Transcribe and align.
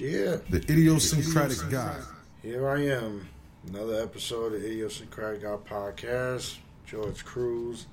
Yeah. 0.00 0.36
The 0.48 0.62
idiosyncratic 0.62 1.68
guy. 1.68 1.94
Here 2.40 2.66
I 2.66 2.86
am. 2.86 3.28
Another 3.68 4.02
episode 4.02 4.54
of 4.54 4.64
Idiosyncratic 4.64 5.42
Guy 5.42 5.56
Podcast. 5.68 6.56
George 6.86 7.22
Crews. 7.22 7.84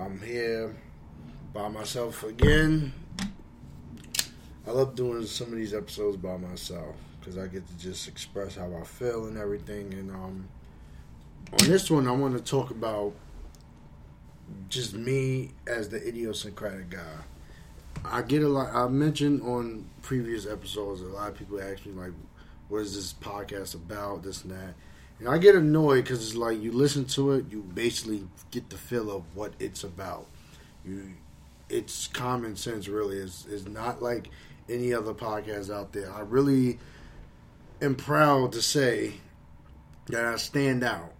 I'm 0.00 0.18
here 0.22 0.74
by 1.52 1.68
myself 1.68 2.22
again. 2.22 2.94
I 4.66 4.70
love 4.70 4.94
doing 4.94 5.26
some 5.26 5.48
of 5.48 5.56
these 5.56 5.74
episodes 5.74 6.16
by 6.16 6.38
myself 6.38 6.96
because 7.20 7.36
I 7.36 7.48
get 7.48 7.68
to 7.68 7.78
just 7.78 8.08
express 8.08 8.56
how 8.56 8.74
I 8.74 8.84
feel 8.84 9.26
and 9.26 9.36
everything. 9.36 9.92
And 9.92 10.10
um, 10.12 10.48
on 11.52 11.68
this 11.68 11.90
one, 11.90 12.08
I 12.08 12.12
want 12.12 12.34
to 12.34 12.42
talk 12.42 12.70
about 12.70 13.12
just 14.70 14.94
me 14.94 15.50
as 15.66 15.90
the 15.90 15.98
idiosyncratic 15.98 16.88
guy. 16.88 17.18
I 18.10 18.22
get 18.22 18.42
a 18.42 18.48
lot. 18.48 18.74
I 18.74 18.88
mentioned 18.88 19.42
on 19.42 19.88
previous 20.02 20.46
episodes, 20.46 21.00
a 21.00 21.06
lot 21.06 21.30
of 21.30 21.38
people 21.38 21.60
ask 21.60 21.84
me 21.86 21.92
like, 21.92 22.12
"What 22.68 22.78
is 22.78 22.94
this 22.94 23.12
podcast 23.12 23.74
about?" 23.74 24.22
This 24.22 24.42
and 24.42 24.52
that, 24.52 24.74
and 25.18 25.28
I 25.28 25.38
get 25.38 25.54
annoyed 25.54 26.04
because 26.04 26.26
it's 26.26 26.36
like 26.36 26.60
you 26.60 26.72
listen 26.72 27.04
to 27.06 27.32
it, 27.32 27.46
you 27.50 27.62
basically 27.62 28.28
get 28.50 28.70
the 28.70 28.76
feel 28.76 29.10
of 29.10 29.24
what 29.34 29.54
it's 29.58 29.82
about. 29.82 30.26
You, 30.84 31.14
it's 31.68 32.06
common 32.06 32.56
sense, 32.56 32.86
really. 32.86 33.18
It's, 33.18 33.46
it's 33.50 33.66
not 33.66 34.02
like 34.02 34.30
any 34.68 34.92
other 34.92 35.14
podcast 35.14 35.74
out 35.74 35.92
there. 35.92 36.12
I 36.12 36.20
really 36.20 36.78
am 37.80 37.94
proud 37.94 38.52
to 38.52 38.62
say 38.62 39.14
that 40.08 40.24
I 40.24 40.36
stand 40.36 40.84
out 40.84 41.12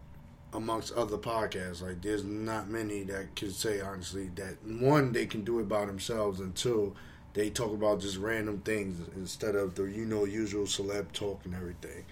amongst 0.56 0.92
other 0.94 1.18
podcasts. 1.18 1.82
Like, 1.82 2.02
there's 2.02 2.24
not 2.24 2.68
many 2.68 3.04
that 3.04 3.36
can 3.36 3.50
say 3.50 3.80
honestly 3.80 4.30
that 4.36 4.56
one 4.64 5.12
they 5.12 5.26
can 5.26 5.44
do 5.44 5.60
it 5.60 5.68
by 5.68 5.84
themselves, 5.86 6.40
and 6.40 6.54
two 6.54 6.94
they 7.34 7.50
talk 7.50 7.72
about 7.72 8.00
just 8.00 8.16
random 8.16 8.60
things 8.60 8.98
instead 9.16 9.54
of 9.54 9.74
the 9.74 9.84
you 9.84 10.06
know 10.06 10.24
usual 10.24 10.64
celeb 10.64 11.12
talk 11.12 11.42
and 11.44 11.54
everything. 11.54 12.04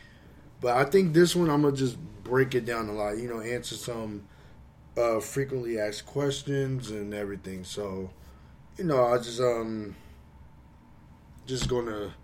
But 0.60 0.76
I 0.76 0.84
think 0.84 1.14
this 1.14 1.36
one 1.36 1.50
I'm 1.50 1.62
gonna 1.62 1.76
just 1.76 1.98
break 2.24 2.54
it 2.54 2.64
down 2.64 2.88
a 2.88 2.92
lot. 2.92 3.18
You 3.18 3.28
know, 3.28 3.40
answer 3.40 3.76
some 3.76 4.24
uh, 4.96 5.20
frequently 5.20 5.78
asked 5.78 6.06
questions 6.06 6.90
and 6.90 7.14
everything. 7.14 7.64
So, 7.64 8.10
you 8.78 8.84
know, 8.84 9.06
I 9.06 9.18
just 9.18 9.40
um 9.40 9.96
just 11.46 11.68
gonna 11.68 12.14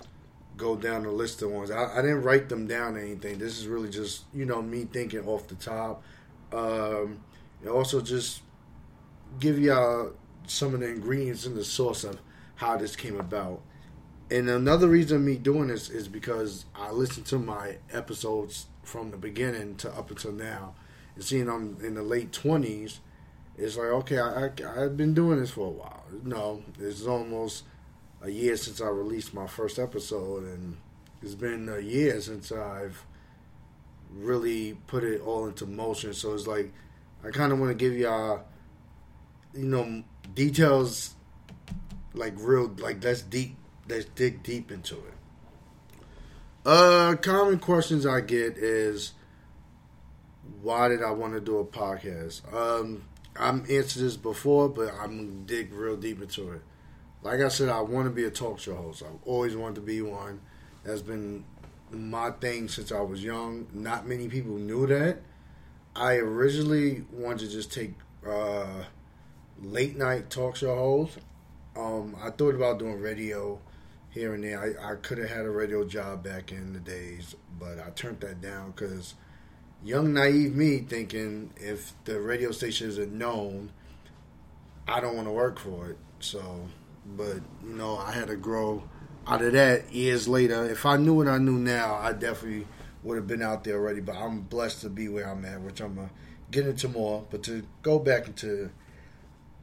go 0.60 0.76
down 0.76 1.02
the 1.02 1.10
list 1.10 1.42
of 1.42 1.50
ones. 1.50 1.70
I, 1.70 1.98
I 1.98 2.02
didn't 2.02 2.22
write 2.22 2.48
them 2.48 2.66
down 2.66 2.96
or 2.96 3.00
anything. 3.00 3.38
This 3.38 3.58
is 3.58 3.66
really 3.66 3.88
just 3.88 4.24
you 4.32 4.44
know 4.44 4.62
me 4.62 4.84
thinking 4.84 5.26
off 5.26 5.48
the 5.48 5.54
top. 5.54 6.02
Um, 6.52 7.20
and 7.60 7.70
also 7.70 8.00
just 8.00 8.42
give 9.38 9.58
y'all 9.58 10.12
some 10.46 10.74
of 10.74 10.80
the 10.80 10.88
ingredients 10.88 11.46
and 11.46 11.56
the 11.56 11.64
source 11.64 12.04
of 12.04 12.20
how 12.56 12.76
this 12.76 12.96
came 12.96 13.18
about. 13.18 13.62
And 14.30 14.48
another 14.48 14.88
reason 14.88 15.24
me 15.24 15.36
doing 15.36 15.68
this 15.68 15.88
is 15.90 16.06
because 16.06 16.66
I 16.74 16.90
listened 16.90 17.26
to 17.26 17.38
my 17.38 17.78
episodes 17.92 18.66
from 18.82 19.10
the 19.10 19.16
beginning 19.16 19.76
to 19.76 19.90
up 19.96 20.10
until 20.10 20.32
now, 20.32 20.74
and 21.14 21.24
seeing 21.24 21.48
I'm 21.48 21.78
in 21.82 21.94
the 21.94 22.02
late 22.02 22.32
twenties, 22.32 23.00
it's 23.56 23.76
like 23.76 23.88
okay, 23.88 24.18
I, 24.18 24.46
I 24.46 24.84
I've 24.84 24.96
been 24.96 25.14
doing 25.14 25.40
this 25.40 25.50
for 25.50 25.66
a 25.66 25.70
while. 25.70 26.04
No, 26.22 26.62
it's 26.78 27.06
almost 27.06 27.64
a 28.22 28.30
year 28.30 28.56
since 28.56 28.80
I 28.80 28.88
released 28.88 29.32
my 29.34 29.46
first 29.46 29.78
episode, 29.78 30.44
and 30.44 30.76
it's 31.22 31.34
been 31.34 31.68
a 31.68 31.80
year 31.80 32.20
since 32.20 32.52
I've 32.52 33.04
really 34.12 34.74
put 34.86 35.04
it 35.04 35.20
all 35.20 35.46
into 35.46 35.66
motion. 35.66 36.12
So 36.14 36.34
it's 36.34 36.46
like 36.46 36.72
I 37.24 37.30
kind 37.30 37.52
of 37.52 37.58
want 37.58 37.70
to 37.70 37.74
give 37.74 37.96
y'all, 37.98 38.44
you 39.54 39.64
know, 39.64 40.02
details 40.34 41.14
like 42.14 42.34
real, 42.36 42.74
like 42.78 43.02
let's 43.04 43.22
deep, 43.22 43.56
let's 43.88 44.06
dig 44.06 44.42
deep 44.42 44.70
into 44.70 44.96
it. 44.96 45.14
Uh, 46.64 47.16
common 47.16 47.58
questions 47.58 48.04
I 48.04 48.20
get 48.20 48.58
is 48.58 49.12
why 50.62 50.88
did 50.88 51.02
I 51.02 51.10
want 51.10 51.32
to 51.34 51.40
do 51.40 51.58
a 51.58 51.64
podcast? 51.64 52.52
Um, 52.52 53.04
I'm 53.36 53.64
answered 53.70 54.02
this 54.02 54.16
before, 54.16 54.68
but 54.68 54.92
I'm 55.00 55.16
gonna 55.16 55.46
dig 55.46 55.72
real 55.72 55.96
deep 55.96 56.20
into 56.20 56.52
it. 56.52 56.62
Like 57.22 57.40
I 57.40 57.48
said, 57.48 57.68
I 57.68 57.80
want 57.80 58.06
to 58.06 58.10
be 58.10 58.24
a 58.24 58.30
talk 58.30 58.58
show 58.58 58.74
host. 58.74 59.02
I've 59.02 59.18
always 59.26 59.54
wanted 59.56 59.76
to 59.76 59.80
be 59.82 60.00
one. 60.00 60.40
That's 60.84 61.02
been 61.02 61.44
my 61.90 62.30
thing 62.30 62.68
since 62.68 62.92
I 62.92 63.00
was 63.00 63.22
young. 63.22 63.66
Not 63.72 64.06
many 64.06 64.28
people 64.28 64.54
knew 64.54 64.86
that. 64.86 65.18
I 65.94 66.14
originally 66.14 67.04
wanted 67.12 67.46
to 67.46 67.50
just 67.50 67.72
take 67.72 67.94
uh, 68.26 68.84
late 69.60 69.96
night 69.96 70.30
talk 70.30 70.56
show 70.56 70.74
host. 70.74 71.18
Um, 71.76 72.16
I 72.22 72.30
thought 72.30 72.54
about 72.54 72.78
doing 72.78 73.00
radio 73.00 73.60
here 74.10 74.34
and 74.34 74.42
there. 74.42 74.58
I, 74.80 74.92
I 74.92 74.94
could 74.96 75.18
have 75.18 75.30
had 75.30 75.44
a 75.44 75.50
radio 75.50 75.84
job 75.84 76.22
back 76.22 76.52
in 76.52 76.72
the 76.72 76.80
days, 76.80 77.34
but 77.58 77.78
I 77.78 77.90
turned 77.90 78.20
that 78.20 78.40
down 78.40 78.72
because 78.72 79.14
young 79.84 80.12
naive 80.12 80.54
me 80.54 80.78
thinking 80.78 81.52
if 81.56 81.92
the 82.04 82.20
radio 82.20 82.50
station 82.50 82.88
isn't 82.88 83.12
known, 83.12 83.70
I 84.88 85.00
don't 85.00 85.14
want 85.16 85.28
to 85.28 85.32
work 85.32 85.58
for 85.58 85.90
it. 85.90 85.98
So, 86.20 86.66
but 87.16 87.40
you 87.64 87.74
know, 87.74 87.96
I 87.98 88.12
had 88.12 88.28
to 88.28 88.36
grow 88.36 88.84
out 89.26 89.42
of 89.42 89.52
that 89.52 89.92
years 89.92 90.28
later. 90.28 90.64
If 90.68 90.86
I 90.86 90.96
knew 90.96 91.14
what 91.14 91.28
I 91.28 91.38
knew 91.38 91.58
now, 91.58 91.94
I 91.94 92.12
definitely 92.12 92.66
would 93.02 93.16
have 93.16 93.26
been 93.26 93.42
out 93.42 93.64
there 93.64 93.76
already. 93.76 94.00
But 94.00 94.16
I'm 94.16 94.42
blessed 94.42 94.82
to 94.82 94.90
be 94.90 95.08
where 95.08 95.28
I'm 95.28 95.44
at, 95.44 95.60
which 95.60 95.80
I'm 95.80 95.94
gonna 95.94 96.10
get 96.50 96.66
into 96.66 96.88
more. 96.88 97.24
But 97.30 97.42
to 97.44 97.64
go 97.82 97.98
back 97.98 98.26
into, 98.26 98.70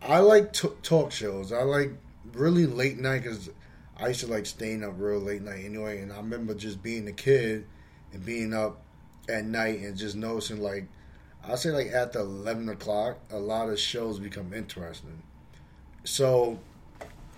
I 0.01 0.19
like 0.19 0.53
t- 0.53 0.69
talk 0.83 1.11
shows. 1.11 1.51
I 1.51 1.63
like 1.63 1.91
really 2.33 2.65
late 2.65 2.97
night 2.97 3.23
because 3.23 3.49
I 3.97 4.09
used 4.09 4.21
to 4.21 4.27
like 4.27 4.45
staying 4.45 4.83
up 4.83 4.93
real 4.97 5.19
late 5.19 5.41
night 5.41 5.65
anyway. 5.65 6.01
And 6.01 6.11
I 6.11 6.17
remember 6.17 6.53
just 6.53 6.81
being 6.83 7.07
a 7.07 7.13
kid 7.13 7.65
and 8.13 8.25
being 8.25 8.53
up 8.53 8.81
at 9.29 9.45
night 9.45 9.79
and 9.79 9.97
just 9.97 10.15
noticing 10.15 10.61
like 10.61 10.87
I 11.43 11.55
say 11.55 11.71
like 11.71 11.87
after 11.91 12.19
eleven 12.19 12.69
o'clock, 12.69 13.19
a 13.31 13.37
lot 13.37 13.69
of 13.69 13.79
shows 13.79 14.19
become 14.19 14.53
interesting. 14.53 15.23
So 16.03 16.59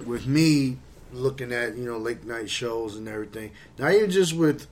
with 0.05 0.27
me 0.27 0.77
looking 1.11 1.51
at 1.51 1.75
you 1.75 1.85
know 1.85 1.97
late 1.97 2.23
night 2.25 2.49
shows 2.49 2.95
and 2.95 3.07
everything, 3.07 3.51
not 3.77 3.93
even 3.93 4.09
just 4.11 4.33
with 4.35 4.67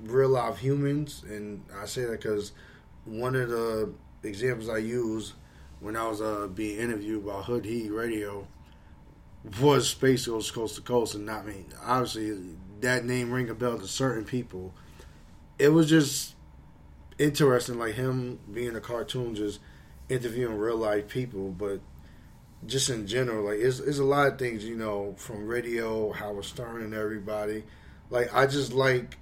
real 0.00 0.30
life 0.30 0.58
humans, 0.58 1.24
and 1.28 1.64
I 1.80 1.86
say 1.86 2.04
that 2.04 2.22
because 2.22 2.52
one 3.04 3.36
of 3.36 3.48
the 3.48 3.92
examples 4.22 4.68
I 4.68 4.78
use 4.78 5.34
when 5.80 5.96
I 5.96 6.08
was 6.08 6.20
uh, 6.20 6.48
being 6.52 6.78
interviewed 6.78 7.26
by 7.26 7.42
Hood 7.42 7.64
Heat 7.64 7.90
Radio 7.90 8.46
was 9.60 9.88
Space 9.88 10.26
Ghost 10.26 10.54
Coast 10.54 10.76
to 10.76 10.82
Coast, 10.82 11.14
and 11.14 11.26
not 11.26 11.46
me. 11.46 11.66
Obviously, 11.82 12.56
that 12.80 13.04
name 13.04 13.30
ring 13.30 13.50
a 13.50 13.54
bell 13.54 13.78
to 13.78 13.86
certain 13.86 14.24
people. 14.24 14.72
It 15.58 15.68
was 15.68 15.88
just 15.88 16.34
interesting, 17.18 17.78
like 17.78 17.94
him 17.94 18.38
being 18.52 18.74
a 18.74 18.80
cartoon, 18.80 19.34
just 19.34 19.60
interviewing 20.08 20.56
real 20.58 20.76
life 20.76 21.08
people, 21.08 21.50
but 21.50 21.80
just 22.66 22.90
in 22.90 23.06
general, 23.06 23.44
like 23.44 23.58
it's, 23.58 23.78
it's 23.78 23.98
a 23.98 24.04
lot 24.04 24.32
of 24.32 24.38
things, 24.38 24.64
you 24.64 24.76
know, 24.76 25.14
from 25.18 25.46
radio, 25.46 26.12
Howard 26.12 26.44
Stern 26.44 26.82
and 26.82 26.94
everybody. 26.94 27.64
Like 28.10 28.34
I 28.34 28.46
just 28.46 28.72
like 28.72 29.18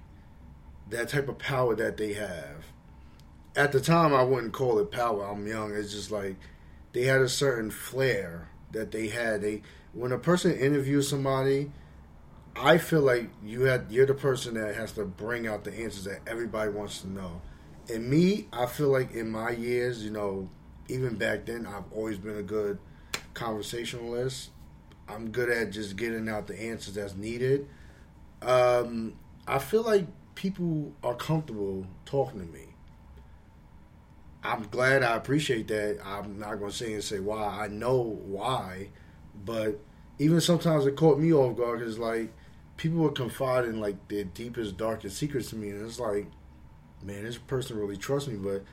that 0.89 1.09
type 1.09 1.27
of 1.27 1.37
power 1.37 1.75
that 1.75 1.97
they 1.97 2.13
have. 2.13 2.65
At 3.55 3.71
the 3.71 3.81
time, 3.81 4.13
I 4.13 4.23
wouldn't 4.23 4.53
call 4.53 4.79
it 4.79 4.91
power. 4.91 5.25
I'm 5.25 5.45
young. 5.45 5.73
It's 5.73 5.91
just 5.91 6.11
like 6.11 6.37
they 6.93 7.03
had 7.03 7.21
a 7.21 7.29
certain 7.29 7.69
flair 7.69 8.49
that 8.71 8.91
they 8.91 9.07
had. 9.07 9.41
They 9.41 9.61
when 9.93 10.11
a 10.11 10.17
person 10.17 10.57
interviews 10.57 11.07
somebody, 11.07 11.71
I 12.55 12.77
feel 12.77 13.01
like 13.01 13.29
you 13.43 13.63
had 13.63 13.87
you're 13.89 14.05
the 14.05 14.13
person 14.13 14.55
that 14.55 14.75
has 14.75 14.93
to 14.93 15.05
bring 15.05 15.47
out 15.47 15.63
the 15.63 15.73
answers 15.73 16.05
that 16.05 16.21
everybody 16.27 16.71
wants 16.71 17.01
to 17.01 17.09
know. 17.09 17.41
And 17.89 18.09
me, 18.09 18.47
I 18.53 18.65
feel 18.65 18.89
like 18.89 19.11
in 19.11 19.29
my 19.29 19.51
years, 19.51 20.03
you 20.03 20.11
know, 20.11 20.49
even 20.87 21.15
back 21.15 21.45
then, 21.45 21.65
I've 21.65 21.91
always 21.91 22.17
been 22.17 22.37
a 22.37 22.43
good 22.43 22.79
conversationalist. 23.33 24.49
I'm 25.07 25.31
good 25.31 25.49
at 25.49 25.71
just 25.71 25.95
getting 25.95 26.29
out 26.29 26.47
the 26.47 26.59
answers 26.59 26.95
that's 26.95 27.15
needed. 27.15 27.67
Um, 28.41 29.15
I 29.47 29.59
feel 29.59 29.83
like 29.83 30.07
people 30.35 30.93
are 31.03 31.15
comfortable 31.15 31.85
talking 32.05 32.39
to 32.39 32.45
me. 32.45 32.67
I'm 34.43 34.67
glad. 34.67 35.03
I 35.03 35.15
appreciate 35.15 35.67
that. 35.69 35.99
I'm 36.05 36.39
not 36.39 36.59
going 36.59 36.71
to 36.71 36.77
say 36.77 36.93
and 36.93 37.03
say 37.03 37.19
why. 37.19 37.43
I 37.63 37.67
know 37.67 38.19
why, 38.25 38.89
but 39.45 39.79
even 40.19 40.41
sometimes 40.41 40.85
it 40.85 40.95
caught 40.95 41.19
me 41.19 41.33
off 41.33 41.57
guard 41.57 41.79
because 41.79 41.97
like 41.97 42.33
people 42.77 42.99
would 42.99 43.15
confide 43.15 43.65
in 43.65 43.79
like 43.79 44.07
their 44.09 44.25
deepest, 44.25 44.77
darkest 44.77 45.17
secrets 45.17 45.49
to 45.49 45.55
me, 45.55 45.69
and 45.69 45.85
it's 45.85 45.99
like, 45.99 46.27
man, 47.01 47.23
this 47.23 47.37
person 47.37 47.77
really 47.77 47.97
trusts 47.97 48.27
me, 48.27 48.35
but 48.35 48.63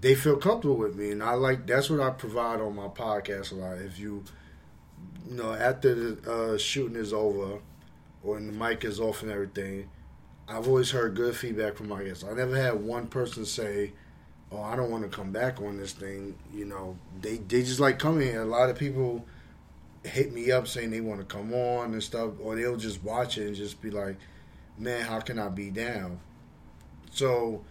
they 0.00 0.14
feel 0.14 0.36
comfortable 0.36 0.76
with 0.76 0.94
me, 0.96 1.10
and 1.10 1.22
I 1.22 1.34
like 1.34 1.66
that's 1.66 1.90
what 1.90 2.00
I 2.00 2.10
provide 2.10 2.60
on 2.60 2.76
my 2.76 2.88
podcast 2.88 3.52
a 3.52 3.56
lot. 3.56 3.78
If 3.78 3.98
you, 3.98 4.24
you 5.28 5.36
know, 5.36 5.52
after 5.52 5.94
the 5.94 6.32
uh, 6.32 6.58
shooting 6.58 6.96
is 6.96 7.12
over, 7.12 7.58
or 8.22 8.36
the 8.36 8.52
mic 8.52 8.84
is 8.84 9.00
off 9.00 9.22
and 9.22 9.30
everything, 9.30 9.90
I've 10.48 10.68
always 10.68 10.90
heard 10.90 11.14
good 11.16 11.34
feedback 11.36 11.76
from 11.76 11.88
my 11.88 12.02
guests. 12.04 12.24
I 12.24 12.32
never 12.34 12.56
had 12.56 12.74
one 12.74 13.08
person 13.08 13.44
say, 13.44 13.92
"Oh, 14.52 14.62
I 14.62 14.76
don't 14.76 14.90
want 14.90 15.10
to 15.10 15.14
come 15.14 15.32
back 15.32 15.60
on 15.60 15.76
this 15.78 15.92
thing." 15.92 16.36
You 16.52 16.64
know, 16.66 16.96
they 17.20 17.38
they 17.38 17.62
just 17.62 17.80
like 17.80 17.98
coming 17.98 18.26
here. 18.28 18.42
A 18.42 18.46
lot 18.46 18.70
of 18.70 18.78
people 18.78 19.24
hit 20.04 20.32
me 20.32 20.50
up 20.50 20.66
saying 20.68 20.90
they 20.90 21.00
want 21.00 21.20
to 21.20 21.26
come 21.26 21.52
on 21.52 21.92
and 21.92 22.02
stuff, 22.02 22.32
or 22.40 22.56
they'll 22.56 22.76
just 22.76 23.02
watch 23.02 23.38
it 23.38 23.46
and 23.46 23.56
just 23.56 23.80
be 23.82 23.90
like, 23.90 24.16
man, 24.78 25.02
how 25.02 25.20
can 25.20 25.38
I 25.38 25.48
be 25.48 25.70
down? 25.70 26.20
So 27.10 27.64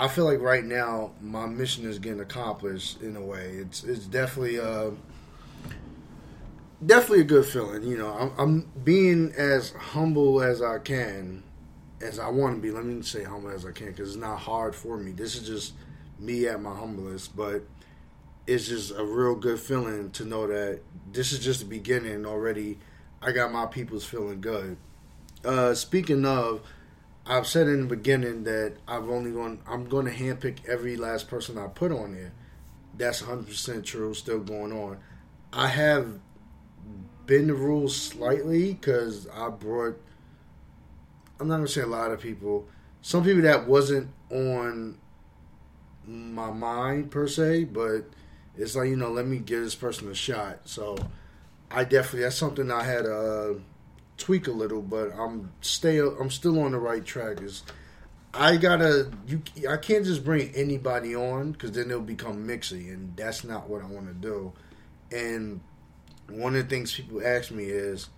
I 0.00 0.08
feel 0.08 0.24
like 0.24 0.40
right 0.40 0.64
now 0.64 1.10
my 1.20 1.44
mission 1.44 1.86
is 1.86 1.98
getting 1.98 2.20
accomplished 2.20 3.02
in 3.02 3.16
a 3.16 3.20
way. 3.20 3.50
It's 3.58 3.84
it's 3.84 4.06
definitely 4.06 4.58
uh 4.58 4.92
definitely 6.84 7.20
a 7.20 7.24
good 7.24 7.44
feeling. 7.44 7.82
You 7.82 7.98
know, 7.98 8.08
I'm, 8.08 8.32
I'm 8.38 8.72
being 8.82 9.30
as 9.36 9.72
humble 9.72 10.42
as 10.42 10.62
I 10.62 10.78
can, 10.78 11.42
as 12.00 12.18
I 12.18 12.30
want 12.30 12.56
to 12.56 12.62
be. 12.62 12.70
Let 12.70 12.86
me 12.86 13.02
say 13.02 13.24
humble 13.24 13.50
as 13.50 13.66
I 13.66 13.72
can 13.72 13.88
because 13.88 14.08
it's 14.08 14.16
not 14.16 14.38
hard 14.38 14.74
for 14.74 14.96
me. 14.96 15.12
This 15.12 15.36
is 15.36 15.46
just 15.46 15.74
me 16.18 16.46
at 16.46 16.62
my 16.62 16.74
humblest, 16.74 17.36
but 17.36 17.62
it's 18.46 18.68
just 18.68 18.92
a 18.96 19.04
real 19.04 19.34
good 19.34 19.60
feeling 19.60 20.10
to 20.12 20.24
know 20.24 20.46
that 20.46 20.80
this 21.12 21.32
is 21.32 21.40
just 21.40 21.60
the 21.60 21.66
beginning 21.66 22.24
already. 22.24 22.78
I 23.20 23.32
got 23.32 23.52
my 23.52 23.66
people's 23.66 24.06
feeling 24.06 24.40
good. 24.40 24.78
Uh, 25.44 25.74
speaking 25.74 26.24
of, 26.24 26.62
I've 27.30 27.46
said 27.46 27.68
in 27.68 27.82
the 27.82 27.86
beginning 27.86 28.42
that 28.42 28.74
I've 28.88 29.08
only 29.08 29.30
going 29.30 29.60
I'm 29.64 29.88
going 29.88 30.04
to 30.06 30.12
handpick 30.12 30.66
every 30.68 30.96
last 30.96 31.28
person 31.28 31.58
I 31.58 31.68
put 31.68 31.92
on 31.92 32.12
there. 32.12 32.32
That's 32.98 33.22
100 33.22 33.46
percent 33.46 33.84
true. 33.84 34.12
Still 34.14 34.40
going 34.40 34.72
on. 34.72 34.98
I 35.52 35.68
have 35.68 36.18
bend 37.26 37.48
the 37.48 37.54
rules 37.54 37.94
slightly 37.94 38.74
because 38.74 39.28
I 39.28 39.48
brought. 39.48 39.96
I'm 41.38 41.46
not 41.46 41.58
gonna 41.58 41.68
say 41.68 41.82
a 41.82 41.86
lot 41.86 42.10
of 42.10 42.20
people. 42.20 42.66
Some 43.00 43.22
people 43.22 43.42
that 43.42 43.68
wasn't 43.68 44.10
on 44.32 44.98
my 46.04 46.50
mind 46.50 47.12
per 47.12 47.28
se, 47.28 47.64
but 47.64 48.06
it's 48.56 48.74
like 48.74 48.88
you 48.88 48.96
know, 48.96 49.12
let 49.12 49.28
me 49.28 49.38
give 49.38 49.62
this 49.62 49.76
person 49.76 50.10
a 50.10 50.14
shot. 50.14 50.62
So 50.64 50.98
I 51.70 51.84
definitely 51.84 52.22
that's 52.22 52.36
something 52.36 52.72
I 52.72 52.82
had 52.82 53.06
uh, 53.06 53.54
tweak 54.20 54.46
a 54.46 54.52
little, 54.52 54.82
but 54.82 55.10
I'm 55.18 55.52
stay 55.60 55.98
I'm 55.98 56.30
still 56.30 56.60
on 56.62 56.72
the 56.72 56.78
right 56.78 57.04
track. 57.04 57.42
Is 57.42 57.62
I 58.32 58.56
gotta 58.56 59.10
you 59.26 59.42
I 59.68 59.76
can't 59.76 60.04
just 60.04 60.24
bring 60.24 60.54
anybody 60.54 61.16
on 61.16 61.52
because 61.52 61.72
then 61.72 61.88
they'll 61.88 62.00
become 62.00 62.46
mixy, 62.46 62.92
and 62.92 63.16
that's 63.16 63.42
not 63.44 63.68
what 63.68 63.82
I 63.82 63.86
want 63.86 64.06
to 64.06 64.14
do. 64.14 64.52
And 65.10 65.60
one 66.28 66.54
of 66.54 66.68
the 66.68 66.70
things 66.70 66.94
people 66.94 67.26
ask 67.26 67.50
me 67.50 67.64
is, 67.64 68.08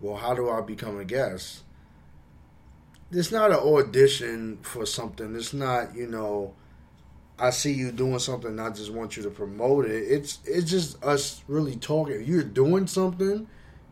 well, 0.00 0.16
how 0.16 0.34
do 0.34 0.48
I 0.48 0.60
become 0.60 0.98
a 0.98 1.04
guest? 1.04 1.62
It's 3.10 3.32
not 3.32 3.50
an 3.50 3.58
audition 3.58 4.58
for 4.62 4.86
something. 4.86 5.34
It's 5.34 5.52
not, 5.52 5.94
you 5.94 6.06
know, 6.06 6.54
I 7.38 7.50
see 7.50 7.72
you 7.72 7.92
doing 7.92 8.18
something, 8.18 8.58
I 8.58 8.70
just 8.70 8.92
want 8.92 9.16
you 9.16 9.22
to 9.24 9.30
promote 9.30 9.86
it. 9.86 10.04
It's 10.04 10.38
it's 10.44 10.70
just 10.70 11.02
us 11.04 11.42
really 11.48 11.76
talking. 11.76 12.24
You're 12.24 12.42
doing 12.42 12.86
something, 12.86 13.46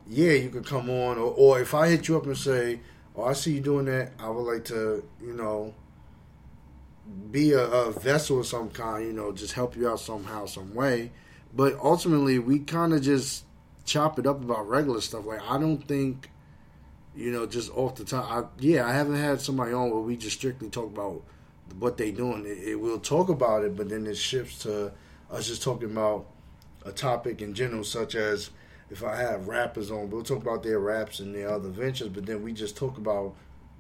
yeah, 0.07 0.33
you 0.33 0.51
could 0.51 0.67
come 0.67 0.91
on. 0.91 1.19
Or, 1.19 1.33
or 1.33 1.61
if 1.61 1.75
I 1.75 1.89
hit 1.89 2.09
you 2.09 2.17
up 2.17 2.27
and 2.27 2.37
say, 2.37 2.81
oh, 3.17 3.25
I 3.25 3.33
see 3.33 3.55
you 3.55 3.61
doing 3.61 3.87
that, 3.87 4.13
I 4.19 4.29
would 4.29 4.43
like 4.43 4.65
to, 4.67 5.05
you 5.21 5.33
know, 5.35 5.75
be 7.31 7.53
a, 7.53 7.65
a 7.65 7.93
vessel 7.93 8.41
of 8.41 8.47
some 8.47 8.71
kind, 8.71 9.07
you 9.07 9.13
know, 9.13 9.33
just 9.33 9.53
help 9.53 9.77
you 9.77 9.89
out 9.89 10.01
somehow, 10.01 10.47
some 10.47 10.75
way. 10.75 11.13
But 11.55 11.79
ultimately, 11.83 12.39
we 12.39 12.61
kind 12.61 12.93
of 12.93 13.03
just 13.03 13.45
chop 13.85 14.19
it 14.19 14.27
up 14.27 14.43
about 14.43 14.69
regular 14.69 15.01
stuff. 15.01 15.27
Like 15.27 15.41
I 15.49 15.59
don't 15.59 15.87
think, 15.87 16.31
you 17.15 17.31
know, 17.31 17.47
just 17.47 17.71
off 17.73 17.97
the 17.97 18.05
top. 18.05 18.31
I, 18.31 18.45
yeah, 18.59 18.87
I 18.87 18.93
haven't 18.93 19.17
had 19.17 19.41
somebody 19.41 19.73
on 19.73 19.91
where 19.91 20.01
we 20.01 20.17
just 20.17 20.39
strictly 20.39 20.71
talk 20.71 20.87
about 20.87 21.23
what 21.79 21.97
they 21.97 22.11
doing. 22.11 22.45
It, 22.47 22.69
it, 22.69 22.81
we'll 22.81 22.99
talk 22.99 23.29
about 23.29 23.65
it, 23.65 23.77
but 23.77 23.89
then 23.89 24.07
it 24.07 24.17
shifts 24.17 24.61
to 24.61 24.93
us 25.31 25.47
just 25.47 25.63
talking 25.63 25.91
about 25.91 26.27
a 26.85 26.93
topic 26.93 27.41
in 27.41 27.55
general, 27.55 27.85
such 27.85 28.15
as 28.15 28.51
if 28.95 29.03
I 29.03 29.17
have 29.17 29.49
rappers 29.49 29.91
on, 29.91 30.09
we'll 30.09 30.23
talk 30.23 30.41
about 30.41 30.63
their 30.63 30.79
raps 30.79 31.19
and 31.19 31.35
their 31.35 31.51
other 31.51 31.69
ventures. 31.69 32.09
But 32.09 32.27
then 32.27 32.45
we 32.45 32.53
just 32.53 32.77
talk 32.77 32.97
about 32.97 33.35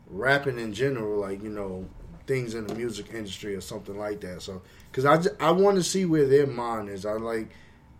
rapping 0.08 0.58
in 0.58 0.74
general, 0.74 1.20
like 1.20 1.40
you 1.40 1.50
know 1.50 1.88
things 2.26 2.54
in 2.54 2.66
the 2.66 2.74
music 2.74 3.06
industry 3.14 3.54
or 3.54 3.60
something 3.60 3.96
like 3.96 4.20
that. 4.22 4.42
So, 4.42 4.60
because 4.90 5.04
I, 5.04 5.46
I 5.46 5.52
want 5.52 5.76
to 5.76 5.84
see 5.84 6.04
where 6.04 6.26
their 6.26 6.48
mind 6.48 6.88
is. 6.88 7.06
I 7.06 7.12
like 7.12 7.50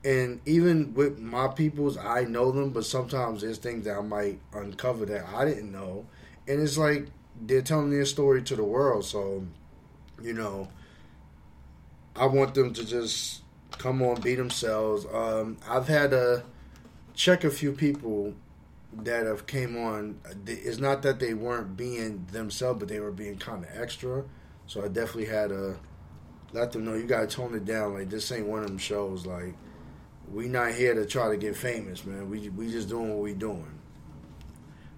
and 0.04 0.40
even 0.44 0.92
with 0.92 1.20
my 1.20 1.46
peoples, 1.48 1.96
I 1.96 2.24
know 2.24 2.50
them, 2.50 2.70
but 2.70 2.84
sometimes 2.84 3.40
there's 3.40 3.58
things 3.58 3.84
that 3.84 3.96
I 3.96 4.02
might 4.02 4.40
uncover 4.52 5.06
that 5.06 5.26
I 5.28 5.44
didn't 5.44 5.70
know, 5.70 6.04
and 6.48 6.60
it's 6.60 6.76
like 6.76 7.06
they're 7.40 7.62
telling 7.62 7.90
their 7.90 8.04
story 8.04 8.42
to 8.42 8.56
the 8.56 8.64
world. 8.64 9.04
So, 9.04 9.46
you 10.20 10.32
know, 10.34 10.68
I 12.16 12.26
want 12.26 12.54
them 12.54 12.74
to 12.74 12.84
just 12.84 13.42
come 13.70 14.02
on, 14.02 14.20
be 14.20 14.34
themselves. 14.34 15.06
Um, 15.12 15.58
I've 15.68 15.88
had 15.88 16.10
to 16.10 16.42
check 17.14 17.44
a 17.44 17.50
few 17.50 17.72
people 17.72 18.34
that 19.02 19.26
have 19.26 19.46
came 19.46 19.76
on. 19.76 20.20
It's 20.46 20.78
not 20.78 21.02
that 21.02 21.18
they 21.20 21.34
weren't 21.34 21.76
being 21.76 22.26
themselves, 22.30 22.78
but 22.78 22.88
they 22.88 23.00
were 23.00 23.12
being 23.12 23.38
kind 23.38 23.64
of 23.64 23.70
extra. 23.74 24.24
So 24.66 24.84
I 24.84 24.88
definitely 24.88 25.26
had 25.26 25.50
to 25.50 25.76
let 26.52 26.72
them 26.72 26.84
know 26.84 26.94
you 26.94 27.04
got 27.04 27.28
to 27.28 27.36
tone 27.36 27.54
it 27.54 27.64
down. 27.64 27.94
Like 27.94 28.10
this 28.10 28.30
ain't 28.32 28.46
one 28.46 28.60
of 28.60 28.68
them 28.68 28.78
shows. 28.78 29.26
Like 29.26 29.54
we 30.32 30.48
not 30.48 30.72
here 30.72 30.94
to 30.94 31.04
try 31.04 31.28
to 31.28 31.36
get 31.36 31.56
famous, 31.56 32.04
man. 32.04 32.30
We 32.30 32.48
we 32.50 32.70
just 32.70 32.88
doing 32.88 33.10
what 33.10 33.22
we 33.22 33.34
doing. 33.34 33.78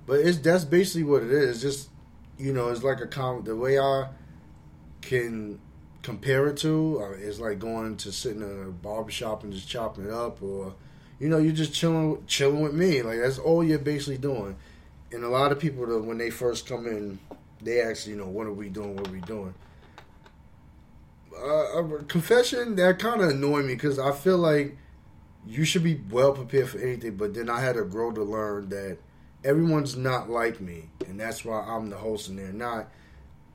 But 0.06 0.20
it's 0.20 0.38
that's 0.38 0.64
basically 0.64 1.04
what 1.04 1.22
it 1.22 1.32
is. 1.32 1.50
It's 1.50 1.62
just 1.62 1.90
you 2.38 2.52
know, 2.52 2.68
it's 2.68 2.82
like 2.82 3.00
a 3.00 3.06
com. 3.06 3.44
The 3.44 3.56
way 3.56 3.78
I 3.78 4.08
can 5.00 5.58
compare 6.02 6.46
it 6.46 6.56
to 6.58 7.02
uh, 7.02 7.10
is 7.12 7.40
like 7.40 7.58
going 7.58 7.96
to 7.96 8.12
sit 8.12 8.36
in 8.36 8.42
a 8.42 8.70
barbershop 8.70 9.42
and 9.42 9.52
just 9.52 9.68
chopping 9.68 10.04
it 10.04 10.10
up, 10.10 10.42
or 10.42 10.74
you 11.18 11.28
know, 11.28 11.38
you're 11.38 11.52
just 11.52 11.72
chilling 11.72 12.24
chilling 12.26 12.60
with 12.60 12.74
me. 12.74 13.02
Like 13.02 13.20
that's 13.20 13.38
all 13.38 13.64
you're 13.64 13.78
basically 13.78 14.18
doing. 14.18 14.56
And 15.12 15.24
a 15.24 15.28
lot 15.28 15.52
of 15.52 15.58
people, 15.58 15.84
when 16.02 16.18
they 16.18 16.30
first 16.30 16.66
come 16.66 16.86
in, 16.86 17.18
they 17.60 17.80
ask, 17.80 18.06
you 18.06 18.16
know, 18.16 18.26
what 18.26 18.46
are 18.46 18.52
we 18.52 18.68
doing? 18.68 18.96
What 18.96 19.08
are 19.08 19.12
we 19.12 19.20
doing? 19.20 19.54
Uh, 21.34 21.82
a 21.82 22.04
confession 22.04 22.76
that 22.76 22.98
kind 22.98 23.20
of 23.20 23.30
annoyed 23.30 23.66
me 23.66 23.74
because 23.74 23.98
I 23.98 24.12
feel 24.12 24.38
like 24.38 24.76
you 25.46 25.64
should 25.64 25.84
be 25.84 26.00
well 26.10 26.32
prepared 26.32 26.68
for 26.68 26.78
anything. 26.78 27.16
But 27.16 27.34
then 27.34 27.48
I 27.48 27.60
had 27.60 27.76
to 27.76 27.84
grow 27.84 28.10
to 28.12 28.22
learn 28.22 28.68
that 28.70 28.98
everyone's 29.44 29.96
not 29.96 30.28
like 30.28 30.60
me, 30.60 30.88
and 31.06 31.20
that's 31.20 31.44
why 31.44 31.60
I'm 31.60 31.88
the 31.88 31.96
host 31.96 32.28
and 32.28 32.38
they're 32.38 32.52
not. 32.52 32.88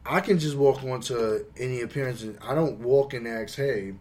I 0.05 0.19
can 0.21 0.39
just 0.39 0.55
walk 0.55 0.83
onto 0.83 1.45
any 1.57 1.81
appearance 1.81 2.23
and 2.23 2.37
I 2.41 2.55
don't 2.55 2.79
walk 2.79 3.13
and 3.13 3.27
ask, 3.27 3.55
"Hey, 3.55 3.93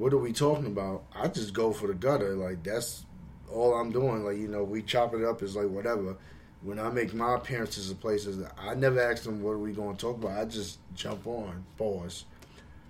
what 0.00 0.12
are 0.12 0.18
we 0.18 0.32
talking 0.32 0.66
about?" 0.66 1.04
I 1.14 1.28
just 1.28 1.52
go 1.52 1.72
for 1.72 1.86
the 1.86 1.94
gutter. 1.94 2.34
Like 2.34 2.62
that's 2.62 3.04
all 3.52 3.74
I'm 3.74 3.92
doing. 3.92 4.24
Like 4.24 4.38
you 4.38 4.48
know, 4.48 4.64
we 4.64 4.82
chop 4.82 5.14
it 5.14 5.24
up. 5.24 5.42
Is 5.42 5.56
like 5.56 5.68
whatever. 5.68 6.16
When 6.62 6.78
I 6.78 6.90
make 6.90 7.14
my 7.14 7.36
appearances 7.36 7.90
at 7.90 8.00
places, 8.00 8.44
I 8.58 8.74
never 8.74 9.00
ask 9.00 9.22
them 9.22 9.42
what 9.42 9.52
are 9.52 9.58
we 9.58 9.72
going 9.72 9.96
to 9.96 10.00
talk 10.00 10.16
about. 10.16 10.38
I 10.38 10.44
just 10.44 10.78
jump 10.94 11.26
on, 11.26 11.64
pause. 11.78 12.24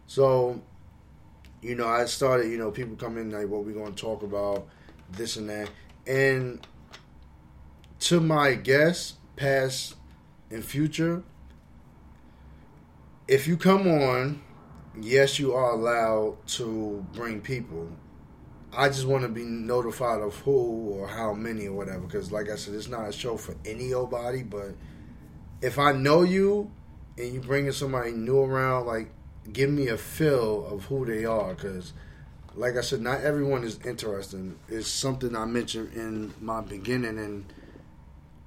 So 0.09 0.61
you 1.63 1.75
know, 1.75 1.87
I 1.87 2.07
started, 2.07 2.51
you 2.51 2.59
know, 2.59 2.71
people 2.71 2.97
come 2.97 3.19
in 3.19 3.31
like, 3.31 3.49
what 3.49 3.65
we 3.65 3.73
going 3.73 3.95
to 3.95 4.01
talk 4.01 4.23
about, 4.23 4.67
this 5.13 5.37
and 5.37 5.49
that. 5.51 5.69
And 6.07 6.67
to 8.01 8.21
my 8.21 8.55
guests, 8.55 9.15
past 9.37 9.95
and 10.51 10.65
future, 10.65 11.23
if 13.29 13.47
you 13.47 13.57
come 13.57 13.87
on, 13.87 14.43
yes, 14.99 15.39
you 15.39 15.55
are 15.55 15.73
allowed 15.73 16.47
to 16.49 17.05
bring 17.13 17.41
people. 17.41 17.89
I 18.77 18.89
just 18.89 19.07
want 19.07 19.23
to 19.23 19.29
be 19.29 19.43
notified 19.45 20.21
of 20.21 20.35
who 20.37 20.51
or 20.91 21.09
how 21.09 21.35
many 21.35 21.67
or 21.67 21.73
whatever. 21.73 22.01
Because, 22.01 22.31
like 22.31 22.49
I 22.49 22.57
said, 22.57 22.75
it's 22.75 22.89
not 22.89 23.09
a 23.09 23.13
show 23.13 23.37
for 23.37 23.57
any 23.65 23.93
old 23.93 24.11
body. 24.11 24.43
But 24.43 24.75
if 25.61 25.79
I 25.79 25.93
know 25.93 26.23
you 26.23 26.71
and 27.19 27.33
you 27.35 27.41
bringing 27.41 27.73
somebody 27.73 28.13
new 28.13 28.41
around, 28.41 28.87
like 28.87 29.11
give 29.53 29.71
me 29.71 29.89
a 29.89 29.97
feel 29.97 30.67
of 30.67 30.85
who 30.85 31.05
they 31.05 31.25
are 31.25 31.55
because 31.55 31.93
like 32.55 32.77
I 32.77 32.81
said, 32.81 33.01
not 33.01 33.21
everyone 33.23 33.65
is 33.65 33.79
interesting. 33.85 34.59
It's 34.69 34.89
something 34.89 35.37
I 35.37 35.45
mentioned 35.45 35.93
in 35.95 36.35
my 36.41 36.61
beginning, 36.61 37.19
and 37.19 37.45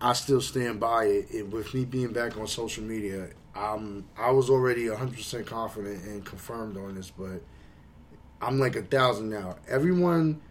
I 0.02 0.14
still 0.14 0.42
stand 0.42 0.80
by 0.80 1.06
it. 1.06 1.28
it 1.32 1.50
with 1.50 1.74
me 1.74 1.86
being 1.86 2.12
back 2.12 2.38
on 2.38 2.48
social 2.48 2.84
media, 2.84 3.30
I'm 3.56 4.06
I 4.18 4.32
was 4.32 4.50
already 4.50 4.90
100 4.90 5.16
percent 5.16 5.46
confident 5.46 6.04
and 6.06 6.26
confirmed 6.26 6.78
on 6.78 6.96
this, 6.96 7.12
but 7.12 7.42
I'm 8.42 8.60
like 8.60 8.76
a 8.76 8.82
thousand 8.82 9.30
now. 9.30 9.58
Everyone 9.68 10.42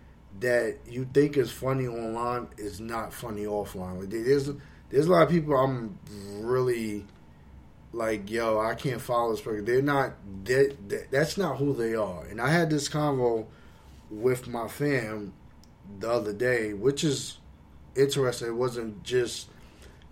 that 0.41 0.79
you 0.89 1.07
think 1.13 1.37
is 1.37 1.51
funny 1.51 1.87
online 1.87 2.49
is 2.57 2.81
not 2.81 3.13
funny 3.13 3.45
offline. 3.45 4.01
Like 4.01 4.11
there's 4.11 4.51
there's 4.91 5.07
a 5.07 5.11
lot 5.11 5.23
of 5.23 5.31
people 5.31 5.57
I'm 5.57 5.99
really 6.41 7.05
like, 7.93 8.31
yo, 8.31 8.59
I 8.59 8.75
can't 8.75 9.01
follow 9.01 9.33
this 9.33 9.41
person. 9.41 9.65
They're 9.65 9.83
not. 9.83 10.15
They, 10.45 10.77
that's 11.11 11.37
not 11.37 11.59
who 11.59 11.75
they 11.75 11.95
are. 11.95 12.25
And 12.27 12.41
I 12.41 12.51
had 12.51 12.71
this 12.71 12.89
convo 12.89 13.47
with 14.11 14.49
my 14.49 14.69
fam 14.69 15.33
the 15.99 16.11
other 16.11 16.33
day, 16.33 16.73
which 16.73 17.05
is 17.05 17.39
interesting. 17.95 18.49
It 18.49 18.55
wasn't 18.55 19.03
just 19.03 19.49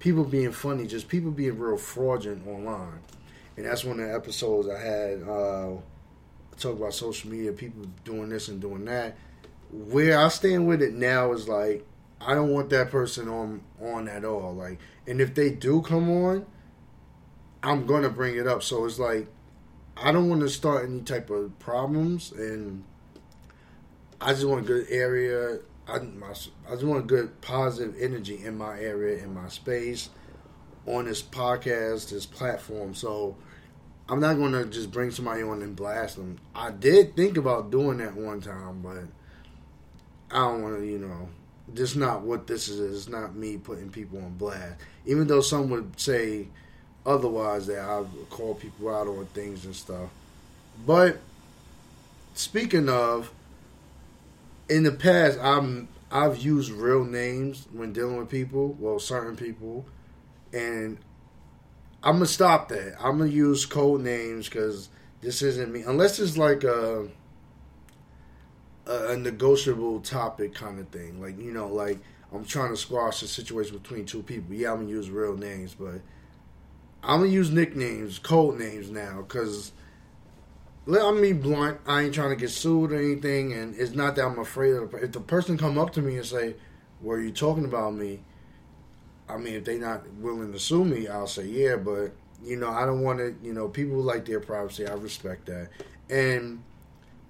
people 0.01 0.25
being 0.25 0.51
funny, 0.51 0.87
just 0.87 1.07
people 1.07 1.31
being 1.31 1.57
real 1.59 1.77
fraudulent 1.77 2.47
online. 2.49 3.01
And 3.57 3.67
that's 3.67 3.85
one 3.85 4.01
of 4.01 4.09
the 4.09 4.15
episodes 4.15 4.69
I 4.69 4.81
had. 4.81 5.23
Uh, 5.23 5.77
talk 6.59 6.77
about 6.77 6.95
social 6.95 7.31
media, 7.31 7.53
people 7.53 7.85
doing 8.05 8.29
this 8.29 8.49
and 8.49 8.61
doing 8.61 8.85
that. 8.87 9.17
Where 9.71 10.19
I 10.19 10.29
stand 10.29 10.67
with 10.67 10.83
it 10.83 10.95
now 10.95 11.33
is 11.33 11.49
like 11.49 11.87
I 12.21 12.35
don't 12.35 12.51
want 12.51 12.71
that 12.71 12.91
person 12.91 13.29
on 13.29 13.63
on 13.81 14.09
at 14.09 14.25
all. 14.25 14.55
Like, 14.55 14.79
and 15.07 15.21
if 15.21 15.35
they 15.35 15.51
do 15.51 15.81
come 15.83 16.11
on, 16.11 16.47
I'm 17.63 17.87
gonna 17.87 18.11
bring 18.11 18.37
it 18.37 18.47
up. 18.47 18.63
So 18.63 18.85
it's 18.85 18.99
like 18.99 19.27
I 19.97 20.13
don't 20.13 20.29
want 20.29 20.41
to 20.43 20.49
start 20.49 20.89
any 20.89 21.01
type 21.01 21.31
of 21.31 21.59
problems, 21.59 22.33
and 22.33 22.85
I 24.21 24.33
just 24.33 24.47
want 24.47 24.65
a 24.65 24.67
good 24.67 24.87
area. 24.89 25.61
I, 25.91 25.99
my, 25.99 26.29
I 26.29 26.73
just 26.73 26.85
want 26.85 27.01
a 27.01 27.07
good 27.07 27.41
positive 27.41 27.97
energy 28.01 28.45
in 28.45 28.57
my 28.57 28.79
area, 28.79 29.23
in 29.23 29.35
my 29.35 29.49
space, 29.49 30.11
on 30.87 31.07
this 31.07 31.23
podcast, 31.23 32.11
this 32.11 32.27
platform. 32.27 32.95
So 32.95 33.37
I'm 34.09 34.21
not 34.21 34.35
going 34.35 34.53
to 34.53 34.67
just 34.67 34.91
bring 34.93 35.11
somebody 35.11 35.43
on 35.43 35.63
and 35.63 35.75
blast 35.75 36.17
them. 36.17 36.39
I 36.55 36.71
did 36.71 37.17
think 37.17 37.37
about 37.37 37.71
doing 37.71 37.99
that 37.99 38.15
one 38.15 38.41
time, 38.41 38.83
but 38.83 39.05
I 40.31 40.41
don't 40.43 40.63
want 40.63 40.79
to, 40.79 40.87
you 40.87 40.99
know, 40.99 41.29
this 41.69 41.97
not 41.97 42.23
what 42.23 42.47
this 42.47 42.69
is. 42.69 42.97
It's 42.97 43.09
not 43.09 43.35
me 43.35 43.57
putting 43.57 43.91
people 43.91 44.19
on 44.19 44.35
blast. 44.37 44.81
Even 45.07 45.27
though 45.27 45.41
some 45.41 45.71
would 45.71 45.99
say 45.99 46.49
otherwise 47.05 47.67
that 47.67 47.81
I 47.81 48.05
call 48.29 48.55
people 48.55 48.95
out 48.95 49.09
on 49.09 49.27
things 49.27 49.65
and 49.65 49.75
stuff. 49.75 50.11
But 50.87 51.19
speaking 52.35 52.89
of, 52.89 53.33
in 54.71 54.85
the 54.85 54.93
past, 54.93 55.39
I'm 55.43 55.89
I've 56.11 56.39
used 56.39 56.71
real 56.71 57.05
names 57.05 57.67
when 57.73 57.93
dealing 57.93 58.17
with 58.17 58.29
people, 58.29 58.77
well, 58.79 58.99
certain 58.99 59.37
people, 59.37 59.85
and 60.53 60.99
I'm 62.03 62.15
gonna 62.15 62.27
stop 62.27 62.69
that. 62.69 62.95
I'm 63.01 63.19
gonna 63.19 63.31
use 63.31 63.67
code 63.67 64.01
names 64.01 64.49
because 64.49 64.89
this 65.21 65.43
isn't 65.43 65.71
me, 65.71 65.83
unless 65.83 66.19
it's 66.19 66.39
like 66.39 66.65
a, 66.65 67.09
a 68.87 69.17
negotiable 69.17 70.01
topic 70.01 70.55
kind 70.55 70.79
of 70.79 70.89
thing, 70.89 71.21
like 71.21 71.39
you 71.39 71.53
know, 71.53 71.69
like 71.69 71.99
I'm 72.33 72.45
trying 72.45 72.71
to 72.71 72.77
squash 72.77 73.23
a 73.23 73.29
situation 73.29 73.77
between 73.77 74.07
two 74.07 74.23
people. 74.23 74.55
Yeah, 74.55 74.73
I'm 74.73 74.79
gonna 74.79 74.89
use 74.89 75.11
real 75.11 75.37
names, 75.37 75.75
but 75.75 76.01
I'm 77.03 77.21
gonna 77.21 77.27
use 77.27 77.51
nicknames, 77.51 78.19
code 78.21 78.59
names 78.59 78.89
now, 78.89 79.23
because 79.23 79.73
let 80.87 81.15
me 81.15 81.33
blunt. 81.33 81.81
I 81.87 82.03
ain't 82.03 82.15
trying 82.15 82.31
to 82.31 82.37
get 82.37 82.51
sued 82.51 82.93
or 82.93 82.97
anything, 82.97 83.53
and 83.53 83.75
it's 83.77 83.93
not 83.93 84.17
that 84.17 84.25
I'm 84.25 84.39
afraid 84.39 84.75
of. 84.75 84.95
If 84.95 85.13
the 85.13 85.21
person 85.21 85.59
come 85.59 85.79
up 85.79 85.93
to 85.95 86.03
me 86.03 86.17
and 86.17 86.27
say, 86.27 86.57
"Were 87.01 87.21
you 87.21 87.33
talking 87.33 87.65
about 87.65 87.95
me?" 87.95 88.21
I 89.29 89.37
mean, 89.37 89.55
if 89.55 89.65
they 89.65 89.79
not 89.79 90.09
willing 90.15 90.53
to 90.53 90.59
sue 90.59 90.85
me, 90.85 91.09
I'll 91.09 91.27
say 91.27 91.47
yeah. 91.47 91.77
But 91.77 92.13
you 92.43 92.57
know, 92.57 92.71
I 92.71 92.87
don't 92.87 93.03
want 93.03 93.19
to. 93.19 93.35
You 93.43 93.53
know, 93.53 93.69
people 93.69 93.99
like 93.99 94.25
their 94.25 94.41
privacy. 94.41 94.87
I 94.87 94.95
respect 94.95 95.47
that. 95.47 95.69
And 96.09 96.63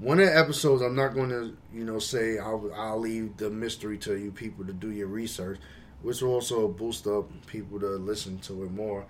one 0.01 0.19
of 0.19 0.27
the 0.27 0.37
episodes, 0.37 0.81
I'm 0.81 0.97
not 0.97 1.13
going 1.13 1.29
to, 1.29 1.55
you 1.75 1.85
know, 1.85 1.99
say 1.99 2.39
I'll, 2.39 2.73
I'll 2.75 2.99
leave 2.99 3.37
the 3.37 3.51
mystery 3.51 3.99
to 3.99 4.17
you 4.17 4.31
people 4.31 4.65
to 4.65 4.73
do 4.73 4.91
your 4.91 5.09
research, 5.09 5.59
which 6.01 6.23
will 6.23 6.33
also 6.33 6.69
boost 6.69 7.07
up 7.07 7.29
people 7.47 7.79
to 7.81 7.87
listen 7.87 8.39
to 8.41 8.65
it 8.65 8.71
more. 8.71 9.05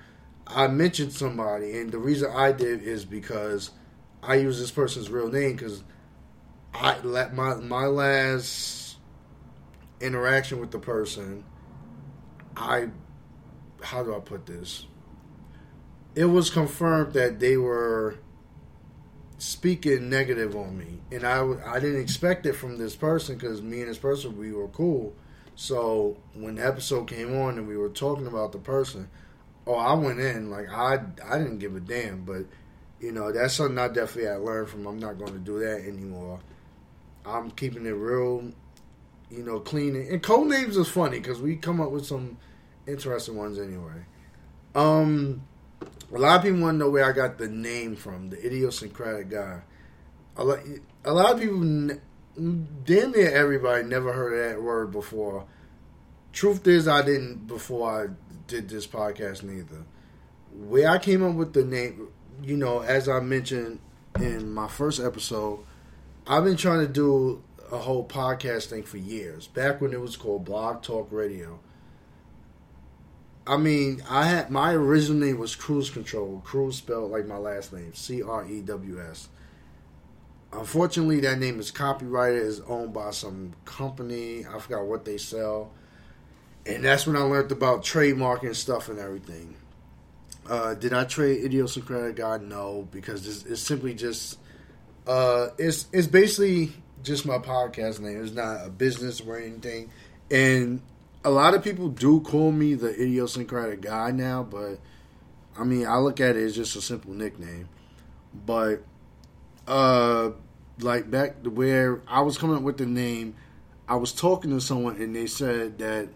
I 0.48 0.66
mentioned 0.66 1.12
somebody, 1.12 1.78
and 1.78 1.92
the 1.92 1.98
reason 1.98 2.32
I 2.34 2.50
did 2.50 2.82
is 2.82 3.04
because 3.04 3.70
I 4.22 4.36
use 4.36 4.58
this 4.58 4.70
person's 4.70 5.10
real 5.10 5.28
name 5.28 5.56
because 5.56 5.82
I 6.74 6.98
let 7.00 7.34
my 7.34 7.54
my 7.56 7.86
last 7.86 8.96
interaction 10.00 10.60
with 10.60 10.70
the 10.70 10.78
person. 10.78 11.44
I 12.56 12.88
how 13.82 14.02
do 14.02 14.14
I 14.14 14.20
put 14.20 14.46
this? 14.46 14.86
It 16.14 16.26
was 16.26 16.50
confirmed 16.50 17.14
that 17.14 17.40
they 17.40 17.56
were 17.56 18.18
speaking 19.38 20.10
negative 20.10 20.54
on 20.54 20.76
me, 20.76 21.00
and 21.10 21.24
I 21.24 21.40
I 21.66 21.80
didn't 21.80 22.00
expect 22.00 22.46
it 22.46 22.52
from 22.54 22.78
this 22.78 22.94
person 22.94 23.36
because 23.36 23.62
me 23.62 23.80
and 23.80 23.90
this 23.90 23.98
person 23.98 24.36
we 24.36 24.52
were 24.52 24.68
cool. 24.68 25.14
So 25.54 26.16
when 26.34 26.56
the 26.56 26.66
episode 26.66 27.06
came 27.06 27.36
on 27.38 27.58
and 27.58 27.66
we 27.66 27.76
were 27.76 27.88
talking 27.88 28.26
about 28.26 28.52
the 28.52 28.58
person, 28.58 29.08
oh, 29.66 29.74
I 29.74 29.94
went 29.94 30.20
in 30.20 30.50
like 30.50 30.70
I 30.70 31.00
I 31.26 31.38
didn't 31.38 31.58
give 31.58 31.76
a 31.76 31.80
damn, 31.80 32.24
but 32.24 32.44
you 33.00 33.12
know 33.12 33.32
that's 33.32 33.54
something 33.54 33.78
I 33.78 33.88
definitely 33.88 34.28
I 34.28 34.36
learned 34.36 34.68
from. 34.68 34.86
I'm 34.86 34.98
not 34.98 35.18
going 35.18 35.32
to 35.32 35.38
do 35.38 35.58
that 35.60 35.84
anymore. 35.86 36.40
I'm 37.24 37.50
keeping 37.50 37.86
it 37.86 37.90
real, 37.90 38.50
you 39.30 39.42
know, 39.42 39.60
clean. 39.60 39.96
And 39.96 40.22
code 40.22 40.48
names 40.48 40.76
is 40.76 40.88
funny 40.88 41.18
because 41.18 41.40
we 41.40 41.56
come 41.56 41.80
up 41.80 41.90
with 41.90 42.06
some 42.06 42.38
interesting 42.86 43.36
ones 43.36 43.58
anyway. 43.58 44.04
Um, 44.74 45.42
a 46.12 46.18
lot 46.18 46.38
of 46.38 46.42
people 46.42 46.60
want 46.60 46.74
to 46.74 46.78
know 46.78 46.90
where 46.90 47.04
I 47.04 47.12
got 47.12 47.38
the 47.38 47.48
name 47.48 47.96
from, 47.96 48.30
the 48.30 48.44
idiosyncratic 48.44 49.30
guy. 49.30 49.60
A 50.36 50.44
lot, 50.44 50.60
a 51.04 51.12
lot 51.12 51.34
of 51.34 51.40
people, 51.40 51.60
damn 52.84 53.12
near 53.12 53.30
everybody, 53.30 53.84
never 53.84 54.12
heard 54.12 54.52
that 54.52 54.62
word 54.62 54.90
before. 54.90 55.46
Truth 56.32 56.66
is, 56.66 56.88
I 56.88 57.02
didn't 57.02 57.46
before 57.46 58.04
I 58.04 58.06
did 58.46 58.68
this 58.68 58.86
podcast 58.86 59.42
neither. 59.42 59.84
Where 60.52 60.88
I 60.88 60.98
came 60.98 61.24
up 61.24 61.36
with 61.36 61.52
the 61.52 61.64
name, 61.64 62.08
you 62.42 62.56
know, 62.56 62.80
as 62.80 63.08
I 63.08 63.20
mentioned 63.20 63.80
in 64.18 64.52
my 64.52 64.68
first 64.68 65.00
episode, 65.00 65.60
I've 66.26 66.44
been 66.44 66.56
trying 66.56 66.80
to 66.80 66.92
do 66.92 67.42
a 67.70 67.78
whole 67.78 68.06
podcast 68.06 68.66
thing 68.66 68.82
for 68.82 68.98
years. 68.98 69.46
Back 69.46 69.80
when 69.80 69.92
it 69.92 70.00
was 70.00 70.16
called 70.16 70.44
Blog 70.44 70.82
Talk 70.82 71.08
Radio. 71.10 71.60
I 73.46 73.56
mean, 73.56 74.02
I 74.08 74.26
had 74.26 74.50
my 74.50 74.72
original 74.72 75.20
name 75.20 75.38
was 75.38 75.56
Crews 75.56 75.90
Control. 75.90 76.40
Crews 76.44 76.76
spelled 76.76 77.10
like 77.10 77.26
my 77.26 77.38
last 77.38 77.72
name, 77.72 77.94
C 77.94 78.22
R 78.22 78.46
E 78.46 78.60
W 78.60 79.00
S. 79.00 79.28
Unfortunately, 80.52 81.20
that 81.20 81.38
name 81.38 81.58
is 81.58 81.70
copyrighted. 81.70 82.42
is 82.42 82.60
owned 82.60 82.92
by 82.92 83.10
some 83.10 83.54
company. 83.64 84.44
I 84.46 84.58
forgot 84.58 84.86
what 84.86 85.04
they 85.04 85.16
sell 85.16 85.72
and 86.66 86.84
that's 86.84 87.06
when 87.06 87.16
I 87.16 87.20
learned 87.20 87.52
about 87.52 87.82
trademarking 87.82 88.54
stuff 88.54 88.88
and 88.88 88.98
everything. 88.98 89.56
Uh, 90.50 90.74
did 90.74 90.92
I 90.92 91.04
trade 91.04 91.44
idiosyncratic 91.44 92.16
guy? 92.16 92.38
No, 92.38 92.88
because 92.90 93.46
it's, 93.46 93.62
simply 93.62 93.94
just 93.94 94.36
uh, 95.06 95.50
it's 95.58 95.86
it's 95.92 96.08
basically 96.08 96.72
just 97.04 97.24
my 97.24 97.38
podcast 97.38 98.00
name. 98.00 98.20
It's 98.20 98.34
not 98.34 98.66
a 98.66 98.68
business 98.68 99.20
or 99.20 99.38
anything. 99.38 99.92
And 100.28 100.82
a 101.24 101.30
lot 101.30 101.54
of 101.54 101.62
people 101.62 101.88
do 101.88 102.20
call 102.20 102.50
me 102.50 102.74
the 102.74 102.92
idiosyncratic 102.92 103.82
guy 103.82 104.10
now, 104.10 104.42
but 104.42 104.80
I 105.56 105.62
mean, 105.62 105.86
I 105.86 105.98
look 105.98 106.18
at 106.18 106.34
it 106.34 106.42
as 106.42 106.56
just 106.56 106.74
a 106.74 106.80
simple 106.80 107.12
nickname. 107.12 107.68
But 108.34 108.82
uh, 109.68 110.30
like 110.80 111.08
back 111.12 111.44
to 111.44 111.50
where 111.50 112.02
I 112.08 112.22
was 112.22 112.38
coming 112.38 112.56
up 112.56 112.62
with 112.62 112.76
the 112.76 112.86
name, 112.86 113.36
I 113.88 113.94
was 113.94 114.12
talking 114.12 114.50
to 114.50 114.60
someone 114.60 114.96
and 114.96 115.14
they 115.14 115.28
said 115.28 115.78
that 115.78 116.08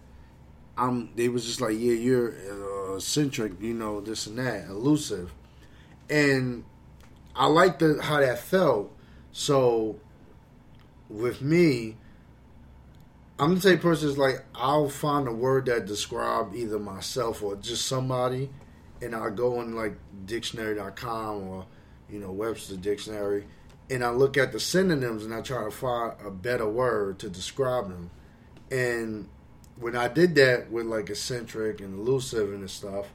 I'm. 0.76 1.14
They 1.14 1.28
was 1.28 1.44
just 1.44 1.60
like, 1.60 1.74
yeah, 1.78 1.92
you're 1.92 2.34
eccentric, 2.96 3.60
you 3.60 3.74
know, 3.74 4.00
this 4.00 4.26
and 4.26 4.38
that, 4.38 4.66
elusive, 4.68 5.32
and 6.08 6.64
I 7.34 7.46
like 7.46 7.78
the 7.78 8.00
how 8.02 8.20
that 8.20 8.38
felt. 8.38 8.92
So 9.32 9.98
with 11.08 11.42
me, 11.42 11.96
I'm 13.38 13.56
the 13.56 13.70
type 13.70 13.82
person 13.82 14.08
is 14.08 14.18
like 14.18 14.44
I'll 14.54 14.88
find 14.88 15.26
a 15.26 15.32
word 15.32 15.66
that 15.66 15.86
describe 15.86 16.54
either 16.54 16.78
myself 16.78 17.42
or 17.42 17.56
just 17.56 17.86
somebody, 17.86 18.50
and 19.02 19.14
I'll 19.14 19.30
go 19.30 19.58
on 19.58 19.74
like 19.74 19.96
dictionary.com 20.26 21.48
or 21.48 21.66
you 22.08 22.20
know 22.20 22.30
Webster 22.30 22.76
Dictionary, 22.76 23.46
and 23.90 24.04
I 24.04 24.10
look 24.10 24.36
at 24.36 24.52
the 24.52 24.60
synonyms 24.60 25.24
and 25.24 25.34
I 25.34 25.40
try 25.40 25.64
to 25.64 25.70
find 25.70 26.12
a 26.24 26.30
better 26.30 26.68
word 26.68 27.18
to 27.20 27.28
describe 27.28 27.88
them, 27.88 28.10
and 28.70 29.28
when 29.76 29.96
I 29.96 30.08
did 30.08 30.34
that 30.36 30.70
with 30.70 30.86
like 30.86 31.10
eccentric 31.10 31.80
and 31.80 31.98
elusive 31.98 32.52
and 32.52 32.68
stuff, 32.70 33.06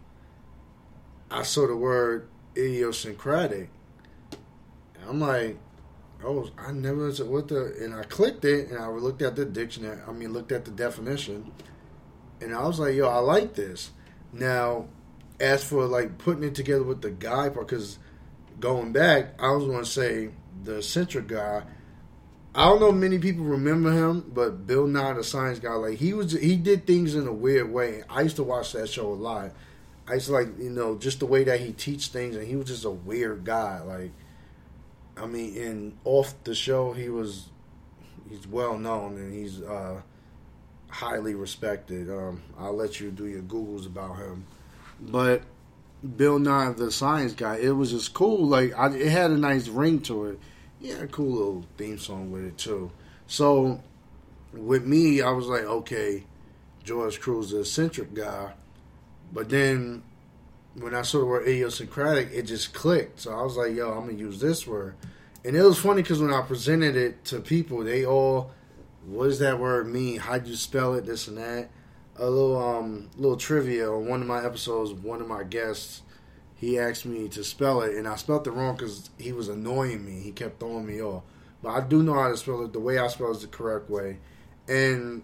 I 1.31 1.43
saw 1.43 1.67
the 1.67 1.75
word 1.75 2.27
idiosyncratic. 2.57 3.69
And 4.95 5.09
I'm 5.09 5.19
like, 5.19 5.57
oh, 6.23 6.49
I 6.57 6.71
never 6.71 7.13
said 7.13 7.27
what 7.27 7.47
the, 7.47 7.75
and 7.81 7.93
I 7.93 8.03
clicked 8.03 8.43
it 8.45 8.69
and 8.69 8.77
I 8.77 8.87
looked 8.89 9.21
at 9.21 9.35
the 9.35 9.45
dictionary. 9.45 9.99
I 10.07 10.11
mean, 10.11 10.33
looked 10.33 10.51
at 10.51 10.65
the 10.65 10.71
definition, 10.71 11.51
and 12.41 12.53
I 12.53 12.65
was 12.65 12.79
like, 12.79 12.95
yo, 12.95 13.07
I 13.07 13.19
like 13.19 13.55
this. 13.55 13.91
Now, 14.33 14.87
as 15.39 15.63
for 15.63 15.85
like 15.85 16.17
putting 16.17 16.43
it 16.43 16.55
together 16.55 16.83
with 16.83 17.01
the 17.01 17.11
guy 17.11 17.49
part, 17.49 17.67
because 17.67 17.99
going 18.59 18.91
back, 18.91 19.41
I 19.41 19.51
was 19.51 19.65
going 19.65 19.83
to 19.83 19.89
say 19.89 20.29
the 20.63 20.77
eccentric 20.77 21.27
guy 21.27 21.63
I 22.55 22.65
don't 22.65 22.79
know 22.79 22.91
many 22.91 23.19
people 23.19 23.43
remember 23.43 23.91
him, 23.91 24.31
but 24.33 24.65
Bill 24.65 24.87
Nye 24.87 25.13
the 25.13 25.23
Science 25.23 25.59
Guy, 25.59 25.73
like 25.73 25.99
he 25.99 26.13
was, 26.13 26.31
he 26.31 26.55
did 26.55 26.87
things 26.87 27.13
in 27.13 27.27
a 27.27 27.33
weird 27.33 27.71
way. 27.71 28.03
I 28.09 28.21
used 28.21 28.37
to 28.37 28.43
watch 28.43 28.73
that 28.73 28.89
show 28.89 29.11
a 29.11 29.13
lot. 29.13 29.51
I 30.07 30.15
used 30.15 30.27
to 30.27 30.33
like, 30.33 30.47
you 30.57 30.71
know, 30.71 30.97
just 30.97 31.19
the 31.19 31.27
way 31.27 31.43
that 31.43 31.59
he 31.59 31.73
teach 31.73 32.07
things, 32.07 32.35
and 32.35 32.47
he 32.47 32.55
was 32.55 32.67
just 32.67 32.85
a 32.85 32.89
weird 32.89 33.43
guy. 33.43 33.81
Like, 33.81 34.11
I 35.15 35.27
mean, 35.27 35.61
and 35.61 35.97
off 36.05 36.33
the 36.43 36.55
show, 36.55 36.93
he 36.93 37.09
was, 37.09 37.49
he's 38.27 38.47
well 38.47 38.79
known 38.79 39.17
and 39.17 39.31
he's 39.31 39.61
uh, 39.61 40.01
highly 40.87 41.35
respected. 41.35 42.09
Um, 42.09 42.41
I'll 42.57 42.75
let 42.75 42.99
you 42.99 43.11
do 43.11 43.27
your 43.27 43.43
googles 43.43 43.85
about 43.85 44.17
him, 44.17 44.45
but 44.99 45.43
Bill 46.17 46.39
Nye 46.39 46.71
the 46.71 46.91
Science 46.91 47.33
Guy, 47.33 47.57
it 47.57 47.71
was 47.71 47.91
just 47.91 48.15
cool. 48.15 48.47
Like, 48.47 48.75
I, 48.75 48.87
it 48.95 49.09
had 49.09 49.29
a 49.29 49.37
nice 49.37 49.67
ring 49.67 50.01
to 50.01 50.25
it 50.25 50.39
yeah, 50.79 51.05
cool 51.07 51.31
little 51.31 51.65
theme 51.77 51.97
song 51.97 52.31
with 52.31 52.45
it 52.45 52.57
too. 52.57 52.91
So 53.27 53.81
with 54.53 54.85
me, 54.85 55.21
I 55.21 55.31
was 55.31 55.47
like, 55.47 55.63
okay, 55.63 56.23
George 56.83 57.19
Crews, 57.19 57.51
the 57.51 57.59
eccentric 57.59 58.13
guy. 58.13 58.53
But 59.31 59.49
then 59.49 60.03
when 60.75 60.95
I 60.95 61.01
saw 61.01 61.19
the 61.19 61.25
word 61.25 61.47
idiosyncratic, 61.47 62.29
it 62.31 62.43
just 62.43 62.73
clicked. 62.73 63.21
So 63.21 63.31
I 63.31 63.41
was 63.43 63.57
like, 63.57 63.75
yo, 63.75 63.91
I'm 63.91 64.07
to 64.07 64.13
use 64.13 64.39
this 64.39 64.65
word. 64.65 64.95
And 65.45 65.55
it 65.55 65.61
was 65.61 65.79
funny 65.79 66.01
because 66.01 66.21
when 66.21 66.33
I 66.33 66.41
presented 66.41 66.95
it 66.95 67.23
to 67.25 67.39
people, 67.39 67.83
they 67.83 68.05
all, 68.05 68.51
what 69.05 69.25
does 69.25 69.39
that 69.39 69.59
word 69.59 69.87
mean? 69.87 70.19
How'd 70.19 70.47
you 70.47 70.55
spell 70.55 70.95
it? 70.95 71.05
This 71.05 71.27
and 71.27 71.37
that. 71.37 71.69
A 72.17 72.29
little 72.29 72.57
um 72.61 73.09
little 73.15 73.37
trivia 73.37 73.89
on 73.89 74.07
one 74.07 74.21
of 74.21 74.27
my 74.27 74.43
episodes. 74.43 74.91
One 74.91 75.21
of 75.21 75.27
my 75.27 75.43
guests, 75.43 76.01
he 76.59 76.77
asked 76.77 77.05
me 77.05 77.29
to 77.29 77.43
spell 77.43 77.81
it, 77.81 77.95
and 77.95 78.05
I 78.05 78.17
spelled 78.17 78.45
it 78.45 78.51
wrong 78.51 78.75
because 78.75 79.09
he 79.17 79.31
was 79.31 79.47
annoying 79.47 80.05
me. 80.05 80.19
He 80.19 80.31
kept 80.31 80.59
throwing 80.59 80.85
me 80.85 81.01
off. 81.01 81.23
But 81.63 81.69
I 81.69 81.81
do 81.87 82.03
know 82.03 82.13
how 82.15 82.27
to 82.27 82.35
spell 82.35 82.65
it. 82.65 82.73
The 82.73 82.81
way 82.81 82.97
I 82.97 83.07
spell 83.07 83.29
it 83.29 83.37
is 83.37 83.41
the 83.43 83.47
correct 83.47 83.89
way, 83.89 84.17
and 84.67 85.21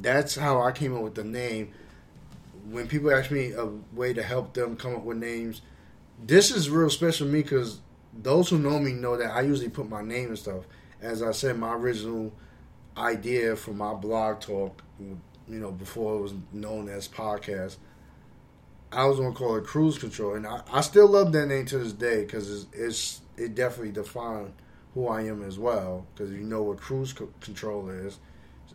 that's 0.00 0.34
how 0.34 0.60
I 0.60 0.72
came 0.72 0.96
up 0.96 1.02
with 1.02 1.14
the 1.14 1.22
name. 1.22 1.72
When 2.68 2.88
people 2.88 3.12
ask 3.12 3.30
me 3.30 3.52
a 3.52 3.66
way 3.92 4.12
to 4.12 4.22
help 4.24 4.54
them 4.54 4.76
come 4.76 4.96
up 4.96 5.04
with 5.04 5.18
names, 5.18 5.62
this 6.20 6.50
is 6.50 6.68
real 6.68 6.90
special 6.90 7.26
to 7.26 7.32
me 7.32 7.42
because 7.42 7.80
those 8.12 8.48
who 8.48 8.58
know 8.58 8.80
me 8.80 8.92
know 8.92 9.16
that 9.16 9.30
I 9.30 9.42
usually 9.42 9.68
put 9.68 9.88
my 9.88 10.02
name 10.02 10.28
and 10.28 10.38
stuff. 10.38 10.64
As 11.00 11.22
I 11.22 11.30
said, 11.30 11.58
my 11.58 11.74
original 11.74 12.32
idea 12.96 13.54
for 13.54 13.72
my 13.72 13.94
blog 13.94 14.40
talk, 14.40 14.82
you 14.98 15.18
know, 15.46 15.70
before 15.70 16.16
it 16.16 16.22
was 16.22 16.34
known 16.52 16.88
as 16.88 17.06
podcast, 17.06 17.76
I 18.94 19.04
was 19.06 19.18
gonna 19.18 19.34
call 19.34 19.56
it 19.56 19.64
Crews 19.64 19.98
Control, 19.98 20.34
and 20.34 20.46
I, 20.46 20.62
I 20.72 20.80
still 20.80 21.08
love 21.08 21.32
that 21.32 21.46
name 21.46 21.66
to 21.66 21.78
this 21.78 21.92
day 21.92 22.24
because 22.24 22.50
it's, 22.50 22.66
it's, 22.72 23.20
it 23.36 23.54
definitely 23.54 23.92
defined 23.92 24.52
who 24.94 25.08
I 25.08 25.22
am 25.22 25.42
as 25.42 25.58
well. 25.58 26.06
Because 26.14 26.32
you 26.32 26.44
know 26.44 26.62
what 26.62 26.78
Cruise 26.78 27.12
Control 27.12 27.88
is, 27.88 28.18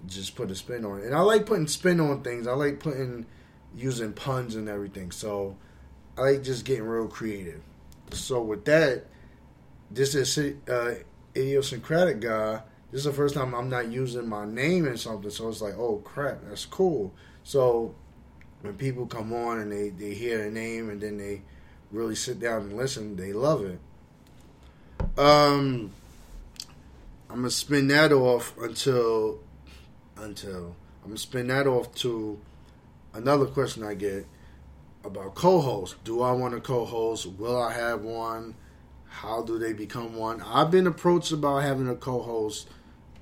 just 0.06 0.36
put 0.36 0.52
a 0.52 0.56
spin 0.56 0.86
on 0.86 1.00
it, 1.00 1.06
and 1.06 1.16
I 1.16 1.22
like 1.22 1.46
putting 1.46 1.68
spin 1.68 2.00
on 2.00 2.24
things. 2.24 2.48
I 2.48 2.54
like 2.54 2.80
putting 2.80 3.26
using 3.76 4.14
puns 4.14 4.56
and 4.56 4.68
everything. 4.68 5.12
So 5.12 5.58
I 6.18 6.22
like 6.22 6.44
just 6.44 6.66
getting 6.66 6.84
real 6.84 7.08
creative. 7.08 7.62
So 8.12 8.42
with 8.42 8.66
that 8.66 9.06
this 9.92 10.16
is 10.16 10.38
uh, 10.70 10.96
idiosyncratic 11.36 12.22
guy. 12.22 12.62
This 12.92 13.00
is 13.00 13.06
the 13.06 13.14
first 13.14 13.36
time 13.36 13.54
I'm 13.54 13.70
not 13.70 13.92
using 13.92 14.28
my 14.28 14.46
name 14.46 14.88
in 14.88 14.98
something, 14.98 15.30
so 15.30 15.50
it's 15.50 15.62
like, 15.62 15.78
oh 15.78 15.98
crap, 15.98 16.42
that's 16.48 16.66
cool. 16.66 17.14
So 17.44 17.96
when 18.62 18.74
people 18.76 19.06
come 19.06 19.34
on 19.34 19.60
and 19.60 19.72
they, 19.72 19.90
they 19.90 20.14
hear 20.14 20.44
the 20.44 20.52
name 20.52 20.90
and 20.90 21.02
then 21.02 21.18
they 21.18 21.42
really 21.92 22.16
sit 22.16 22.40
down 22.40 22.62
and 22.64 22.78
listen, 22.78 23.16
they 23.16 23.34
love 23.34 23.64
it. 23.66 23.80
Um, 25.18 25.92
I'm 27.30 27.38
gonna 27.38 27.52
spin 27.52 27.88
that 27.88 28.12
off 28.12 28.58
until 28.58 29.40
until 30.18 30.76
I'm 31.04 31.10
gonna 31.10 31.18
spin 31.18 31.48
that 31.48 31.68
off 31.68 31.94
to 31.96 32.40
another 33.14 33.46
question 33.46 33.84
I 33.84 33.94
get 33.94 34.26
about 35.04 35.36
co-hosts. 35.36 35.96
Do 36.04 36.22
I 36.22 36.32
want 36.32 36.54
a 36.54 36.60
co-host? 36.60 37.28
Will 37.28 37.62
I 37.62 37.74
have 37.74 38.02
one? 38.02 38.56
How 39.08 39.42
do 39.42 39.58
they 39.58 39.74
become 39.74 40.16
one? 40.16 40.42
I've 40.42 40.70
been 40.70 40.88
approached 40.88 41.32
about 41.32 41.64
having 41.64 41.88
a 41.88 41.96
co-host 41.96 42.70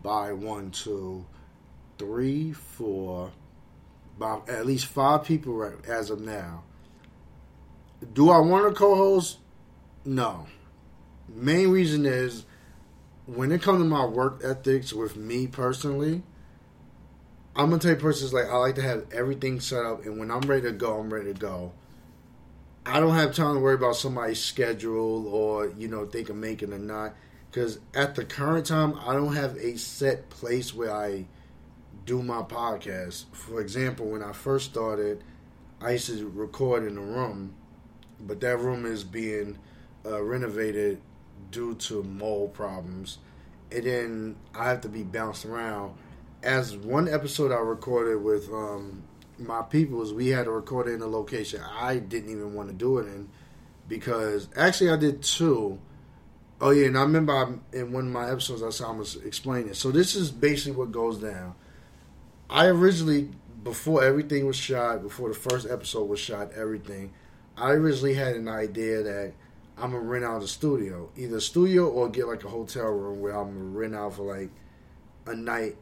by 0.04 0.34
one, 0.34 0.72
two, 0.72 1.26
three, 1.98 2.52
four, 2.52 3.32
about 4.18 4.50
at 4.50 4.66
least 4.66 4.88
five 4.88 5.24
people 5.24 5.54
right 5.54 5.74
as 5.88 6.10
of 6.10 6.20
now. 6.20 6.64
Do 8.14 8.30
I 8.32 8.40
want 8.40 8.68
a 8.68 8.72
co-host? 8.72 9.38
No. 10.04 10.48
Main 11.30 11.70
reason 11.70 12.06
is 12.06 12.46
when 13.28 13.52
it 13.52 13.62
comes 13.62 13.80
to 13.80 13.86
my 13.86 14.06
work 14.06 14.42
ethics 14.44 14.92
with 14.92 15.16
me 15.16 15.48
personally, 15.48 16.24
I'm 17.56 17.70
gonna 17.70 17.80
tell 17.80 17.92
you 17.92 17.98
personally 17.98 18.44
like 18.44 18.52
I 18.52 18.58
like 18.58 18.76
to 18.76 18.82
have 18.82 19.06
everything 19.12 19.60
set 19.60 19.86
up 19.86 20.06
and 20.06 20.20
when 20.20 20.32
I'm 20.32 20.42
ready 20.42 20.64
to 20.64 20.72
go, 20.72 21.00
I'm 21.00 21.14
ready 21.14 21.34
to 21.34 21.40
go. 21.40 21.74
I 22.86 23.00
don't 23.00 23.16
have 23.16 23.36
time 23.36 23.56
to 23.56 23.60
worry 23.60 23.76
about 23.76 23.98
somebody's 23.98 24.44
schedule 24.44 25.28
or 25.28 25.68
you 25.78 25.88
know 25.88 26.06
they 26.06 26.24
can 26.24 26.40
make 26.40 26.64
it 26.64 26.72
or 26.72 26.80
not. 26.80 27.14
Because 27.52 27.80
at 27.94 28.16
the 28.16 28.26
current 28.26 28.66
time, 28.66 28.98
I 29.06 29.14
don't 29.14 29.36
have 29.36 29.58
a 29.58 29.78
set 29.78 30.30
place 30.30 30.74
where 30.74 30.92
I 30.92 31.26
do 32.08 32.24
my 32.24 32.42
podcast. 32.42 33.26
For 33.34 33.62
example, 33.62 34.08
when 34.08 34.24
I 34.24 34.32
first 34.32 34.72
started, 34.72 35.24
I 35.80 35.92
used 35.92 36.08
to 36.08 36.28
record 36.30 36.88
in 36.88 36.98
a 36.98 37.02
room, 37.02 37.54
but 38.20 38.40
that 38.42 38.58
room 38.58 38.86
is 38.86 39.04
being 39.04 39.60
uh, 40.04 40.24
renovated 40.24 41.02
due 41.52 41.76
to 41.76 42.02
mold 42.02 42.54
problems, 42.54 43.20
and 43.72 43.84
then 43.84 44.36
I 44.56 44.70
have 44.70 44.82
to 44.82 44.90
be 44.90 45.04
bounced 45.04 45.46
around. 45.46 45.96
As 46.42 46.76
one 46.78 47.08
episode 47.08 47.52
I 47.52 47.60
recorded 47.60 48.24
with 48.24 48.50
um, 48.50 49.04
my 49.38 49.62
peoples, 49.62 50.14
we 50.14 50.30
had 50.30 50.46
to 50.46 50.52
record 50.52 50.88
it 50.88 50.94
in 50.94 51.02
a 51.02 51.08
location 51.08 51.62
I 51.62 51.98
didn't 51.98 52.32
even 52.32 52.54
want 52.54 52.70
to 52.70 52.74
do 52.74 53.00
it 53.00 53.08
in 53.08 53.28
because 53.88 54.48
actually 54.56 54.92
I 54.92 54.96
did 54.96 55.22
two. 55.22 55.78
Oh 56.62 56.70
yeah, 56.70 56.88
and 56.88 56.98
I 56.98 57.02
remember 57.02 57.34
I, 57.34 57.78
in 57.78 57.92
one 57.92 58.08
of 58.08 58.14
my 58.14 58.32
episodes 58.32 58.64
I 58.64 58.70
saw 58.70 58.94
I 58.94 58.96
was 58.96 59.18
explaining. 59.18 59.70
it. 59.70 59.76
So 59.76 59.92
this 59.92 60.16
is 60.16 60.32
basically 60.32 60.78
what 60.78 60.92
goes 60.92 61.20
down. 61.20 61.54
I 62.50 62.68
originally, 62.68 63.30
before 63.64 64.04
everything 64.04 64.46
was 64.46 64.56
shot, 64.56 65.02
before 65.04 65.30
the 65.30 65.36
first 65.36 65.70
episode 65.70 66.06
was 66.06 66.20
shot, 66.20 66.54
everything, 66.54 67.14
I 67.58 67.72
originally 67.72 68.14
had 68.14 68.36
an 68.36 68.48
idea 68.48 69.04
that 69.04 69.34
I'm 69.78 69.92
gonna 69.92 70.04
rent 70.04 70.24
out 70.24 70.42
a 70.42 70.48
studio, 70.48 71.10
either 71.18 71.38
a 71.38 71.42
studio 71.42 71.88
or 71.88 72.10
get 72.10 72.28
like 72.28 72.44
a 72.44 72.50
hotel 72.50 72.88
room 72.88 73.20
where 73.20 73.34
I'm 73.34 73.48
gonna 73.48 73.78
rent 73.78 73.96
out 73.96 74.16
for 74.16 74.24
like 74.38 74.50
a 75.26 75.36
night 75.36 75.76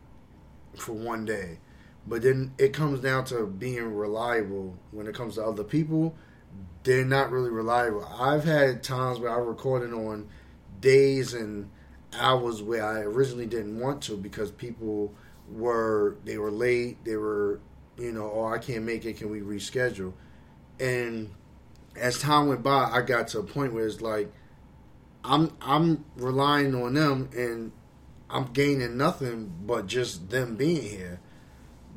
for 0.75 0.93
one 0.93 1.25
day. 1.25 1.59
But 2.07 2.21
then 2.21 2.53
it 2.57 2.73
comes 2.73 2.99
down 2.99 3.25
to 3.25 3.45
being 3.45 3.95
reliable 3.95 4.77
when 4.91 5.07
it 5.07 5.15
comes 5.15 5.35
to 5.35 5.45
other 5.45 5.63
people. 5.63 6.15
They're 6.83 7.05
not 7.05 7.31
really 7.31 7.49
reliable. 7.49 8.05
I've 8.05 8.43
had 8.43 8.83
times 8.83 9.19
where 9.19 9.31
I 9.31 9.37
recorded 9.37 9.93
on 9.93 10.27
days 10.81 11.33
and 11.33 11.69
hours 12.13 12.61
where 12.61 12.85
I 12.85 12.99
originally 13.01 13.47
didn't 13.47 13.79
want 13.79 14.01
to 14.03 14.17
because 14.17 14.51
people 14.51 15.13
were 15.51 16.17
they 16.23 16.37
were 16.37 16.51
late, 16.51 17.03
they 17.05 17.15
were 17.15 17.59
you 17.97 18.11
know, 18.11 18.31
oh 18.33 18.45
I 18.45 18.57
can't 18.57 18.83
make 18.83 19.05
it, 19.05 19.17
can 19.17 19.29
we 19.29 19.41
reschedule? 19.41 20.13
And 20.79 21.31
as 21.95 22.19
time 22.19 22.47
went 22.47 22.61
by, 22.61 22.89
I 22.91 23.01
got 23.01 23.29
to 23.29 23.39
a 23.39 23.43
point 23.43 23.73
where 23.73 23.87
it's 23.87 24.01
like 24.01 24.31
I'm 25.23 25.51
I'm 25.61 26.05
relying 26.17 26.75
on 26.75 26.93
them 26.95 27.29
and 27.35 27.71
I'm 28.29 28.45
gaining 28.53 28.97
nothing 28.97 29.53
but 29.65 29.87
just 29.87 30.29
them 30.29 30.55
being 30.55 30.81
here 30.81 31.19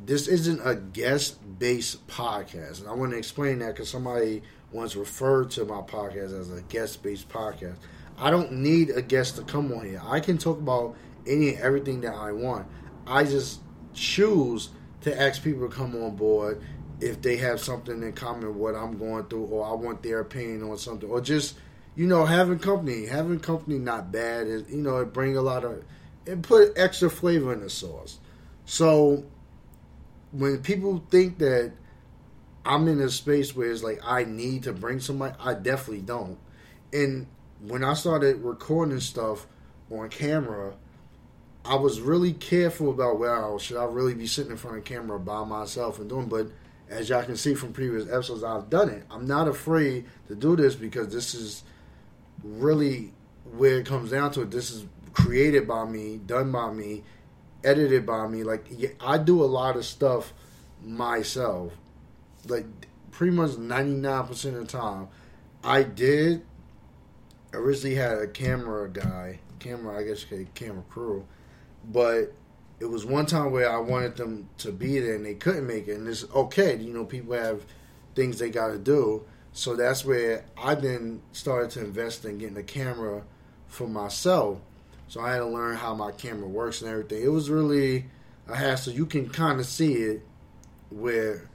this 0.05 0.29
isn't 0.29 0.61
a 0.65 0.75
guest 0.75 1.39
based 1.59 2.07
podcast. 2.07 2.81
And 2.81 2.89
I 2.89 2.93
want 2.93 3.13
to 3.13 3.19
explain 3.19 3.59
that 3.61 3.75
because 3.75 3.91
somebody 3.91 4.43
once 4.73 4.97
referred 4.97 5.51
to 5.53 5.65
my 5.65 5.81
podcast 5.81 6.39
as 6.39 6.53
a 6.53 6.63
guest 6.63 7.03
based 7.03 7.29
podcast. 7.29 7.77
I 8.19 8.31
don't 8.31 8.53
need 8.53 8.91
a 8.91 9.03
guest 9.03 9.37
to 9.37 9.43
come 9.43 9.73
on 9.73 9.85
here. 9.87 10.01
I 10.05 10.21
can 10.21 10.39
talk 10.39 10.59
about 10.59 10.97
any 11.27 11.51
and 11.51 11.59
everything 11.59 12.01
that 12.03 12.15
I 12.15 12.33
want. 12.33 12.67
I 13.09 13.25
just 13.25 13.61
choose 13.94 14.71
to 15.03 15.21
ask 15.21 15.42
people 15.42 15.68
to 15.68 15.75
come 15.75 15.94
on 15.97 16.16
board 16.16 16.62
if 17.01 17.23
they 17.23 17.37
have 17.37 17.61
something 17.61 18.03
in 18.03 18.12
common 18.12 18.57
what 18.57 18.75
I'm 18.75 18.99
going 18.99 19.25
through 19.25 19.47
or 19.47 19.66
I 19.66 19.73
want 19.73 20.03
their 20.03 20.21
opinion 20.21 20.62
on 20.68 20.79
something. 20.79 21.09
Or 21.09 21.21
just 21.21 21.57
you 21.97 22.07
know 22.07 22.27
having 22.27 22.59
company. 22.59 23.07
Having 23.07 23.40
company 23.40 23.79
not 23.79 24.12
bad 24.12 24.47
it, 24.47 24.68
you 24.68 24.79
know 24.79 24.99
it 24.99 25.12
bring 25.12 25.37
a 25.37 25.42
lot 25.42 25.64
of 25.64 25.83
it 26.27 26.42
put 26.42 26.73
extra 26.77 27.09
flavor 27.09 27.53
in 27.53 27.61
the 27.61 27.71
sauce. 27.71 28.18
So 28.66 29.25
when 30.33 30.62
people 30.62 31.03
think 31.11 31.38
that 31.38 31.73
I'm 32.64 32.87
in 32.88 33.01
a 33.01 33.09
space 33.09 33.57
where 33.57 33.71
it's 33.71 33.83
like 33.83 34.01
I 34.05 34.25
need 34.25 34.64
to 34.64 34.73
bring 34.73 35.01
somebody, 35.01 35.35
I 35.40 35.55
definitely 35.55 36.03
don't. 36.03 36.38
And 36.92 37.27
when 37.61 37.83
I 37.83 37.94
started 37.94 38.42
recording 38.42 39.01
stuff 39.01 39.47
on 39.90 40.11
camera, 40.11 40.75
I 41.69 41.75
was 41.75 42.01
really 42.01 42.33
careful 42.33 42.89
about 42.89 43.19
well, 43.19 43.59
should 43.59 43.77
I 43.77 43.85
really 43.85 44.15
be 44.15 44.27
sitting 44.27 44.53
in 44.53 44.57
front 44.57 44.79
of 44.79 44.85
camera 44.85 45.21
by 45.21 45.45
myself 45.45 45.99
and 45.99 46.09
doing. 46.09 46.27
But 46.27 46.47
as 46.89 47.11
y'all 47.11 47.23
can 47.23 47.37
see 47.37 47.55
from 47.55 47.75
previous 47.75 48.09
episodes, 48.09 48.43
I've 48.43 48.71
done 48.71 48.89
it. 48.89 49.05
I'm 49.11 49.27
not 49.27 49.49
afraid 49.49 50.07
to 50.29 50.35
do 50.35 50.57
this 50.57 50.75
because 50.75 51.13
this 51.13 51.35
is 51.35 51.65
really 52.43 53.13
where 53.57 53.81
it 53.81 53.87
comes 53.87 54.11
down 54.11 54.31
to 54.33 54.43
it. 54.43 54.51
This 54.51 54.71
is 54.71 54.87
created 55.13 55.69
by 55.69 55.85
me, 55.85 56.17
done 56.17 56.51
by 56.51 56.73
me, 56.73 57.03
edited 57.63 58.07
by 58.07 58.27
me. 58.27 58.45
Like 58.45 58.67
I 58.99 59.19
do 59.19 59.43
a 59.43 59.45
lot 59.45 59.77
of 59.77 59.85
stuff 59.85 60.33
myself. 60.83 61.75
Like 62.47 62.65
pretty 63.11 63.37
much 63.37 63.59
ninety 63.59 63.93
nine 63.93 64.27
percent 64.27 64.57
of 64.57 64.67
the 64.67 64.79
time, 64.79 65.09
I 65.63 65.83
did. 65.83 66.47
Originally 67.53 67.97
had 67.97 68.19
a 68.19 68.27
camera 68.27 68.89
guy, 68.89 69.41
camera 69.59 69.99
I 69.99 70.05
guess 70.05 70.25
camera 70.55 70.85
crew, 70.89 71.27
but 71.88 72.33
it 72.81 72.87
was 72.87 73.05
one 73.05 73.27
time 73.27 73.51
where 73.51 73.70
I 73.70 73.79
wanted 73.79 74.16
them 74.16 74.48
to 74.59 74.70
be 74.70 75.01
there 75.01 75.14
and 75.14 75.27
they 75.27 75.35
couldn't 75.35 75.66
make 75.66 75.88
it, 75.88 75.98
and 75.98 76.09
it's 76.09 76.24
okay. 76.35 76.77
You 76.77 76.92
know, 76.92 77.05
people 77.05 77.35
have 77.35 77.64
things 78.14 78.38
they 78.38 78.51
got 78.51 78.68
to 78.68 78.79
do. 78.79 79.24
So 79.53 79.74
that's 79.74 80.05
where 80.05 80.44
I 80.57 80.74
then 80.74 81.22
started 81.33 81.70
to 81.72 81.81
invest 81.81 82.24
in 82.24 82.38
getting 82.38 82.57
a 82.57 82.62
camera 82.62 83.24
for 83.66 83.88
myself 83.88 84.61
so 85.09 85.22
I 85.22 85.33
had 85.33 85.38
to 85.38 85.46
learn 85.46 85.77
how 85.77 85.94
my 85.94 86.12
camera 86.12 86.46
works 86.46 86.83
and 86.83 86.90
everything. 86.90 87.22
It 87.22 87.33
was 87.33 87.48
really 87.48 88.05
a 88.46 88.55
hassle. 88.55 88.92
You 88.92 89.07
can 89.07 89.29
kind 89.31 89.59
of 89.59 89.64
see 89.64 89.94
it 89.94 90.22
where 90.90 91.48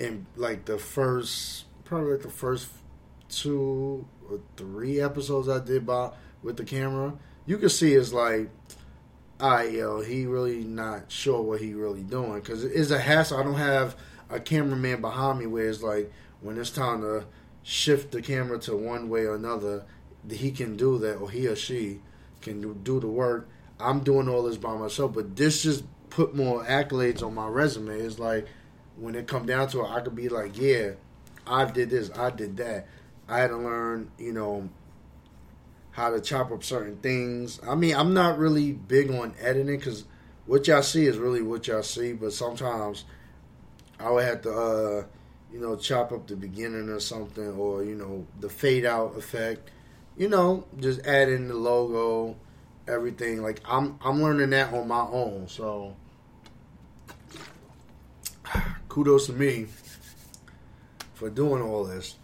in 0.00 0.26
like 0.36 0.64
the 0.64 0.78
first 0.78 1.64
probably 1.84 2.12
like 2.12 2.22
the 2.22 2.28
first 2.28 2.68
two 3.28 4.04
or 4.28 4.40
three 4.56 5.00
episodes 5.00 5.48
I 5.48 5.60
did 5.60 5.86
by 5.86 6.10
with 6.42 6.56
the 6.56 6.64
camera, 6.64 7.14
you 7.46 7.56
can 7.58 7.68
see 7.68 7.94
it's 7.94 8.12
like, 8.12 8.50
I 9.42 9.64
yo, 9.64 10.02
he 10.02 10.24
really 10.24 10.62
not 10.62 11.10
sure 11.10 11.42
what 11.42 11.60
he 11.60 11.74
really 11.74 12.04
doing 12.04 12.34
because 12.34 12.62
it's 12.62 12.92
a 12.92 12.98
hassle. 13.00 13.40
I 13.40 13.42
don't 13.42 13.54
have 13.54 13.96
a 14.30 14.38
cameraman 14.38 15.00
behind 15.00 15.40
me 15.40 15.46
where 15.46 15.68
it's 15.68 15.82
like 15.82 16.12
when 16.40 16.56
it's 16.58 16.70
time 16.70 17.00
to 17.00 17.24
shift 17.64 18.12
the 18.12 18.22
camera 18.22 18.60
to 18.60 18.76
one 18.76 19.08
way 19.08 19.22
or 19.22 19.34
another, 19.34 19.84
he 20.30 20.52
can 20.52 20.76
do 20.76 20.96
that 20.98 21.16
or 21.16 21.28
he 21.28 21.48
or 21.48 21.56
she 21.56 22.00
can 22.40 22.60
do, 22.60 22.78
do 22.84 23.00
the 23.00 23.08
work. 23.08 23.48
I'm 23.80 24.04
doing 24.04 24.28
all 24.28 24.44
this 24.44 24.58
by 24.58 24.76
myself, 24.76 25.12
but 25.14 25.34
this 25.34 25.64
just 25.64 25.82
put 26.08 26.36
more 26.36 26.64
accolades 26.64 27.20
on 27.20 27.34
my 27.34 27.48
resume. 27.48 27.98
It's 27.98 28.20
like 28.20 28.46
when 28.96 29.16
it 29.16 29.26
come 29.26 29.44
down 29.44 29.66
to 29.70 29.80
it, 29.80 29.90
I 29.90 30.02
could 30.02 30.14
be 30.14 30.28
like, 30.28 30.56
yeah, 30.56 30.92
I 31.48 31.64
did 31.64 31.90
this, 31.90 32.12
I 32.16 32.30
did 32.30 32.56
that. 32.58 32.86
I 33.28 33.40
had 33.40 33.48
to 33.48 33.56
learn, 33.56 34.12
you 34.18 34.32
know, 34.32 34.68
how 35.92 36.10
to 36.10 36.20
chop 36.20 36.50
up 36.50 36.64
certain 36.64 36.96
things. 36.96 37.60
I 37.66 37.74
mean, 37.74 37.94
I'm 37.94 38.12
not 38.14 38.38
really 38.38 38.72
big 38.72 39.10
on 39.10 39.34
editing 39.40 39.78
because 39.78 40.04
what 40.46 40.66
y'all 40.66 40.82
see 40.82 41.06
is 41.06 41.18
really 41.18 41.42
what 41.42 41.66
y'all 41.66 41.82
see, 41.82 42.14
but 42.14 42.32
sometimes 42.32 43.04
I 44.00 44.10
would 44.10 44.24
have 44.24 44.42
to, 44.42 44.52
uh, 44.52 45.04
you 45.52 45.60
know, 45.60 45.76
chop 45.76 46.10
up 46.12 46.26
the 46.26 46.34
beginning 46.34 46.88
or 46.88 46.98
something, 46.98 47.46
or 47.52 47.84
you 47.84 47.94
know, 47.94 48.26
the 48.40 48.48
fade 48.48 48.84
out 48.84 49.16
effect. 49.16 49.70
You 50.16 50.28
know, 50.28 50.66
just 50.80 51.06
add 51.06 51.28
in 51.28 51.48
the 51.48 51.54
logo, 51.54 52.36
everything. 52.88 53.42
Like 53.42 53.60
I'm, 53.66 53.98
I'm 54.02 54.22
learning 54.22 54.50
that 54.50 54.72
on 54.72 54.88
my 54.88 55.02
own. 55.02 55.46
So, 55.48 55.94
kudos 58.88 59.26
to 59.26 59.34
me 59.34 59.66
for 61.14 61.28
doing 61.28 61.62
all 61.62 61.84
this. 61.84 62.16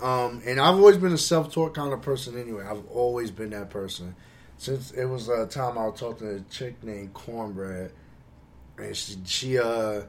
Um, 0.00 0.42
and 0.46 0.60
I've 0.60 0.76
always 0.76 0.96
been 0.96 1.12
a 1.12 1.18
self-taught 1.18 1.74
kind 1.74 1.92
of 1.92 2.02
person 2.02 2.40
anyway. 2.40 2.64
I've 2.64 2.86
always 2.86 3.30
been 3.30 3.50
that 3.50 3.70
person. 3.70 4.14
Since 4.56 4.92
it 4.92 5.06
was 5.06 5.28
a 5.28 5.46
time 5.46 5.78
I 5.78 5.86
was 5.86 5.98
talking 5.98 6.28
to 6.28 6.36
a 6.36 6.40
chick 6.50 6.82
named 6.82 7.14
Cornbread, 7.14 7.92
and 8.76 8.96
she, 8.96 9.16
she 9.24 9.58
uh, 9.58 10.02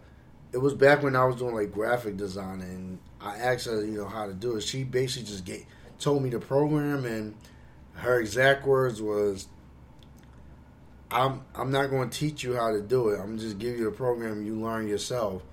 it 0.52 0.58
was 0.58 0.73
back 0.73 1.04
when 1.04 1.15
I 1.15 1.25
was 1.25 1.36
doing 1.38 1.56
like 1.56 1.71
graphic 1.71 2.17
design, 2.17 2.62
and 2.62 2.99
I 3.21 3.38
asked 3.38 3.65
her, 3.65 3.84
you 3.84 3.97
know, 3.97 4.08
how 4.08 4.25
to 4.25 4.34
do 4.34 4.56
it. 4.56 4.62
She 4.62 4.84
basically 4.84 5.28
just 5.28 5.45
gave, 5.45 5.65
told 5.99 6.23
me 6.23 6.30
the 6.30 6.39
program, 6.39 7.06
and 7.06 7.36
her 7.93 8.19
exact 8.19 8.65
words 8.65 9.02
was, 9.02 9.47
"I'm 11.12 11.41
I'm 11.54 11.71
not 11.71 11.91
going 11.91 12.10
to 12.10 12.17
teach 12.17 12.43
you 12.43 12.56
how 12.56 12.71
to 12.71 12.82
do 12.82 13.10
it. 13.10 13.19
I'm 13.19 13.38
just 13.38 13.60
give 13.60 13.78
you 13.78 13.86
the 13.86 13.91
program 13.91 14.45
you 14.45 14.60
learn 14.60 14.88
yourself." 14.88 15.43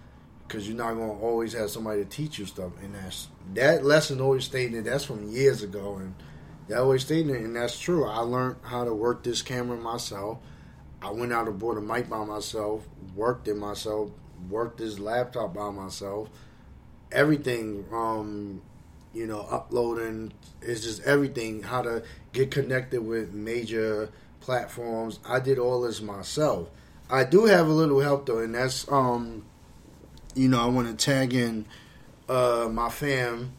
Because 0.47 0.69
you're 0.69 0.77
not 0.77 0.95
to 0.95 1.01
always 1.01 1.53
have 1.55 1.71
somebody 1.71 2.05
to 2.05 2.09
teach 2.09 2.39
you 2.39 2.47
stuff. 2.47 2.73
And 2.83 2.95
that's 2.95 3.29
that 3.55 3.85
lesson 3.85 4.21
always 4.21 4.45
stayed 4.45 4.75
in. 4.75 4.85
That's 4.85 5.05
from 5.05 5.29
years 5.31 5.63
ago, 5.63 5.97
and 5.97 6.15
that 6.69 6.79
always 6.79 7.03
stayed 7.03 7.29
in. 7.29 7.37
And 7.37 7.57
that's 7.57 7.79
true. 7.79 8.07
I 8.07 8.19
learned 8.19 8.57
how 8.63 8.85
to 8.85 8.95
work 8.95 9.23
this 9.23 9.43
camera 9.43 9.77
myself. 9.77 10.39
I 11.03 11.11
went 11.11 11.33
out 11.33 11.47
and 11.47 11.59
bought 11.59 11.77
a 11.77 11.81
mic 11.81 12.09
by 12.09 12.25
myself, 12.25 12.87
worked 13.15 13.49
it 13.49 13.57
myself, 13.57 14.11
worked 14.49 14.79
this 14.79 14.99
laptop 14.99 15.55
by 15.55 15.71
myself. 15.71 16.29
Everything, 17.13 17.85
um, 17.93 18.63
you 19.15 19.27
know, 19.27 19.41
uploading 19.51 20.33
is 20.63 20.83
just 20.83 21.03
everything. 21.03 21.63
How 21.63 21.83
to 21.83 22.03
get 22.33 22.51
connected 22.51 23.03
with 23.03 23.33
major 23.33 24.11
platforms. 24.41 25.19
I 25.29 25.41
did 25.41 25.59
all 25.59 25.83
this 25.83 26.01
myself. 26.01 26.71
I 27.09 27.25
do 27.25 27.45
have 27.45 27.69
a 27.69 27.73
little 27.73 28.01
help 28.01 28.27
though, 28.27 28.39
and 28.39 28.55
that's 28.55 28.91
um 28.91 29.45
you 30.37 30.49
know, 30.49 30.61
I 30.61 30.67
want 30.67 30.87
to 30.87 31.05
tag 31.05 31.33
in 31.35 31.65
uh, 32.29 32.69
my 32.71 32.91
fam, 32.91 33.53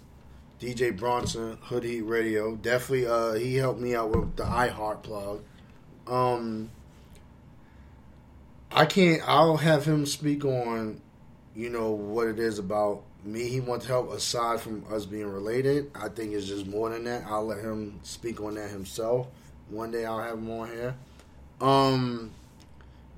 DJ 0.61 0.95
Bronson, 0.95 1.57
Hoodie 1.61 2.01
Radio. 2.01 2.55
Definitely, 2.55 3.07
uh, 3.07 3.33
he 3.33 3.55
helped 3.55 3.81
me 3.81 3.95
out 3.95 4.09
with 4.15 4.35
the 4.35 4.43
iHeart 4.43 5.01
plug. 5.01 5.41
Um, 6.05 6.69
I 8.71 8.85
can't. 8.85 9.21
I'll 9.27 9.57
have 9.57 9.85
him 9.85 10.05
speak 10.05 10.45
on, 10.45 11.01
you 11.55 11.69
know, 11.69 11.91
what 11.91 12.27
it 12.27 12.39
is 12.39 12.59
about 12.59 13.01
me. 13.23 13.49
He 13.49 13.59
wants 13.59 13.87
help 13.87 14.11
aside 14.11 14.61
from 14.61 14.85
us 14.91 15.05
being 15.05 15.27
related. 15.27 15.89
I 15.95 16.09
think 16.09 16.33
it's 16.33 16.45
just 16.45 16.67
more 16.67 16.91
than 16.91 17.05
that. 17.05 17.23
I'll 17.25 17.45
let 17.45 17.59
him 17.59 17.99
speak 18.03 18.39
on 18.39 18.53
that 18.55 18.69
himself. 18.69 19.27
One 19.69 19.89
day 19.91 20.05
I'll 20.05 20.21
have 20.21 20.37
him 20.37 20.49
on 20.51 20.69
here. 20.69 20.95
Um, 21.59 22.31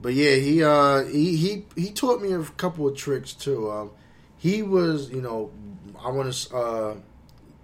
but 0.01 0.13
yeah, 0.13 0.35
he 0.35 0.63
uh 0.63 1.03
he 1.05 1.35
he 1.35 1.65
he 1.75 1.91
taught 1.91 2.21
me 2.21 2.31
a 2.33 2.43
couple 2.43 2.87
of 2.87 2.95
tricks 2.95 3.33
too. 3.33 3.69
Um, 3.69 3.91
he 4.37 4.63
was, 4.63 5.09
you 5.09 5.21
know, 5.21 5.51
I 6.01 6.09
want 6.09 6.33
to 6.33 6.55
uh, 6.55 6.95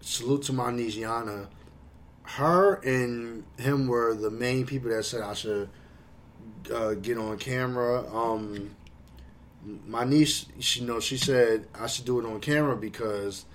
salute 0.02 0.43
to 0.43 0.54
my 0.54 0.71
niece 0.71 0.98
Yana. 0.98 1.48
Her 2.24 2.76
and 2.76 3.45
him 3.58 3.88
were 3.88 4.13
the 4.13 4.30
main 4.30 4.65
people 4.65 4.89
that 4.89 5.04
said 5.04 5.21
I 5.21 5.34
should 5.34 5.69
uh, 6.74 6.95
get 6.95 7.17
on 7.17 7.38
camera. 7.38 8.06
Um, 8.13 8.76
my 9.88 10.04
niece, 10.04 10.45
she 10.60 10.82
you 10.82 10.88
know, 10.88 11.00
she 11.00 11.17
said 11.17 11.67
I 11.80 11.88
should 11.88 12.06
do 12.06 12.19
it 12.19 12.26
on 12.26 12.39
camera 12.41 12.76
because 12.76 13.45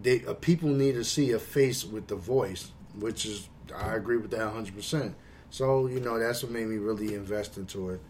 they 0.00 0.24
uh, 0.24 0.32
people 0.34 0.70
need 0.70 0.94
to 0.94 1.04
see 1.04 1.32
a 1.32 1.38
face 1.38 1.84
with 1.84 2.06
the 2.06 2.16
voice, 2.16 2.72
which 2.98 3.26
is 3.26 3.48
I 3.76 3.94
agree 3.94 4.16
with 4.16 4.30
that 4.30 4.48
hundred 4.48 4.74
percent. 4.74 5.14
So 5.50 5.86
you 5.86 6.00
know 6.00 6.18
that's 6.18 6.42
what 6.42 6.52
made 6.52 6.66
me 6.66 6.76
really 6.76 7.14
invest 7.14 7.56
into 7.56 7.90
it. 7.90 8.00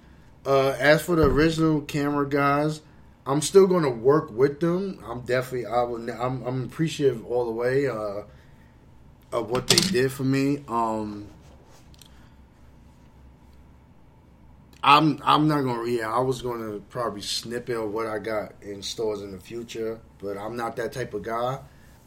Uh, 0.47 0.71
as 0.79 1.03
for 1.03 1.17
the 1.17 1.25
original 1.25 1.81
camera 1.83 2.29
guys, 2.29 2.81
I'm 3.27 3.43
still 3.43 3.67
going 3.67 3.85
to 3.85 3.91
work 3.91 4.31
with 4.31 4.61
them. 4.61 5.03
I'm 5.07 5.21
definitely 5.21 5.67
I 5.67 5.83
will. 5.83 6.11
I'm, 6.11 6.43
I'm 6.47 6.65
appreciative 6.65 7.25
all 7.27 7.47
the 7.47 7.53
way 7.53 7.87
uh, 7.87 8.23
of 9.33 9.51
what 9.51 9.67
they 9.67 9.77
did 9.77 10.11
for 10.11 10.25
me. 10.25 10.65
Um, 10.69 11.29
I'm 14.83 15.21
I'm 15.25 15.49
not 15.49 15.63
gonna 15.63 15.89
yeah 15.91 16.09
I 16.11 16.21
was 16.21 16.41
gonna 16.41 16.79
probably 16.89 17.21
snippet 17.21 17.77
of 17.77 17.93
what 17.93 18.07
I 18.07 18.19
got 18.19 18.55
in 18.63 18.83
stores 18.83 19.23
in 19.23 19.33
the 19.33 19.39
future, 19.39 20.01
but 20.19 20.39
I'm 20.39 20.57
not 20.57 20.77
that 20.77 20.93
type 20.93 21.15
of 21.15 21.23
guy. 21.23 21.59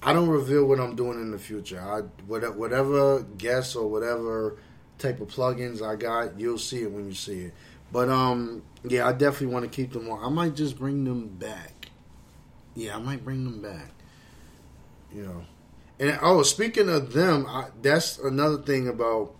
I 0.02 0.14
don't 0.14 0.30
reveal 0.30 0.66
what 0.66 0.80
I'm 0.80 0.96
doing 0.96 1.20
in 1.20 1.32
the 1.32 1.38
future. 1.38 1.80
I 1.80 2.02
whatever 2.26 3.22
guess 3.38 3.76
or 3.76 3.88
whatever 3.88 4.58
type 5.02 5.22
of 5.22 5.30
plugins 5.30 5.82
I 5.82 5.96
got, 5.96 6.40
you'll 6.40 6.58
see 6.58 6.84
it 6.84 6.92
when 6.92 7.08
you 7.08 7.14
see 7.14 7.42
it. 7.42 7.54
But 7.92 8.10
um, 8.10 8.64
yeah, 8.84 9.08
I 9.08 9.12
definitely 9.12 9.48
want 9.48 9.66
to 9.66 9.72
keep 9.72 9.92
them 9.94 10.10
on. 10.10 10.24
I 10.24 10.30
might 10.30 10.56
just 10.56 10.78
bring 10.78 11.04
them 11.04 11.28
back. 11.28 11.90
Yeah, 12.76 12.96
I 12.96 13.00
might 13.00 13.24
bring 13.24 13.44
them 13.44 13.62
back. 13.62 13.92
You 15.14 15.24
know, 15.24 15.46
and 16.00 16.18
oh, 16.22 16.42
speaking 16.44 16.88
of 16.88 17.12
them, 17.12 17.46
I, 17.48 17.68
that's 17.82 18.18
another 18.20 18.60
thing 18.60 18.88
about 18.88 19.36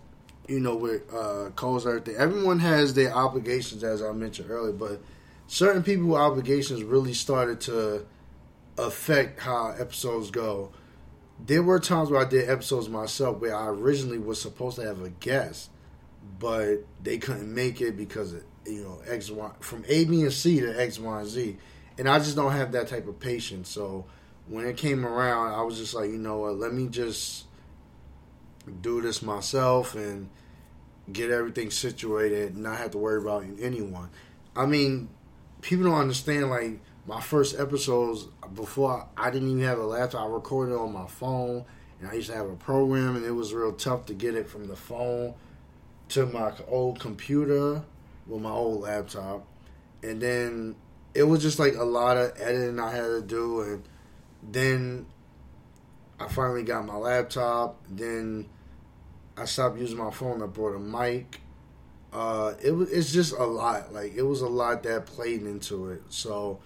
you 0.48 0.60
know 0.60 0.76
with 0.76 1.12
uh, 1.12 1.50
calls 1.56 1.86
everything. 1.86 2.16
Everyone 2.16 2.58
has 2.58 2.92
their 2.92 3.14
obligations, 3.14 3.82
as 3.82 4.02
I 4.02 4.12
mentioned 4.12 4.50
earlier, 4.50 4.72
but 4.72 5.00
certain 5.46 5.82
people 5.82 6.14
obligations 6.14 6.82
really 6.82 7.14
started 7.14 7.60
to 7.62 8.06
affect 8.76 9.40
how 9.40 9.70
episodes 9.70 10.30
go 10.30 10.72
there 11.44 11.62
were 11.62 11.80
times 11.80 12.10
where 12.10 12.20
I 12.20 12.28
did 12.28 12.48
episodes 12.48 12.88
myself 12.88 13.40
where 13.40 13.56
I 13.56 13.68
originally 13.68 14.18
was 14.18 14.40
supposed 14.40 14.76
to 14.76 14.82
have 14.82 15.02
a 15.02 15.10
guest, 15.10 15.70
but 16.38 16.84
they 17.02 17.18
couldn't 17.18 17.52
make 17.52 17.80
it 17.80 17.96
because 17.96 18.32
of 18.32 18.44
you 18.66 18.82
know 18.84 19.00
X 19.06 19.30
Y 19.30 19.50
from 19.60 19.84
A 19.88 20.04
B 20.04 20.22
and 20.22 20.32
C 20.32 20.60
to 20.60 20.80
X 20.80 20.98
Y 20.98 21.20
and 21.20 21.28
Z, 21.28 21.56
and 21.98 22.08
I 22.08 22.18
just 22.18 22.36
don't 22.36 22.52
have 22.52 22.72
that 22.72 22.88
type 22.88 23.08
of 23.08 23.18
patience. 23.18 23.68
So 23.68 24.06
when 24.46 24.66
it 24.66 24.76
came 24.76 25.06
around, 25.06 25.54
I 25.54 25.62
was 25.62 25.78
just 25.78 25.94
like, 25.94 26.10
you 26.10 26.18
know 26.18 26.38
what, 26.38 26.56
let 26.56 26.72
me 26.72 26.88
just 26.88 27.46
do 28.80 29.00
this 29.00 29.22
myself 29.22 29.94
and 29.94 30.28
get 31.12 31.30
everything 31.30 31.70
situated, 31.70 32.54
and 32.54 32.62
not 32.62 32.78
have 32.78 32.92
to 32.92 32.98
worry 32.98 33.20
about 33.20 33.44
anyone. 33.60 34.10
I 34.54 34.66
mean, 34.66 35.08
people 35.60 35.86
don't 35.86 35.98
understand 35.98 36.50
like 36.50 36.80
my 37.06 37.20
first 37.20 37.58
episodes 37.58 38.26
before 38.54 39.06
I 39.16 39.30
didn't 39.30 39.50
even 39.50 39.64
have 39.64 39.78
a 39.78 39.84
laptop. 39.84 40.22
I 40.22 40.26
recorded 40.32 40.76
on 40.76 40.92
my 40.92 41.06
phone, 41.06 41.64
and 42.00 42.08
I 42.08 42.14
used 42.14 42.30
to 42.30 42.36
have 42.36 42.48
a 42.48 42.56
program, 42.56 43.16
and 43.16 43.24
it 43.24 43.32
was 43.32 43.52
real 43.52 43.72
tough 43.72 44.06
to 44.06 44.14
get 44.14 44.34
it 44.34 44.48
from 44.48 44.66
the 44.68 44.76
phone 44.76 45.34
to 46.10 46.26
my 46.26 46.52
old 46.68 47.00
computer 47.00 47.82
with 48.26 48.42
my 48.42 48.50
old 48.50 48.82
laptop, 48.82 49.46
and 50.02 50.20
then 50.20 50.76
it 51.14 51.24
was 51.24 51.42
just 51.42 51.58
like 51.58 51.74
a 51.74 51.84
lot 51.84 52.16
of 52.16 52.32
editing 52.40 52.78
I 52.78 52.90
had 52.90 53.06
to 53.06 53.22
do, 53.22 53.60
and 53.62 53.82
then 54.42 55.06
I 56.20 56.28
finally 56.28 56.62
got 56.62 56.86
my 56.86 56.96
laptop. 56.96 57.82
Then 57.90 58.48
I 59.36 59.44
stopped 59.44 59.78
using 59.78 59.98
my 59.98 60.10
phone. 60.10 60.42
I 60.42 60.46
brought 60.46 60.76
a 60.76 60.78
mic. 60.78 61.40
Uh, 62.12 62.54
it 62.62 62.72
was 62.72 62.90
it's 62.90 63.12
just 63.12 63.32
a 63.32 63.44
lot. 63.44 63.92
Like 63.92 64.14
it 64.14 64.22
was 64.22 64.40
a 64.40 64.48
lot 64.48 64.82
that 64.84 65.06
played 65.06 65.42
into 65.42 65.90
it. 65.90 66.02
So 66.10 66.60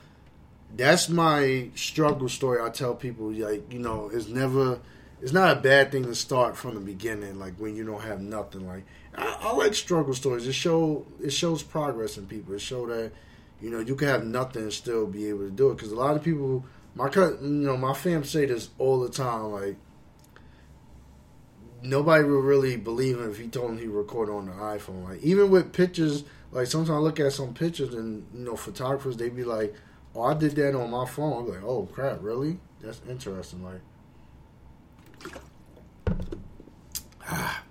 that's 0.74 1.08
my 1.08 1.70
struggle 1.74 2.28
story. 2.28 2.60
I 2.62 2.70
tell 2.70 2.94
people 2.94 3.30
like 3.32 3.72
you 3.72 3.78
know 3.78 4.10
it's 4.12 4.28
never 4.28 4.80
it's 5.22 5.32
not 5.32 5.56
a 5.56 5.60
bad 5.60 5.92
thing 5.92 6.04
to 6.04 6.14
start 6.14 6.56
from 6.56 6.74
the 6.74 6.80
beginning. 6.80 7.38
Like 7.38 7.54
when 7.56 7.76
you 7.76 7.84
don't 7.84 8.02
have 8.02 8.20
nothing. 8.20 8.66
Like 8.66 8.84
I, 9.16 9.36
I 9.40 9.52
like 9.52 9.74
struggle 9.74 10.14
stories. 10.14 10.46
It 10.46 10.52
show 10.54 11.06
it 11.22 11.30
shows 11.30 11.62
progress 11.62 12.18
in 12.18 12.26
people. 12.26 12.54
It 12.54 12.60
show 12.60 12.86
that 12.86 13.12
You 13.60 13.70
know, 13.70 13.80
you 13.80 13.94
can 13.94 14.08
have 14.08 14.24
nothing 14.24 14.62
and 14.62 14.72
still 14.72 15.06
be 15.06 15.28
able 15.28 15.40
to 15.46 15.50
do 15.50 15.70
it 15.70 15.76
because 15.76 15.92
a 15.92 15.96
lot 15.96 16.16
of 16.16 16.22
people, 16.22 16.64
my 16.94 17.08
cut, 17.08 17.40
you 17.42 17.48
know, 17.48 17.76
my 17.76 17.94
fam 17.94 18.22
say 18.24 18.44
this 18.46 18.68
all 18.78 19.00
the 19.00 19.08
time. 19.08 19.50
Like 19.52 19.76
nobody 21.82 22.24
would 22.24 22.44
really 22.44 22.76
believe 22.76 23.18
him 23.18 23.30
if 23.30 23.38
he 23.38 23.48
told 23.48 23.70
him 23.72 23.78
he 23.78 23.86
recorded 23.86 24.32
on 24.32 24.46
the 24.46 24.52
iPhone. 24.52 25.04
Like 25.04 25.22
even 25.22 25.50
with 25.50 25.72
pictures, 25.72 26.24
like 26.52 26.66
sometimes 26.66 26.90
I 26.90 26.98
look 26.98 27.20
at 27.20 27.32
some 27.32 27.54
pictures 27.54 27.94
and 27.94 28.26
you 28.34 28.44
know 28.44 28.56
photographers 28.56 29.16
they 29.16 29.28
be 29.30 29.44
like, 29.44 29.74
"Oh, 30.16 30.22
I 30.22 30.34
did 30.34 30.56
that 30.56 30.74
on 30.74 30.90
my 30.90 31.06
phone." 31.06 31.42
I'm 31.44 31.48
like, 31.48 31.62
"Oh 31.62 31.86
crap, 31.92 32.18
really? 32.22 32.58
That's 32.80 33.00
interesting." 33.08 33.62
Like. 33.62 33.82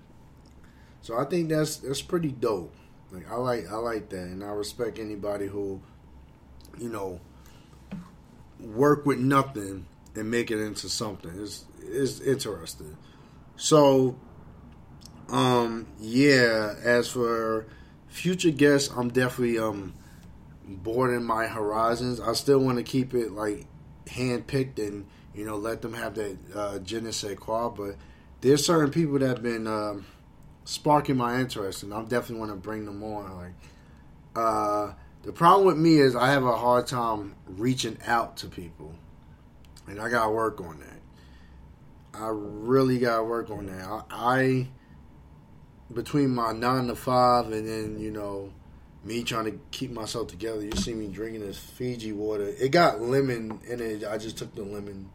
So 1.02 1.16
I 1.16 1.24
think 1.24 1.50
that's 1.50 1.76
that's 1.76 2.02
pretty 2.02 2.32
dope. 2.32 2.74
Like 3.12 3.30
I 3.30 3.36
like 3.36 3.70
I 3.70 3.76
like 3.76 4.08
that, 4.08 4.22
and 4.22 4.42
I 4.42 4.48
respect 4.48 4.98
anybody 4.98 5.46
who, 5.46 5.80
you 6.78 6.88
know, 6.88 7.20
work 8.58 9.06
with 9.06 9.20
nothing 9.20 9.86
and 10.16 10.30
make 10.30 10.50
it 10.50 10.60
into 10.60 10.88
something. 10.88 11.30
It's 11.40 11.64
it's 11.80 12.20
interesting. 12.20 12.96
So, 13.54 14.16
um, 15.28 15.86
yeah. 16.00 16.74
As 16.82 17.08
for 17.08 17.66
future 18.08 18.50
guests, 18.50 18.90
I'm 18.96 19.10
definitely 19.10 19.60
um 19.60 19.94
broadening 20.66 21.24
my 21.24 21.46
horizons. 21.46 22.20
I 22.20 22.32
still 22.34 22.58
want 22.58 22.78
to 22.78 22.84
keep 22.84 23.14
it 23.14 23.32
like 23.32 23.66
hand 24.08 24.46
picked 24.46 24.78
and 24.78 25.06
you 25.34 25.44
know 25.44 25.56
let 25.56 25.82
them 25.82 25.94
have 25.94 26.14
that 26.14 26.36
uh, 26.54 26.78
je 26.78 27.00
ne 27.00 27.10
sais 27.10 27.36
quoi. 27.38 27.68
But 27.68 27.96
there's 28.40 28.64
certain 28.64 28.90
people 28.90 29.18
that 29.18 29.28
have 29.28 29.42
been. 29.42 29.66
Um, 29.66 30.06
sparking 30.66 31.16
my 31.16 31.40
interest, 31.40 31.82
and 31.82 31.94
I 31.94 32.02
definitely 32.02 32.40
want 32.40 32.50
to 32.50 32.56
bring 32.56 32.84
them 32.84 33.02
on. 33.02 33.36
Like, 33.36 33.54
uh, 34.34 34.92
the 35.22 35.32
problem 35.32 35.66
with 35.66 35.78
me 35.78 35.96
is 35.96 36.14
I 36.14 36.30
have 36.30 36.44
a 36.44 36.56
hard 36.56 36.86
time 36.86 37.34
reaching 37.46 37.96
out 38.04 38.36
to 38.38 38.48
people, 38.48 38.94
and 39.86 39.98
I 40.00 40.10
gotta 40.10 40.30
work 40.30 40.60
on 40.60 40.80
that. 40.80 42.20
I 42.20 42.28
really 42.32 42.98
gotta 42.98 43.24
work 43.24 43.48
on 43.48 43.66
that. 43.66 43.86
I, 43.88 44.04
I 44.10 44.68
between 45.92 46.34
my 46.34 46.52
nine 46.52 46.88
to 46.88 46.96
five 46.96 47.52
and 47.52 47.66
then 47.66 48.00
you 48.00 48.10
know 48.10 48.52
me 49.06 49.22
trying 49.22 49.44
to 49.44 49.58
keep 49.70 49.92
myself 49.92 50.28
together. 50.28 50.62
You 50.62 50.72
see 50.72 50.92
me 50.92 51.06
drinking 51.06 51.40
this 51.40 51.58
Fiji 51.58 52.12
water. 52.12 52.48
It 52.48 52.70
got 52.72 53.00
lemon 53.00 53.60
in 53.68 53.80
it. 53.80 54.04
I 54.04 54.18
just 54.18 54.36
took 54.36 54.54
the 54.54 54.64
lemon 54.64 55.08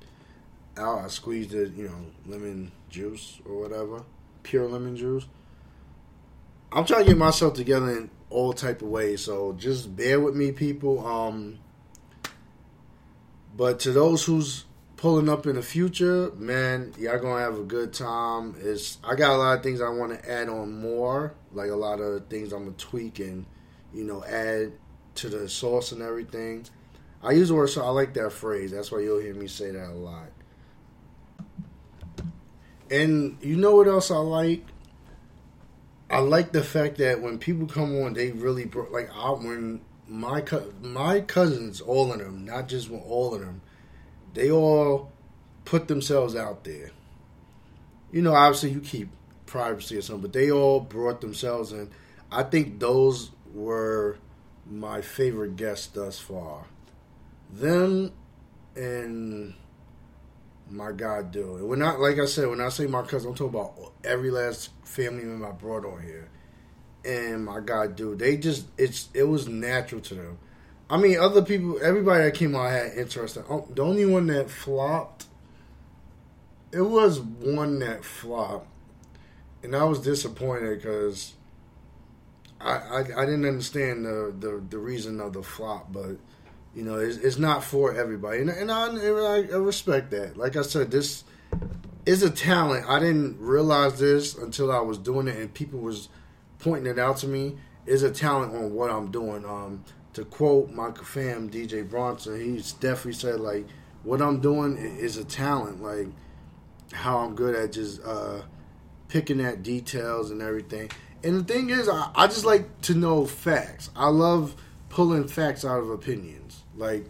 out. 0.77 0.99
I 0.99 1.07
squeezed 1.07 1.53
it, 1.53 1.73
you 1.73 1.89
know, 1.89 2.05
lemon 2.25 2.71
juice 2.89 3.39
or 3.45 3.59
whatever, 3.59 4.03
pure 4.43 4.67
lemon 4.67 4.95
juice. 4.95 5.25
I'm 6.71 6.85
trying 6.85 7.03
to 7.03 7.09
get 7.09 7.17
myself 7.17 7.53
together 7.53 7.89
in 7.91 8.09
all 8.29 8.53
type 8.53 8.81
of 8.81 8.87
ways. 8.87 9.25
So 9.25 9.53
just 9.53 9.93
bear 9.93 10.21
with 10.21 10.35
me, 10.35 10.53
people. 10.53 11.05
Um, 11.05 11.59
but 13.57 13.81
to 13.81 13.91
those 13.91 14.23
who's 14.23 14.63
pulling 14.95 15.27
up 15.27 15.45
in 15.47 15.55
the 15.55 15.61
future, 15.61 16.31
man, 16.37 16.93
y'all 16.97 17.19
gonna 17.19 17.41
have 17.41 17.59
a 17.59 17.63
good 17.63 17.91
time. 17.91 18.55
It's 18.61 18.99
I 19.03 19.15
got 19.15 19.31
a 19.31 19.37
lot 19.37 19.57
of 19.57 19.63
things 19.63 19.81
I 19.81 19.89
want 19.89 20.13
to 20.13 20.31
add 20.31 20.47
on 20.47 20.79
more, 20.79 21.33
like 21.51 21.69
a 21.69 21.75
lot 21.75 21.99
of 21.99 22.27
things 22.27 22.53
I'm 22.53 22.63
gonna 22.63 22.77
tweak 22.77 23.19
and 23.19 23.45
you 23.93 24.03
know 24.03 24.23
add 24.23 24.73
to 25.15 25.29
the 25.29 25.49
sauce 25.49 25.91
and 25.91 26.01
everything. 26.01 26.65
I 27.23 27.31
use 27.31 27.49
the 27.49 27.55
word 27.55 27.67
so 27.67 27.83
I 27.83 27.89
like 27.89 28.13
that 28.15 28.31
phrase. 28.31 28.71
That's 28.71 28.91
why 28.91 28.99
you'll 28.99 29.19
hear 29.19 29.33
me 29.33 29.47
say 29.47 29.71
that 29.71 29.89
a 29.89 29.93
lot. 29.93 30.29
And 32.89 33.37
you 33.41 33.55
know 33.55 33.75
what 33.75 33.87
else 33.87 34.11
I 34.11 34.17
like? 34.17 34.63
I 36.09 36.19
like 36.19 36.51
the 36.51 36.63
fact 36.63 36.97
that 36.97 37.21
when 37.21 37.37
people 37.37 37.67
come 37.67 38.01
on, 38.01 38.13
they 38.13 38.31
really 38.31 38.65
bro- 38.65 38.91
like 38.91 39.09
I, 39.15 39.29
when 39.31 39.81
my 40.09 40.41
co- 40.41 40.73
my 40.81 41.21
cousins, 41.21 41.79
all 41.79 42.11
of 42.11 42.19
them, 42.19 42.43
not 42.43 42.67
just 42.67 42.89
one, 42.89 43.01
all 43.01 43.33
of 43.33 43.39
them, 43.39 43.61
they 44.33 44.51
all 44.51 45.11
put 45.63 45.87
themselves 45.87 46.35
out 46.35 46.65
there. 46.65 46.91
You 48.11 48.21
know, 48.21 48.33
obviously 48.33 48.71
you 48.71 48.81
keep 48.81 49.09
privacy 49.45 49.97
or 49.97 50.01
something, 50.01 50.23
but 50.23 50.33
they 50.33 50.51
all 50.51 50.81
brought 50.81 51.21
themselves 51.21 51.71
in. 51.71 51.89
I 52.29 52.43
think 52.43 52.79
those 52.79 53.31
were 53.53 54.17
my 54.69 55.01
favorite 55.01 55.55
guests 55.55 55.87
thus 55.87 56.19
far. 56.19 56.65
Them 57.51 58.11
and 58.75 59.53
my 60.69 60.91
God. 60.91 61.35
And 61.35 61.67
when 61.67 61.81
I 61.81 61.95
like 61.95 62.19
I 62.19 62.25
said, 62.25 62.47
when 62.47 62.61
I 62.61 62.69
say 62.69 62.87
my 62.87 63.01
cousin, 63.01 63.29
I'm 63.29 63.35
talking 63.35 63.59
about 63.59 63.93
every 64.03 64.31
last 64.31 64.69
family 64.83 65.23
member 65.23 65.47
I 65.47 65.51
brought 65.51 65.85
on 65.85 66.01
here. 66.01 66.29
And 67.03 67.45
my 67.45 67.59
God, 67.59 67.95
dude, 67.95 68.19
they 68.19 68.37
just 68.37 68.67
it's 68.77 69.09
it 69.13 69.23
was 69.23 69.47
natural 69.47 70.01
to 70.01 70.15
them. 70.15 70.37
I 70.89 70.97
mean, 70.97 71.17
other 71.17 71.41
people, 71.41 71.79
everybody 71.81 72.25
that 72.25 72.33
came 72.33 72.55
out 72.55 72.69
had 72.69 72.93
interest. 72.97 73.37
Oh, 73.49 73.65
the 73.73 73.81
only 73.81 74.05
one 74.05 74.27
that 74.27 74.49
flopped, 74.49 75.25
it 76.71 76.81
was 76.81 77.19
one 77.19 77.79
that 77.79 78.03
flopped, 78.03 78.67
and 79.63 79.75
I 79.75 79.85
was 79.85 80.01
disappointed 80.01 80.77
because 80.77 81.33
I, 82.63 82.73
I, 82.73 82.99
I 82.99 83.25
didn't 83.25 83.45
understand 83.45 84.05
the, 84.05 84.33
the 84.37 84.63
the 84.69 84.77
reason 84.77 85.19
of 85.19 85.33
the 85.33 85.43
flop, 85.43 85.91
but 85.91 86.17
you 86.73 86.83
know, 86.83 86.95
it's, 86.95 87.17
it's 87.17 87.37
not 87.37 87.63
for 87.63 87.93
everybody, 87.93 88.39
and, 88.39 88.49
and 88.49 88.71
I, 88.71 88.87
I, 88.87 89.35
I 89.51 89.57
respect 89.57 90.11
that. 90.11 90.37
Like 90.37 90.55
I 90.55 90.61
said, 90.61 90.91
this 90.91 91.23
is 92.05 92.23
a 92.23 92.29
talent. 92.29 92.87
I 92.87 92.99
didn't 92.99 93.37
realize 93.39 93.99
this 93.99 94.37
until 94.37 94.71
I 94.71 94.79
was 94.79 94.97
doing 94.97 95.27
it, 95.27 95.37
and 95.37 95.53
people 95.53 95.79
was 95.79 96.09
pointing 96.59 96.91
it 96.91 96.99
out 96.99 97.17
to 97.17 97.27
me. 97.27 97.57
Is 97.85 98.03
a 98.03 98.11
talent 98.11 98.55
on 98.55 98.73
what 98.73 98.91
I'm 98.91 99.11
doing. 99.11 99.43
Um, 99.43 99.83
to 100.13 100.23
quote 100.23 100.69
my 100.69 100.91
fam 100.91 101.49
DJ 101.49 101.87
Bronson, 101.89 102.39
he's 102.39 102.73
definitely 102.73 103.13
said 103.13 103.39
like, 103.39 103.65
"What 104.03 104.21
I'm 104.21 104.39
doing 104.39 104.77
is 104.77 105.17
a 105.17 105.25
talent. 105.25 105.81
Like 105.81 106.07
how 106.93 107.19
I'm 107.19 107.35
good 107.35 107.55
at 107.55 107.71
just 107.71 108.01
uh, 108.05 108.41
picking 109.07 109.41
at 109.41 109.63
details 109.63 110.31
and 110.31 110.41
everything." 110.41 110.89
And 111.23 111.35
the 111.35 111.43
thing 111.43 111.69
is, 111.69 111.87
I, 111.87 112.11
I 112.15 112.27
just 112.27 112.45
like 112.45 112.81
to 112.81 112.95
know 112.95 113.25
facts. 113.25 113.89
I 113.95 114.09
love 114.09 114.55
pulling 114.89 115.27
facts 115.27 115.63
out 115.63 115.79
of 115.79 115.89
opinions. 115.89 116.63
Like 116.75 117.05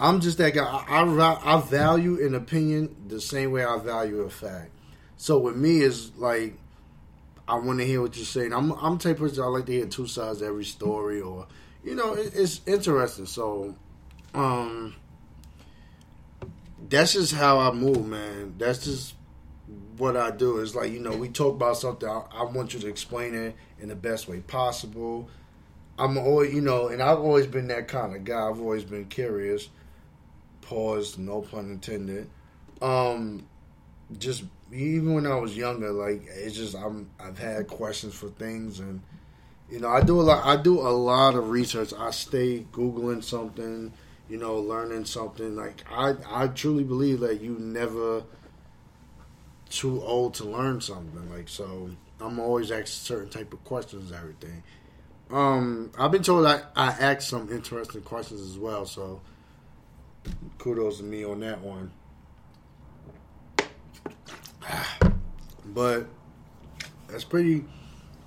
I'm 0.00 0.20
just 0.20 0.38
that 0.38 0.54
guy. 0.54 0.64
I, 0.64 1.02
I, 1.02 1.56
I 1.56 1.60
value 1.60 2.24
an 2.24 2.34
opinion 2.34 2.94
the 3.08 3.20
same 3.20 3.50
way 3.50 3.64
I 3.64 3.78
value 3.78 4.20
a 4.20 4.30
fact. 4.30 4.70
So 5.16 5.38
with 5.38 5.56
me 5.56 5.80
is 5.80 6.14
like 6.16 6.54
I 7.48 7.56
want 7.56 7.80
to 7.80 7.86
hear 7.86 8.00
what 8.00 8.16
you're 8.16 8.26
saying. 8.26 8.52
I'm 8.52 8.72
I'm 8.72 8.98
type 8.98 9.16
of 9.16 9.30
person 9.30 9.42
I 9.42 9.46
like 9.46 9.66
to 9.66 9.72
hear 9.72 9.86
two 9.86 10.06
sides 10.06 10.42
of 10.42 10.48
every 10.48 10.64
story, 10.64 11.20
or 11.20 11.46
you 11.82 11.94
know, 11.94 12.12
it, 12.12 12.32
it's 12.34 12.60
interesting. 12.66 13.26
So, 13.26 13.74
um, 14.34 14.94
that's 16.88 17.14
just 17.14 17.34
how 17.34 17.58
I 17.58 17.72
move, 17.72 18.06
man. 18.06 18.54
That's 18.58 18.84
just 18.84 19.14
what 19.98 20.16
I 20.16 20.30
do. 20.30 20.58
is 20.58 20.74
like 20.74 20.92
you 20.92 21.00
know, 21.00 21.16
we 21.16 21.28
talk 21.28 21.54
about 21.54 21.76
something. 21.76 22.08
I, 22.08 22.22
I 22.32 22.44
want 22.44 22.74
you 22.74 22.80
to 22.80 22.88
explain 22.88 23.34
it 23.34 23.56
in 23.80 23.88
the 23.88 23.96
best 23.96 24.28
way 24.28 24.40
possible. 24.40 25.28
I'm 25.98 26.16
always, 26.16 26.54
you 26.54 26.60
know, 26.60 26.88
and 26.88 27.02
I've 27.02 27.18
always 27.18 27.46
been 27.46 27.68
that 27.68 27.88
kind 27.88 28.14
of 28.14 28.24
guy. 28.24 28.48
I've 28.48 28.60
always 28.60 28.84
been 28.84 29.06
curious. 29.06 29.68
Pause, 30.60 31.18
no 31.18 31.40
pun 31.42 31.70
intended. 31.70 32.28
Um, 32.80 33.46
just 34.18 34.44
even 34.72 35.14
when 35.14 35.26
I 35.26 35.34
was 35.36 35.56
younger, 35.56 35.90
like 35.90 36.22
it's 36.28 36.56
just 36.56 36.76
I'm 36.76 37.10
I've 37.18 37.38
had 37.38 37.66
questions 37.66 38.14
for 38.14 38.28
things, 38.28 38.80
and 38.80 39.02
you 39.70 39.80
know 39.80 39.88
I 39.88 40.02
do 40.02 40.20
a 40.20 40.22
lot. 40.22 40.46
I 40.46 40.60
do 40.60 40.80
a 40.80 40.90
lot 40.90 41.34
of 41.34 41.50
research. 41.50 41.92
I 41.98 42.10
stay 42.10 42.66
googling 42.72 43.24
something, 43.24 43.92
you 44.28 44.38
know, 44.38 44.56
learning 44.56 45.04
something. 45.04 45.56
Like 45.56 45.84
I 45.90 46.14
I 46.28 46.48
truly 46.48 46.84
believe 46.84 47.20
that 47.20 47.40
you 47.40 47.58
never 47.58 48.22
too 49.70 50.02
old 50.02 50.34
to 50.34 50.44
learn 50.44 50.80
something. 50.80 51.30
Like 51.30 51.48
so, 51.48 51.90
I'm 52.20 52.38
always 52.38 52.70
asking 52.70 52.86
certain 52.86 53.28
type 53.30 53.52
of 53.52 53.62
questions, 53.64 54.12
everything. 54.12 54.62
Um, 55.30 55.90
I've 55.98 56.10
been 56.10 56.22
told 56.22 56.46
I, 56.46 56.62
I 56.74 56.88
asked 56.88 57.28
some 57.28 57.50
interesting 57.52 58.00
questions 58.00 58.40
as 58.40 58.58
well, 58.58 58.86
so 58.86 59.20
kudos 60.58 60.98
to 60.98 61.04
me 61.04 61.24
on 61.24 61.40
that 61.40 61.60
one. 61.60 61.90
But 65.70 66.06
that's 67.08 67.24
pretty. 67.24 67.62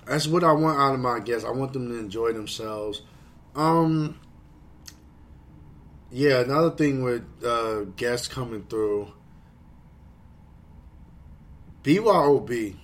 That's 0.06 0.28
what 0.28 0.44
I 0.44 0.52
want 0.52 0.78
out 0.78 0.94
of 0.94 1.00
my 1.00 1.18
guests. 1.18 1.44
I 1.44 1.50
want 1.50 1.72
them 1.72 1.88
to 1.88 1.98
enjoy 1.98 2.32
themselves. 2.32 3.02
Um, 3.56 4.20
yeah, 6.10 6.40
another 6.40 6.70
thing 6.70 7.02
with 7.02 7.24
uh, 7.44 7.80
guests 7.96 8.28
coming 8.28 8.64
through. 8.70 9.12
BYOB, 11.82 12.76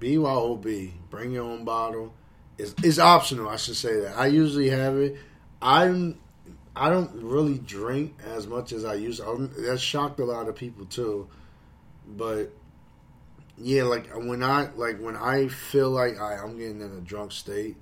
BYOB, 0.00 0.92
bring 1.10 1.32
your 1.32 1.44
own 1.44 1.64
bottle 1.64 2.12
it's, 2.58 2.74
it's 2.82 2.98
optional. 2.98 3.48
I 3.48 3.56
should 3.56 3.76
say 3.76 4.00
that. 4.00 4.18
I 4.18 4.26
usually 4.26 4.68
have 4.70 4.96
it. 4.96 5.16
I'm 5.62 6.18
I 6.76 6.90
don't 6.90 7.10
really 7.14 7.58
drink 7.58 8.16
as 8.24 8.46
much 8.46 8.72
as 8.72 8.84
I 8.84 8.94
used. 8.94 9.20
To. 9.20 9.48
That 9.66 9.80
shocked 9.80 10.20
a 10.20 10.24
lot 10.24 10.48
of 10.48 10.56
people 10.56 10.84
too. 10.84 11.28
But 12.06 12.52
yeah, 13.56 13.84
like 13.84 14.10
when 14.14 14.42
I 14.42 14.70
like 14.74 14.98
when 14.98 15.16
I 15.16 15.48
feel 15.48 15.90
like 15.90 16.20
I, 16.20 16.34
I'm 16.34 16.58
getting 16.58 16.80
in 16.80 16.92
a 16.92 17.00
drunk 17.00 17.32
state, 17.32 17.76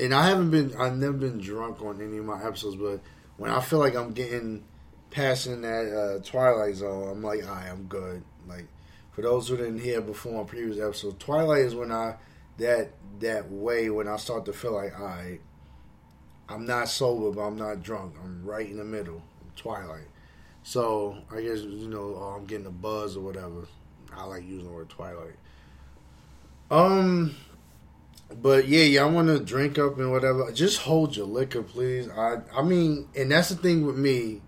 and 0.00 0.12
I 0.12 0.28
haven't 0.28 0.50
been, 0.50 0.74
I've 0.76 0.96
never 0.96 1.12
been 1.16 1.38
drunk 1.38 1.82
on 1.82 2.00
any 2.00 2.18
of 2.18 2.24
my 2.24 2.44
episodes, 2.44 2.76
but 2.76 3.00
when 3.36 3.50
I 3.50 3.60
feel 3.60 3.78
like 3.78 3.94
I'm 3.94 4.12
getting 4.12 4.64
passing 5.10 5.62
that 5.62 6.20
uh, 6.20 6.24
twilight 6.24 6.74
zone, 6.76 7.08
I'm 7.08 7.22
like, 7.22 7.44
all 7.44 7.54
right, 7.54 7.68
I'm 7.68 7.84
good. 7.84 8.22
Like 8.48 8.66
for 9.14 9.22
those 9.22 9.48
who 9.48 9.56
didn't 9.56 9.78
hear 9.78 10.00
before 10.00 10.40
on 10.40 10.46
previous 10.46 10.78
episodes, 10.78 11.16
twilight 11.18 11.62
is 11.62 11.74
when 11.74 11.92
I 11.92 12.16
that 12.58 12.90
that 13.20 13.50
way 13.50 13.88
when 13.90 14.08
I 14.08 14.16
start 14.16 14.44
to 14.46 14.52
feel 14.52 14.72
like, 14.72 14.98
all 14.98 15.06
right, 15.06 15.40
I'm 16.48 16.66
not 16.66 16.88
sober, 16.88 17.30
but 17.30 17.42
I'm 17.42 17.56
not 17.56 17.82
drunk. 17.82 18.16
I'm 18.22 18.44
right 18.44 18.68
in 18.68 18.76
the 18.76 18.84
middle, 18.84 19.22
twilight. 19.56 20.08
So 20.64 21.18
I 21.30 21.42
guess 21.42 21.60
you 21.60 21.88
know 21.88 22.16
oh, 22.18 22.34
I'm 22.36 22.44
getting 22.44 22.66
a 22.66 22.70
buzz 22.70 23.16
or 23.16 23.20
whatever. 23.20 23.68
I 24.12 24.24
like 24.24 24.44
using 24.44 24.66
the 24.66 24.72
word 24.72 24.88
twilight. 24.88 25.36
Um, 26.70 27.36
but 28.42 28.66
yeah, 28.66 29.02
I 29.02 29.06
want 29.06 29.28
to 29.28 29.38
drink 29.38 29.78
up 29.78 29.98
and 29.98 30.10
whatever. 30.10 30.50
Just 30.50 30.78
hold 30.78 31.16
your 31.16 31.26
liquor, 31.26 31.62
please. 31.62 32.08
I 32.08 32.38
I 32.52 32.62
mean, 32.62 33.08
and 33.14 33.30
that's 33.30 33.50
the 33.50 33.56
thing 33.56 33.86
with 33.86 33.96
me. 33.96 34.40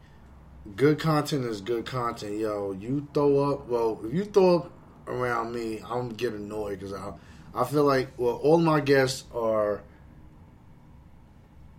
Good 0.75 0.99
content 0.99 1.45
is 1.45 1.61
good 1.61 1.87
content, 1.87 2.39
yo. 2.39 2.73
You 2.73 3.07
throw 3.15 3.53
up, 3.53 3.69
well, 3.69 4.01
if 4.05 4.13
you 4.13 4.25
throw 4.25 4.57
up 4.57 4.73
around 5.07 5.53
me, 5.53 5.81
I'm 5.89 6.09
get 6.11 6.33
annoyed 6.33 6.81
because 6.81 6.93
I 6.93 7.13
I 7.55 7.65
feel 7.65 7.85
like 7.85 8.09
well, 8.19 8.35
all 8.37 8.59
my 8.59 8.81
guests 8.81 9.25
are 9.35 9.83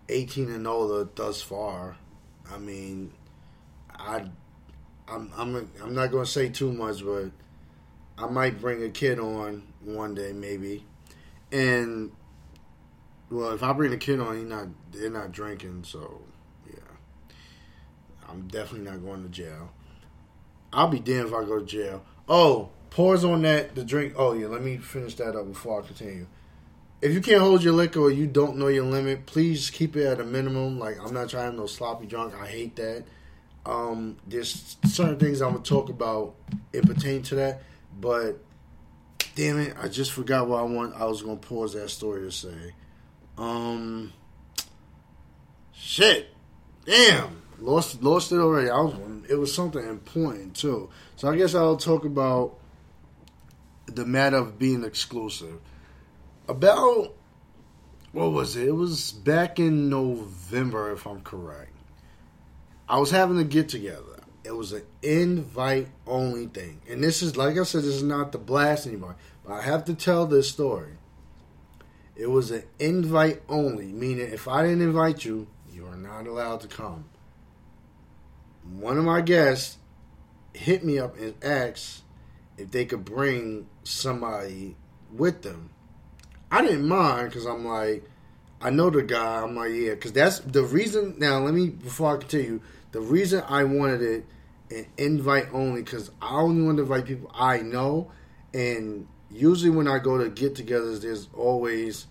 18 0.09 0.49
and 0.49 0.67
older 0.67 1.09
thus 1.13 1.41
far. 1.41 1.97
I 2.51 2.57
mean, 2.57 3.13
I 3.91 4.25
I'm 5.07 5.31
I'm 5.37 5.71
I'm 5.81 5.93
not 5.93 6.11
gonna 6.11 6.25
say 6.25 6.49
too 6.49 6.71
much, 6.71 7.03
but 7.03 7.31
I 8.17 8.27
might 8.27 8.59
bring 8.59 8.83
a 8.83 8.89
kid 8.89 9.19
on 9.19 9.63
one 9.83 10.15
day 10.15 10.33
maybe, 10.33 10.85
and 11.51 12.11
well, 13.29 13.51
if 13.51 13.61
I 13.61 13.73
bring 13.73 13.93
a 13.93 13.97
kid 13.97 14.19
on, 14.19 14.37
he 14.37 14.43
not 14.43 14.67
they're 14.91 15.09
not 15.09 15.31
drinking, 15.31 15.83
so 15.83 16.21
I'm 18.29 18.47
definitely 18.47 18.89
not 18.89 19.03
going 19.03 19.23
to 19.23 19.29
jail. 19.29 19.71
I'll 20.73 20.87
be 20.87 20.99
damned 20.99 21.29
if 21.29 21.33
I 21.33 21.43
go 21.43 21.59
to 21.59 21.65
jail. 21.65 22.03
Oh, 22.27 22.69
pours 22.89 23.23
on 23.23 23.41
that 23.43 23.75
the 23.75 23.83
drink. 23.83 24.13
Oh 24.17 24.33
yeah, 24.33 24.47
let 24.47 24.61
me 24.61 24.77
finish 24.77 25.15
that 25.15 25.35
up 25.35 25.47
before 25.47 25.81
I 25.81 25.85
continue. 25.85 26.27
If 27.01 27.13
you 27.13 27.21
can't 27.21 27.41
hold 27.41 27.63
your 27.63 27.73
liquor 27.73 27.99
or 27.99 28.11
you 28.11 28.25
don't 28.25 28.57
know 28.57 28.67
your 28.67 28.83
limit, 28.83 29.25
please 29.27 29.69
keep 29.69 29.95
it 29.95 30.05
at 30.05 30.19
a 30.19 30.25
minimum. 30.25 30.79
Like 30.79 30.99
I'm 30.99 31.13
not 31.13 31.29
trying 31.29 31.55
no 31.55 31.67
sloppy 31.67 32.07
drunk. 32.07 32.33
I 32.35 32.47
hate 32.47 32.75
that. 32.77 33.05
Um, 33.65 34.17
there's 34.25 34.77
certain 34.85 35.19
things 35.19 35.41
I'm 35.41 35.51
gonna 35.51 35.63
talk 35.63 35.89
about 35.89 36.35
it 36.71 36.85
pertain 36.85 37.21
to 37.23 37.35
that, 37.35 37.63
but 37.99 38.39
damn 39.35 39.59
it, 39.59 39.75
I 39.79 39.89
just 39.89 40.13
forgot 40.13 40.47
what 40.47 40.59
I 40.59 40.63
want. 40.63 40.95
I 40.95 41.05
was 41.05 41.21
gonna 41.21 41.35
pause 41.35 41.73
that 41.73 41.89
story 41.89 42.21
to 42.21 42.31
say. 42.31 42.73
Um, 43.37 44.13
shit, 45.73 46.29
damn, 46.85 47.41
lost 47.59 48.01
lost 48.03 48.31
it 48.31 48.37
already. 48.37 48.69
Was 48.69 49.29
it 49.29 49.35
was 49.35 49.53
something 49.53 49.85
important 49.87 50.55
too. 50.55 50.89
So 51.15 51.29
I 51.29 51.37
guess 51.37 51.55
I'll 51.55 51.77
talk 51.77 52.05
about 52.05 52.57
the 53.87 54.05
matter 54.05 54.37
of 54.37 54.59
being 54.59 54.83
exclusive. 54.83 55.59
About 56.47 57.13
what 58.11 58.31
was 58.31 58.55
it? 58.55 58.67
It 58.67 58.71
was 58.71 59.11
back 59.11 59.59
in 59.59 59.89
November, 59.89 60.91
if 60.91 61.05
I'm 61.05 61.21
correct. 61.21 61.73
I 62.89 62.99
was 62.99 63.11
having 63.11 63.37
a 63.37 63.43
get 63.43 63.69
together. 63.69 64.23
It 64.43 64.55
was 64.55 64.71
an 64.71 64.83
invite 65.01 65.89
only 66.05 66.47
thing. 66.47 66.81
And 66.89 67.03
this 67.03 67.21
is, 67.21 67.35
like 67.35 67.57
I 67.57 67.63
said, 67.63 67.83
this 67.83 67.95
is 67.95 68.03
not 68.03 68.31
the 68.31 68.37
blast 68.37 68.87
anymore. 68.87 69.17
but 69.43 69.53
I 69.53 69.61
have 69.61 69.83
to 69.85 69.93
tell 69.93 70.25
this 70.25 70.49
story. 70.49 70.93
It 72.15 72.27
was 72.27 72.49
an 72.51 72.63
invite 72.79 73.43
only, 73.49 73.87
meaning 73.87 74.31
if 74.31 74.47
I 74.47 74.63
didn't 74.63 74.81
invite 74.81 75.25
you, 75.25 75.47
you 75.71 75.85
are 75.85 75.97
not 75.97 76.27
allowed 76.27 76.61
to 76.61 76.67
come. 76.67 77.05
One 78.75 78.97
of 78.97 79.03
my 79.03 79.21
guests 79.21 79.77
hit 80.53 80.83
me 80.83 80.99
up 80.99 81.17
and 81.17 81.33
asked 81.43 82.03
if 82.57 82.71
they 82.71 82.85
could 82.85 83.05
bring 83.05 83.67
somebody 83.83 84.75
with 85.11 85.41
them. 85.41 85.69
I 86.51 86.61
didn't 86.61 86.87
mind 86.87 87.29
because 87.29 87.45
I'm 87.45 87.65
like, 87.65 88.03
I 88.61 88.69
know 88.69 88.89
the 88.89 89.03
guy. 89.03 89.41
I'm 89.41 89.55
like, 89.55 89.71
yeah, 89.73 89.91
because 89.91 90.13
that's 90.13 90.39
the 90.39 90.63
reason. 90.63 91.15
Now, 91.17 91.39
let 91.39 91.53
me 91.53 91.69
before 91.69 92.15
I 92.15 92.17
continue. 92.17 92.61
The 92.91 93.01
reason 93.01 93.43
I 93.47 93.63
wanted 93.63 94.01
it 94.01 94.25
an 94.69 94.85
invite 94.97 95.47
only 95.53 95.81
because 95.81 96.11
I 96.21 96.39
only 96.39 96.63
want 96.63 96.77
to 96.77 96.83
invite 96.83 97.05
people 97.05 97.31
I 97.33 97.59
know, 97.59 98.11
and 98.53 99.07
usually 99.29 99.69
when 99.69 99.87
I 99.87 99.99
go 99.99 100.17
to 100.17 100.29
get-togethers, 100.29 101.01
there's 101.01 101.29
always 101.33 102.07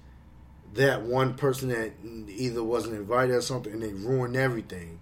that 0.75 1.03
one 1.03 1.35
person 1.35 1.69
that 1.69 1.93
either 2.29 2.63
wasn't 2.63 2.97
invited 2.97 3.35
or 3.35 3.41
something, 3.41 3.73
and 3.73 3.83
they 3.83 3.93
ruin 3.93 4.37
everything. 4.37 5.01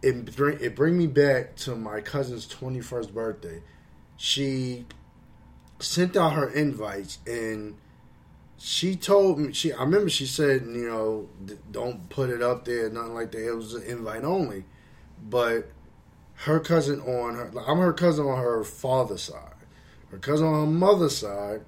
It 0.00 0.36
bring 0.36 0.60
it 0.60 0.76
bring 0.76 0.96
me 0.96 1.06
back 1.06 1.56
to 1.56 1.74
my 1.74 2.00
cousin's 2.00 2.46
21st 2.46 3.12
birthday. 3.12 3.62
She 4.16 4.86
sent 5.80 6.16
out 6.16 6.32
her 6.34 6.48
invites 6.50 7.18
and 7.26 7.76
she 8.58 8.96
told 8.96 9.38
me 9.38 9.52
she 9.52 9.72
I 9.72 9.82
remember 9.82 10.08
she 10.08 10.26
said 10.26 10.62
you 10.62 10.88
know 10.88 11.28
don't 11.70 12.08
put 12.10 12.30
it 12.30 12.42
up 12.42 12.64
there 12.64 12.88
nothing 12.90 13.14
like 13.14 13.32
that. 13.32 13.46
It 13.46 13.54
was 13.54 13.74
an 13.74 13.82
invite 13.84 14.24
only. 14.24 14.64
But 15.28 15.70
her 16.34 16.60
cousin 16.60 17.00
on 17.00 17.34
her 17.34 17.52
I'm 17.66 17.78
her 17.78 17.92
cousin 17.92 18.26
on 18.26 18.38
her 18.38 18.62
father's 18.62 19.22
side. 19.22 19.54
Her 20.10 20.18
cousin 20.18 20.46
on 20.46 20.66
her 20.66 20.72
mother's 20.72 21.16
side 21.16 21.62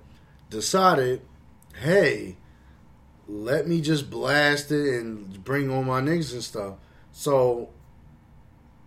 decided 0.51 1.23
hey 1.83 2.37
let 3.29 3.69
me 3.69 3.81
just 3.81 4.11
blast 4.11 4.73
it 4.73 5.01
and 5.01 5.43
bring 5.45 5.71
on 5.71 5.87
my 5.87 6.01
niggas 6.01 6.33
and 6.33 6.43
stuff. 6.43 6.75
So 7.13 7.71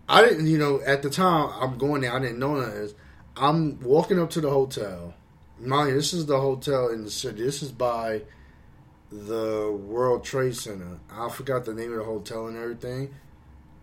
I 0.08 0.22
didn't 0.22 0.46
you 0.46 0.58
know 0.58 0.80
at 0.82 1.02
the 1.02 1.10
time 1.10 1.50
I'm 1.60 1.78
going 1.78 2.02
there 2.02 2.12
I 2.12 2.18
didn't 2.18 2.38
know 2.38 2.56
of 2.56 2.72
this 2.72 2.94
I'm 3.36 3.80
walking 3.80 4.20
up 4.20 4.30
to 4.30 4.40
the 4.40 4.50
hotel 4.50 5.14
Mind 5.60 5.90
you, 5.90 5.94
this 5.94 6.12
is 6.12 6.26
the 6.26 6.40
hotel 6.40 6.88
in 6.88 7.04
the 7.04 7.10
city. 7.10 7.42
This 7.42 7.62
is 7.62 7.70
by 7.70 8.22
the 9.10 9.70
World 9.70 10.24
Trade 10.24 10.56
Center. 10.56 10.98
I 11.10 11.28
forgot 11.28 11.64
the 11.64 11.72
name 11.72 11.92
of 11.92 11.98
the 11.98 12.04
hotel 12.04 12.48
and 12.48 12.56
everything. 12.56 13.14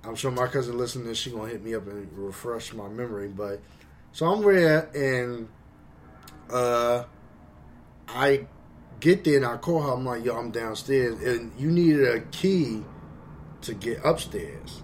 I'm 0.04 0.16
sure 0.16 0.32
my 0.32 0.48
cousin 0.48 0.78
listening 0.78 1.14
she 1.14 1.32
gonna 1.32 1.50
hit 1.50 1.64
me 1.64 1.74
up 1.76 1.88
and 1.88 2.10
refresh 2.18 2.74
my 2.74 2.90
memory. 2.90 3.30
But 3.30 3.62
so 4.12 4.26
I'm 4.26 4.42
there 4.42 4.90
and 4.94 5.48
uh 6.50 7.06
I 8.10 8.48
get 9.00 9.24
there 9.24 9.38
and 9.38 9.46
I 9.46 9.56
call 9.58 9.82
her. 9.82 9.94
I'm 9.94 10.06
like, 10.06 10.26
yo, 10.26 10.38
I'm 10.38 10.52
downstairs, 10.52 11.22
and 11.22 11.54
you 11.58 11.72
needed 11.72 12.06
a 12.06 12.20
key 12.20 12.84
to 13.62 13.74
get 13.74 14.04
upstairs. 14.04 14.84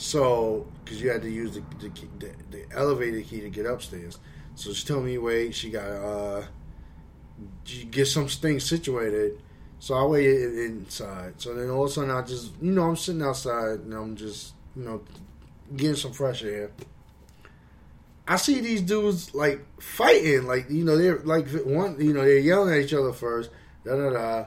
So 0.00 0.66
because 0.82 1.02
you 1.02 1.10
had 1.10 1.20
to 1.20 1.30
use 1.30 1.52
the 1.52 1.62
the, 1.78 1.90
the 2.18 2.32
the 2.50 2.64
elevator 2.74 3.20
key 3.20 3.42
to 3.42 3.50
get 3.50 3.66
upstairs. 3.66 4.18
So 4.54 4.72
she 4.72 4.86
told 4.86 5.04
me, 5.04 5.18
wait, 5.18 5.54
she 5.54 5.68
got 5.68 5.84
uh, 5.84 6.42
get 7.90 8.06
some 8.06 8.26
things 8.26 8.64
situated. 8.64 9.42
So 9.78 9.94
I 9.94 10.04
waited 10.06 10.58
inside. 10.58 11.34
So 11.36 11.52
then 11.54 11.68
all 11.68 11.84
of 11.84 11.90
a 11.90 11.92
sudden, 11.92 12.10
I 12.10 12.22
just, 12.22 12.52
you 12.62 12.72
know, 12.72 12.88
I'm 12.88 12.96
sitting 12.96 13.20
outside 13.20 13.80
and 13.80 13.92
I'm 13.92 14.16
just, 14.16 14.54
you 14.74 14.84
know, 14.84 15.02
getting 15.76 15.96
some 15.96 16.12
fresh 16.12 16.42
air. 16.44 16.70
I 18.26 18.36
see 18.36 18.60
these 18.60 18.80
dudes 18.80 19.34
like 19.34 19.66
fighting, 19.82 20.46
like 20.46 20.70
you 20.70 20.82
know, 20.82 20.96
they're 20.96 21.18
like 21.18 21.50
one, 21.50 22.00
you 22.00 22.14
know, 22.14 22.24
they're 22.24 22.38
yelling 22.38 22.72
at 22.72 22.80
each 22.80 22.94
other 22.94 23.12
first, 23.12 23.50
da 23.84 23.96
da 23.96 24.10
da, 24.10 24.44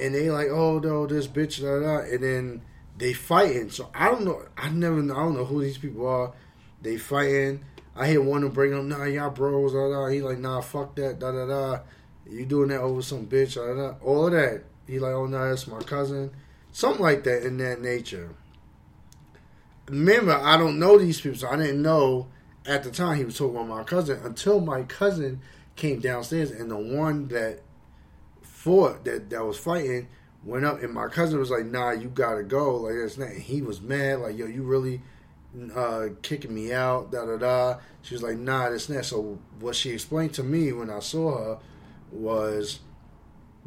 and 0.00 0.16
they 0.16 0.32
like, 0.32 0.48
oh 0.48 0.80
no, 0.80 1.06
this 1.06 1.28
bitch, 1.28 1.60
da 1.60 1.78
da, 1.78 1.98
and 2.12 2.24
then 2.24 2.62
they 2.96 3.12
fighting. 3.12 3.70
So 3.70 3.90
I 3.94 4.06
don't 4.06 4.24
know, 4.24 4.42
I 4.56 4.70
never, 4.70 5.02
Know, 5.02 5.14
I 5.14 5.18
don't 5.18 5.36
know 5.36 5.44
who 5.44 5.62
these 5.62 5.78
people 5.78 6.06
are. 6.06 6.32
They 6.82 6.98
fighting 6.98 7.64
I 7.98 8.08
hear 8.08 8.20
one 8.20 8.42
to 8.42 8.50
bring 8.50 8.72
them. 8.72 8.88
nah, 8.88 9.04
y'all 9.04 9.30
bros, 9.30 9.72
da 9.72 9.88
da. 9.88 10.06
He 10.08 10.20
like, 10.20 10.38
nah, 10.38 10.60
fuck 10.60 10.94
that, 10.96 11.18
da 11.18 11.32
da 11.32 11.46
da. 11.46 11.80
You 12.28 12.44
doing 12.44 12.68
that 12.68 12.80
over 12.80 13.00
some 13.00 13.26
bitch, 13.26 13.54
da 13.54 13.74
da. 13.74 13.94
All 14.04 14.26
of 14.26 14.32
that. 14.32 14.64
He 14.86 14.98
like, 14.98 15.14
oh 15.14 15.26
nah, 15.26 15.48
that's 15.48 15.66
my 15.66 15.80
cousin, 15.80 16.30
something 16.72 17.02
like 17.02 17.24
that 17.24 17.44
in 17.44 17.56
that 17.58 17.80
nature. 17.80 18.34
Remember, 19.88 20.32
I 20.32 20.56
don't 20.56 20.78
know 20.78 20.98
these 20.98 21.20
people, 21.20 21.38
so 21.38 21.48
I 21.48 21.56
didn't 21.56 21.80
know 21.80 22.28
at 22.66 22.82
the 22.82 22.90
time 22.90 23.16
he 23.16 23.24
was 23.24 23.38
talking 23.38 23.56
about 23.56 23.68
my 23.68 23.84
cousin 23.84 24.20
until 24.24 24.60
my 24.60 24.82
cousin 24.82 25.40
came 25.74 26.00
downstairs 26.00 26.50
and 26.50 26.70
the 26.70 26.76
one 26.76 27.28
that 27.28 27.62
fought 28.42 29.04
that 29.04 29.30
that 29.30 29.44
was 29.44 29.56
fighting 29.56 30.08
went 30.46 30.64
up 30.64 30.82
and 30.82 30.94
my 30.94 31.08
cousin 31.08 31.38
was 31.38 31.50
like, 31.50 31.66
nah, 31.66 31.90
you 31.90 32.08
gotta 32.08 32.44
go, 32.44 32.76
like 32.76 32.94
that's 33.00 33.18
not. 33.18 33.28
And 33.28 33.42
he 33.42 33.60
was 33.60 33.80
mad, 33.80 34.20
like 34.20 34.38
yo, 34.38 34.46
you 34.46 34.62
really 34.62 35.02
uh, 35.74 36.08
kicking 36.22 36.54
me 36.54 36.72
out, 36.72 37.10
da 37.10 37.26
da 37.26 37.36
da. 37.36 37.78
She 38.02 38.14
was 38.14 38.22
like, 38.22 38.38
nah, 38.38 38.70
this 38.70 38.88
not. 38.88 39.04
So 39.04 39.38
what 39.58 39.74
she 39.74 39.90
explained 39.90 40.34
to 40.34 40.44
me 40.44 40.72
when 40.72 40.88
I 40.88 41.00
saw 41.00 41.36
her 41.36 41.58
was 42.12 42.80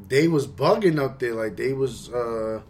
they 0.07 0.27
was 0.27 0.47
bugging 0.47 0.99
up 0.99 1.19
there, 1.19 1.35
like 1.35 1.57
they 1.57 1.73
was 1.73 2.09
uh, 2.09 2.61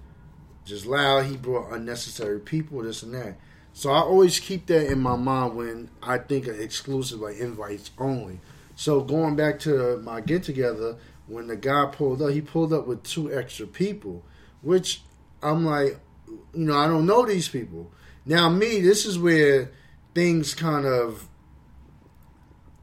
just 0.65 0.87
loud. 0.87 1.25
He 1.25 1.37
brought 1.37 1.71
unnecessary 1.71 2.39
people, 2.39 2.81
this 2.81 3.03
and 3.03 3.13
that. 3.13 3.37
So 3.73 3.91
I 3.91 3.99
always 3.99 4.39
keep 4.39 4.65
that 4.67 4.91
in 4.91 4.99
my 4.99 5.15
mind 5.15 5.55
when 5.55 5.89
I 6.01 6.17
think 6.17 6.47
of 6.47 6.59
exclusive, 6.59 7.19
like 7.19 7.37
invites 7.37 7.91
only. 7.99 8.39
So 8.75 9.01
going 9.01 9.35
back 9.35 9.59
to 9.59 9.97
my 9.97 10.21
get 10.21 10.43
together, 10.43 10.97
when 11.29 11.47
the 11.47 11.55
guy 11.55 11.85
pulled 11.91 12.21
up, 12.21 12.31
he 12.31 12.41
pulled 12.41 12.73
up 12.73 12.87
with 12.87 13.03
two 13.03 13.33
extra 13.33 13.67
people. 13.67 14.23
which 14.61 15.01
I'm 15.41 15.63
like, 15.63 15.99
you 16.27 16.65
know, 16.65 16.77
I 16.77 16.87
don't 16.87 17.05
know 17.05 17.25
these 17.25 17.47
people. 17.47 17.91
Now, 18.25 18.49
me, 18.49 18.81
this 18.81 19.05
is 19.05 19.17
where 19.17 19.71
things 20.13 20.53
kind 20.53 20.85
of 20.85 21.29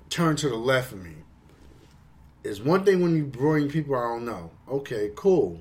turn 0.08 0.36
to 0.36 0.48
the 0.48 0.56
left 0.56 0.92
of 0.92 1.04
me. 1.04 1.16
It's 2.42 2.60
one 2.60 2.84
thing 2.84 3.02
when 3.02 3.14
you 3.14 3.24
bring 3.24 3.68
people 3.68 3.96
I 3.96 4.08
don't 4.08 4.24
know. 4.24 4.52
Okay, 4.68 5.10
cool. 5.14 5.60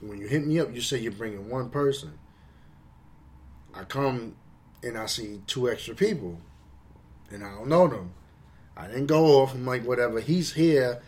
When 0.00 0.18
you 0.18 0.26
hit 0.26 0.46
me 0.46 0.58
up, 0.58 0.74
you 0.74 0.80
say 0.80 0.98
you're 0.98 1.12
bringing 1.12 1.48
one 1.48 1.70
person. 1.70 2.18
I 3.74 3.84
come 3.84 4.36
and 4.82 4.98
I 4.98 5.06
see 5.06 5.40
two 5.46 5.70
extra 5.70 5.94
people, 5.94 6.38
and 7.30 7.44
I 7.44 7.50
don't 7.54 7.68
know 7.68 7.86
them. 7.86 8.12
I 8.76 8.88
didn't 8.88 9.06
go 9.06 9.40
off. 9.40 9.54
I'm 9.54 9.64
like, 9.64 9.84
whatever. 9.84 10.20
He's 10.20 10.52
here, 10.52 11.00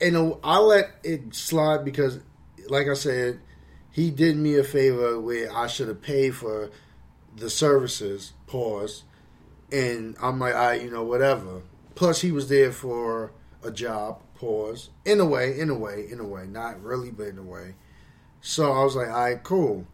and 0.00 0.16
uh, 0.16 0.34
I 0.42 0.58
let 0.58 0.90
it 1.02 1.34
slide 1.34 1.84
because, 1.84 2.20
like 2.68 2.88
I 2.88 2.94
said, 2.94 3.40
he 3.90 4.10
did 4.10 4.36
me 4.36 4.56
a 4.56 4.64
favor 4.64 5.20
where 5.20 5.54
I 5.54 5.66
should 5.66 5.88
have 5.88 6.02
paid 6.02 6.34
for 6.34 6.70
the 7.36 7.50
services. 7.50 8.32
Pause, 8.46 9.04
and 9.72 10.16
I'm 10.20 10.38
like, 10.38 10.54
I, 10.54 10.74
you 10.74 10.90
know, 10.90 11.04
whatever. 11.04 11.62
Plus, 11.94 12.20
he 12.20 12.32
was 12.32 12.48
there 12.48 12.72
for 12.72 13.32
a 13.62 13.70
job. 13.70 14.20
Pause. 14.34 14.90
In 15.04 15.20
a 15.20 15.24
way, 15.24 15.58
in 15.58 15.70
a 15.70 15.74
way, 15.74 16.06
in 16.10 16.20
a 16.20 16.24
way, 16.24 16.46
not 16.46 16.82
really, 16.82 17.10
but 17.10 17.28
in 17.28 17.38
a 17.38 17.42
way. 17.42 17.74
So 18.40 18.72
I 18.72 18.84
was 18.84 18.96
like, 18.96 19.08
all 19.08 19.14
right, 19.14 19.42
cool. 19.42 19.86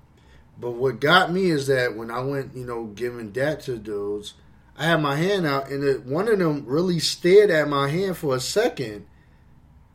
But 0.58 0.72
what 0.72 1.00
got 1.00 1.32
me 1.32 1.50
is 1.50 1.68
that 1.68 1.96
when 1.96 2.10
I 2.10 2.20
went, 2.20 2.56
you 2.56 2.66
know, 2.66 2.86
giving 2.86 3.32
that 3.32 3.60
to 3.62 3.78
dudes, 3.78 4.34
I 4.76 4.84
had 4.84 5.02
my 5.02 5.16
hand 5.16 5.46
out, 5.46 5.70
and 5.70 5.84
it, 5.84 6.04
one 6.04 6.26
of 6.26 6.38
them 6.38 6.64
really 6.66 6.98
stared 6.98 7.50
at 7.50 7.68
my 7.68 7.88
hand 7.88 8.16
for 8.16 8.34
a 8.34 8.40
second. 8.40 9.06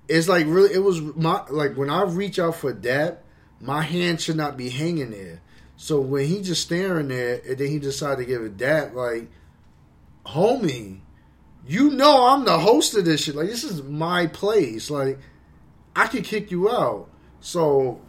It's 0.07 0.27
like 0.27 0.45
really, 0.47 0.73
it 0.73 0.83
was 0.83 1.01
my 1.01 1.43
like 1.49 1.75
when 1.75 1.89
I 1.89 2.03
reach 2.03 2.39
out 2.39 2.55
for 2.55 2.73
that, 2.73 3.23
my 3.59 3.81
hand 3.81 4.21
should 4.21 4.35
not 4.37 4.57
be 4.57 4.69
hanging 4.69 5.11
there. 5.11 5.41
So 5.77 5.99
when 5.99 6.27
he 6.27 6.41
just 6.41 6.61
staring 6.61 7.09
there, 7.09 7.41
and 7.47 7.57
then 7.57 7.67
he 7.67 7.79
decided 7.79 8.19
to 8.19 8.25
give 8.25 8.41
it 8.41 8.57
that, 8.59 8.95
like, 8.95 9.29
homie, 10.25 11.01
you 11.67 11.91
know 11.91 12.27
I'm 12.27 12.45
the 12.45 12.57
host 12.57 12.95
of 12.95 13.05
this 13.05 13.23
shit. 13.23 13.35
Like 13.35 13.47
this 13.47 13.63
is 13.63 13.81
my 13.83 14.27
place. 14.27 14.89
Like 14.89 15.19
I 15.95 16.07
could 16.07 16.23
kick 16.23 16.51
you 16.51 16.69
out. 16.69 17.09
So, 17.39 18.01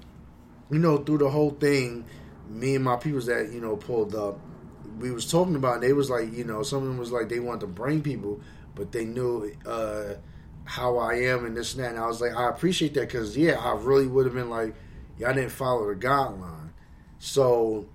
you 0.71 0.79
know, 0.79 0.99
through 0.99 1.19
the 1.19 1.31
whole 1.31 1.51
thing, 1.51 2.05
me 2.49 2.75
and 2.75 2.85
my 2.85 2.97
peoples 2.97 3.27
that 3.27 3.51
you 3.53 3.61
know 3.61 3.77
pulled 3.77 4.15
up, 4.15 4.39
we 4.99 5.11
was 5.11 5.31
talking 5.31 5.57
about. 5.57 5.81
They 5.81 5.93
was 5.93 6.11
like, 6.11 6.33
you 6.33 6.45
know, 6.45 6.63
some 6.63 6.83
of 6.83 6.89
them 6.89 6.99
was 6.99 7.13
like 7.13 7.29
they 7.29 7.41
wanted 7.41 7.61
to 7.61 7.67
bring 7.69 8.03
people, 8.03 8.41
but 8.75 8.93
they 8.93 9.05
knew 9.05 9.53
uh, 9.65 10.15
how 10.67 10.99
I 10.99 11.15
am 11.15 11.47
and 11.47 11.57
this 11.57 11.75
and 11.75 11.85
that. 11.85 11.91
And 11.91 11.99
I 11.99 12.07
was 12.07 12.21
like, 12.21 12.37
I 12.37 12.49
appreciate 12.49 12.95
that 12.95 13.09
because 13.09 13.37
yeah, 13.37 13.59
I 13.59 13.75
really 13.75 14.07
would 14.07 14.27
have 14.27 14.35
been 14.35 14.51
like, 14.51 14.75
y'all 15.19 15.33
didn't 15.33 15.51
follow 15.51 15.89
the 15.89 15.99
guideline. 15.99 16.71
So 17.19 17.87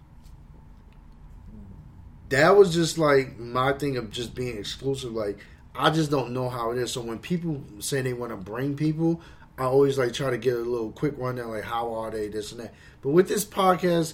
that 2.30 2.55
was 2.55 2.74
just 2.74 2.97
like 2.97 3.38
my 3.38 3.74
thing 3.74 3.97
of 3.97 4.09
just 4.09 4.34
being 4.34 4.57
exclusive. 4.57 5.11
Like 5.11 5.39
I 5.76 5.89
just 5.89 6.09
don't 6.09 6.32
know 6.32 6.49
how 6.49 6.72
it 6.72 6.78
is. 6.78 6.91
So 6.91 7.01
when 7.01 7.19
people 7.19 7.61
say 7.80 8.01
they 8.01 8.13
want 8.13 8.32
to 8.32 8.38
bring 8.38 8.76
people, 8.76 9.22
I 9.57 9.65
always 9.65 9.97
like 9.97 10.13
try 10.13 10.32
to 10.32 10.38
get 10.38 10.55
a 10.55 10.59
little 10.59 10.91
quick 10.91 11.13
rundown, 11.17 11.49
like 11.49 11.63
how 11.63 11.93
are 11.93 12.09
they, 12.09 12.30
this 12.30 12.51
and 12.51 12.61
that. 12.61 12.74
But 13.01 13.09
with 13.09 13.28
this 13.28 13.45
podcast, 13.45 14.13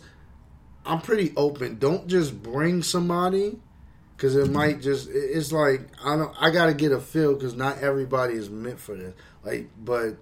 I'm 0.85 0.99
pretty 1.01 1.33
open. 1.37 1.77
Don't 1.79 2.07
just 2.07 2.41
bring 2.41 2.81
somebody 2.81 3.59
because 4.17 4.35
it 4.35 4.49
might 4.49 4.81
just. 4.81 5.07
It's 5.09 5.51
like 5.51 5.81
I 6.03 6.17
don't. 6.17 6.35
I 6.41 6.49
got 6.49 6.65
to 6.65 6.73
get 6.73 6.91
a 6.91 6.99
feel 6.99 7.35
because 7.35 7.55
not 7.55 7.77
everybody 7.77 8.33
is 8.33 8.49
meant 8.49 8.79
for 8.79 8.95
this. 8.95 9.13
Like, 9.45 9.69
but 9.77 10.17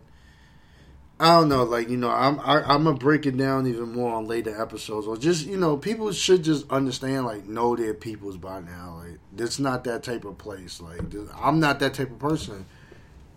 I 1.18 1.40
don't 1.40 1.48
know, 1.48 1.64
like 1.64 1.90
you 1.90 1.96
know, 1.96 2.10
I'm 2.10 2.42
i 2.42 2.74
am 2.74 2.84
gonna 2.84 2.98
break 2.98 3.26
it 3.26 3.38
down 3.38 3.68
even 3.68 3.94
more 3.94 4.14
on 4.14 4.28
later 4.28 4.62
episodes, 4.62 5.08
or 5.08 5.16
just 5.16 5.46
you 5.46 5.56
know, 5.56 5.78
people 5.78 6.12
should 6.12 6.44
just 6.44 6.70
understand, 6.70 7.26
like, 7.26 7.48
know 7.48 7.76
their 7.76 7.94
peoples 7.94 8.36
by 8.36 8.60
now. 8.60 9.02
Like, 9.02 9.20
it's 9.38 9.58
not 9.58 9.86
that 9.86 10.04
type 10.04 10.26
of 10.26 10.38
place. 10.38 10.82
Like, 10.82 11.00
I'm 11.42 11.62
not 11.62 11.80
that 11.80 11.94
type 11.94 12.12
of 12.12 12.20
person. 12.20 12.66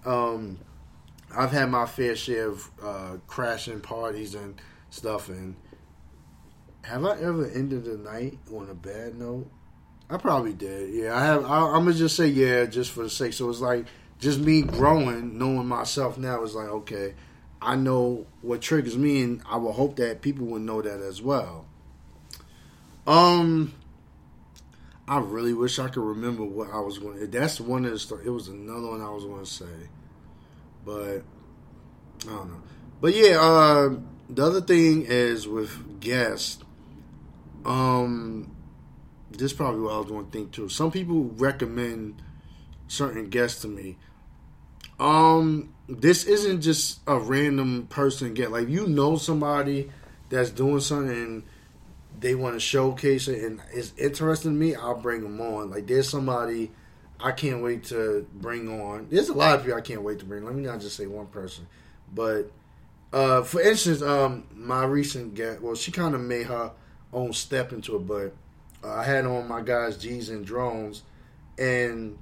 Um, 0.05 0.59
I've 1.37 1.53
had 1.53 1.71
my 1.71 1.87
fair 1.87 2.17
share 2.17 2.49
of 2.49 2.71
uh, 2.83 3.17
crashing 3.29 3.81
parties 3.81 4.35
and 4.35 4.61
stuff, 4.91 5.29
and 5.29 5.55
have 6.83 7.05
I 7.05 7.21
ever 7.21 7.49
ended 7.49 7.85
the 7.85 7.97
night 7.97 8.39
on 8.53 8.71
a 8.71 8.75
bad 8.75 9.15
note? 9.15 9.49
I 10.11 10.17
probably 10.17 10.55
did. 10.55 10.95
Yeah, 10.95 11.17
I 11.17 11.25
have. 11.25 11.45
I, 11.45 11.67
I'm 11.67 11.85
gonna 11.85 11.95
just 11.95 12.17
say 12.17 12.29
yeah, 12.29 12.65
just 12.65 12.91
for 12.91 13.03
the 13.03 13.11
sake. 13.11 13.33
So 13.33 13.51
it's 13.51 13.61
like 13.61 13.87
just 14.19 14.41
me 14.41 14.63
growing, 14.63 15.39
knowing 15.39 15.67
myself 15.67 16.19
now 16.19 16.43
is 16.43 16.55
like 16.55 16.69
okay 16.69 17.15
I 17.61 17.77
know 17.77 18.27
what 18.43 18.61
triggers 18.61 18.97
me, 18.97 19.23
and 19.23 19.43
I 19.49 19.57
will 19.57 19.73
hope 19.73 19.97
that 19.97 20.23
people 20.23 20.47
will 20.47 20.61
know 20.61 20.81
that 20.81 21.01
as 21.01 21.21
well. 21.21 21.67
Um, 23.07 23.75
I 25.09 25.19
really 25.19 25.55
wish 25.55 25.79
I 25.79 25.89
could 25.89 26.03
remember 26.03 26.45
what 26.45 26.71
I 26.71 26.81
was 26.81 26.99
going. 26.99 27.19
to... 27.19 27.27
That's 27.27 27.61
one 27.61 27.85
of 27.85 27.93
the. 27.93 28.21
It 28.25 28.31
was 28.31 28.49
another 28.49 28.89
one 28.89 29.01
I 29.01 29.11
was 29.11 29.25
going 29.25 29.45
to 29.45 29.51
say, 29.51 29.89
but 30.85 31.23
I 32.27 32.31
don't 32.31 32.51
know. 32.51 32.63
But 33.01 33.15
yeah, 33.15 33.41
uh, 33.41 33.97
the 34.29 34.45
other 34.45 34.61
thing 34.61 35.05
is 35.07 35.49
with 35.49 36.01
guests. 36.01 36.63
Um, 37.65 38.55
this 39.31 39.53
is 39.53 39.53
probably 39.53 39.81
what 39.81 39.95
I 39.95 39.99
was 39.99 40.09
going 40.09 40.27
to 40.27 40.31
think 40.31 40.53
too. 40.53 40.69
Some 40.69 40.91
people 40.91 41.25
recommend 41.37 42.23
certain 42.89 43.29
guests 43.29 43.63
to 43.63 43.69
me. 43.69 43.97
Um, 44.99 45.73
this 45.89 46.25
isn't 46.25 46.61
just 46.61 47.01
a 47.07 47.19
random 47.19 47.87
person 47.87 48.35
get 48.35 48.53
like 48.53 48.69
you 48.69 48.87
know 48.87 49.17
somebody 49.17 49.91
that's 50.29 50.51
doing 50.51 50.81
something 50.81 51.11
and 51.11 51.43
they 52.21 52.35
want 52.35 52.55
to 52.55 52.61
showcase 52.61 53.27
it 53.29 53.43
and 53.43 53.61
it's 53.73 53.95
interesting 53.97 54.53
to 54.53 54.57
me 54.57 54.75
i'll 54.75 55.01
bring 55.01 55.23
them 55.23 55.41
on 55.41 55.71
like 55.71 55.87
there's 55.87 56.09
somebody 56.09 56.71
i 57.21 57.33
can't 57.33 57.63
wait 57.63 57.85
to 57.85 58.27
bring 58.35 58.81
on 58.81 59.07
there's 59.11 59.29
a 59.29 59.35
lot 59.35 59.55
of 59.55 59.65
people 59.65 59.79
i 59.79 59.81
can't 59.81 60.03
wait 60.03 60.19
to 60.19 60.27
bring 60.27 60.45
let 60.45 60.55
me 60.55 60.63
not 60.63 60.81
just 60.81 60.97
say 60.97 61.07
one 61.07 61.27
person 61.27 61.67
but 62.15 62.51
uh, 63.11 63.43
for 63.43 63.63
instance 63.63 64.03
um, 64.03 64.45
my 64.53 64.85
recent 64.85 65.35
guest 65.35 65.63
well 65.63 65.75
she 65.75 65.91
kind 65.91 66.15
of 66.15 66.21
made 66.21 66.47
her 66.47 66.71
own 67.13 67.33
step 67.33 67.73
into 67.73 67.97
it 67.97 68.07
but 68.07 68.35
uh, 68.85 68.93
i 68.93 69.05
had 69.05 69.25
on 69.27 69.47
my 69.49 69.61
guys 69.61 69.97
g's 69.97 70.29
and 70.29 70.45
drones 70.47 71.03
and 71.59 72.19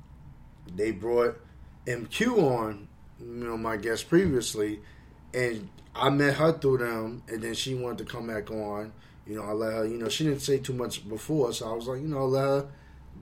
they 0.74 0.90
brought 0.90 1.38
mq 1.86 2.38
on 2.38 2.88
you 3.20 3.26
know, 3.26 3.56
my 3.56 3.76
guest 3.76 4.08
previously, 4.08 4.80
and 5.32 5.68
I 5.94 6.10
met 6.10 6.34
her 6.34 6.52
through 6.52 6.78
them, 6.78 7.22
and 7.28 7.42
then 7.42 7.54
she 7.54 7.74
wanted 7.74 7.98
to 7.98 8.04
come 8.04 8.26
back 8.26 8.50
on. 8.50 8.92
You 9.26 9.36
know, 9.36 9.42
I 9.42 9.52
let 9.52 9.72
her. 9.72 9.86
You 9.86 9.98
know, 9.98 10.08
she 10.08 10.24
didn't 10.24 10.42
say 10.42 10.58
too 10.58 10.72
much 10.72 11.08
before, 11.08 11.52
so 11.52 11.70
I 11.70 11.74
was 11.74 11.86
like, 11.86 12.00
you 12.00 12.08
know, 12.08 12.26
let 12.26 12.44
her 12.44 12.68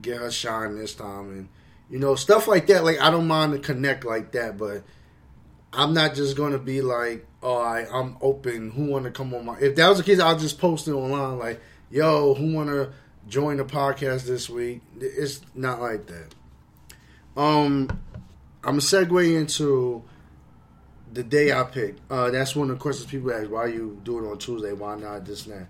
get 0.01 0.17
her 0.17 0.31
shine 0.31 0.75
this 0.75 0.93
time, 0.93 1.31
and 1.31 1.49
you 1.89 1.99
know, 1.99 2.15
stuff 2.15 2.47
like 2.47 2.67
that. 2.67 2.83
Like 2.83 2.99
I 2.99 3.09
don't 3.09 3.27
mind 3.27 3.53
to 3.53 3.59
connect 3.59 4.05
like 4.05 4.31
that, 4.33 4.57
but 4.57 4.83
I'm 5.73 5.93
not 5.93 6.15
just 6.15 6.35
gonna 6.35 6.59
be 6.59 6.81
like, 6.81 7.25
all 7.41 7.63
right, 7.63 7.87
I'm 7.91 8.17
open. 8.21 8.71
Who 8.71 8.85
want 8.85 9.05
to 9.05 9.11
come 9.11 9.33
on 9.33 9.45
my? 9.45 9.57
If 9.59 9.75
that 9.77 9.87
was 9.89 9.99
the 9.99 10.03
case, 10.03 10.19
I'll 10.19 10.37
just 10.37 10.59
post 10.59 10.87
it 10.87 10.93
online, 10.93 11.39
like, 11.39 11.61
yo, 11.89 12.33
who 12.33 12.53
want 12.53 12.69
to 12.69 12.91
join 13.27 13.57
the 13.57 13.65
podcast 13.65 14.25
this 14.25 14.49
week? 14.49 14.81
It's 14.99 15.41
not 15.53 15.81
like 15.81 16.07
that. 16.07 16.33
Um, 17.39 17.89
I'm 18.63 18.79
segue 18.79 19.35
into 19.37 20.03
the 21.11 21.23
day 21.23 21.51
I 21.51 21.63
picked. 21.63 21.99
Uh, 22.11 22.31
that's 22.31 22.55
one 22.55 22.69
of 22.69 22.77
the 22.77 22.81
questions 22.81 23.09
people 23.09 23.31
ask: 23.31 23.49
Why 23.49 23.67
you 23.67 23.99
do 24.03 24.23
it 24.23 24.29
on 24.29 24.37
Tuesday? 24.37 24.73
Why 24.73 24.95
not 24.95 25.25
this 25.25 25.45
and 25.45 25.61
that? 25.61 25.67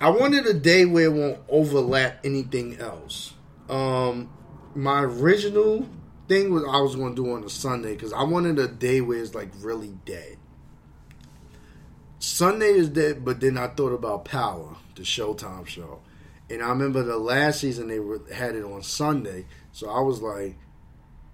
I 0.00 0.10
wanted 0.10 0.46
a 0.46 0.54
day 0.54 0.84
where 0.84 1.04
it 1.04 1.12
won't 1.12 1.38
overlap 1.48 2.24
anything 2.24 2.78
else. 2.78 3.34
Um, 3.68 4.30
my 4.74 5.02
original 5.02 5.86
thing 6.28 6.52
was 6.52 6.64
I 6.64 6.80
was 6.80 6.96
going 6.96 7.14
to 7.14 7.22
do 7.24 7.32
on 7.32 7.44
a 7.44 7.48
Sunday 7.48 7.94
because 7.94 8.12
I 8.12 8.24
wanted 8.24 8.58
a 8.58 8.66
day 8.66 9.00
where 9.00 9.18
it's 9.18 9.34
like 9.34 9.50
really 9.60 9.94
dead. 10.04 10.38
Sunday 12.18 12.66
is 12.72 12.88
dead, 12.88 13.24
but 13.24 13.40
then 13.40 13.58
I 13.58 13.68
thought 13.68 13.92
about 13.92 14.24
Power, 14.24 14.76
the 14.94 15.02
Showtime 15.02 15.66
show, 15.66 16.00
and 16.50 16.62
I 16.62 16.68
remember 16.68 17.02
the 17.02 17.18
last 17.18 17.60
season 17.60 17.88
they 17.88 18.34
had 18.34 18.54
it 18.54 18.64
on 18.64 18.82
Sunday, 18.82 19.46
so 19.72 19.88
I 19.88 20.00
was 20.00 20.20
like, 20.20 20.56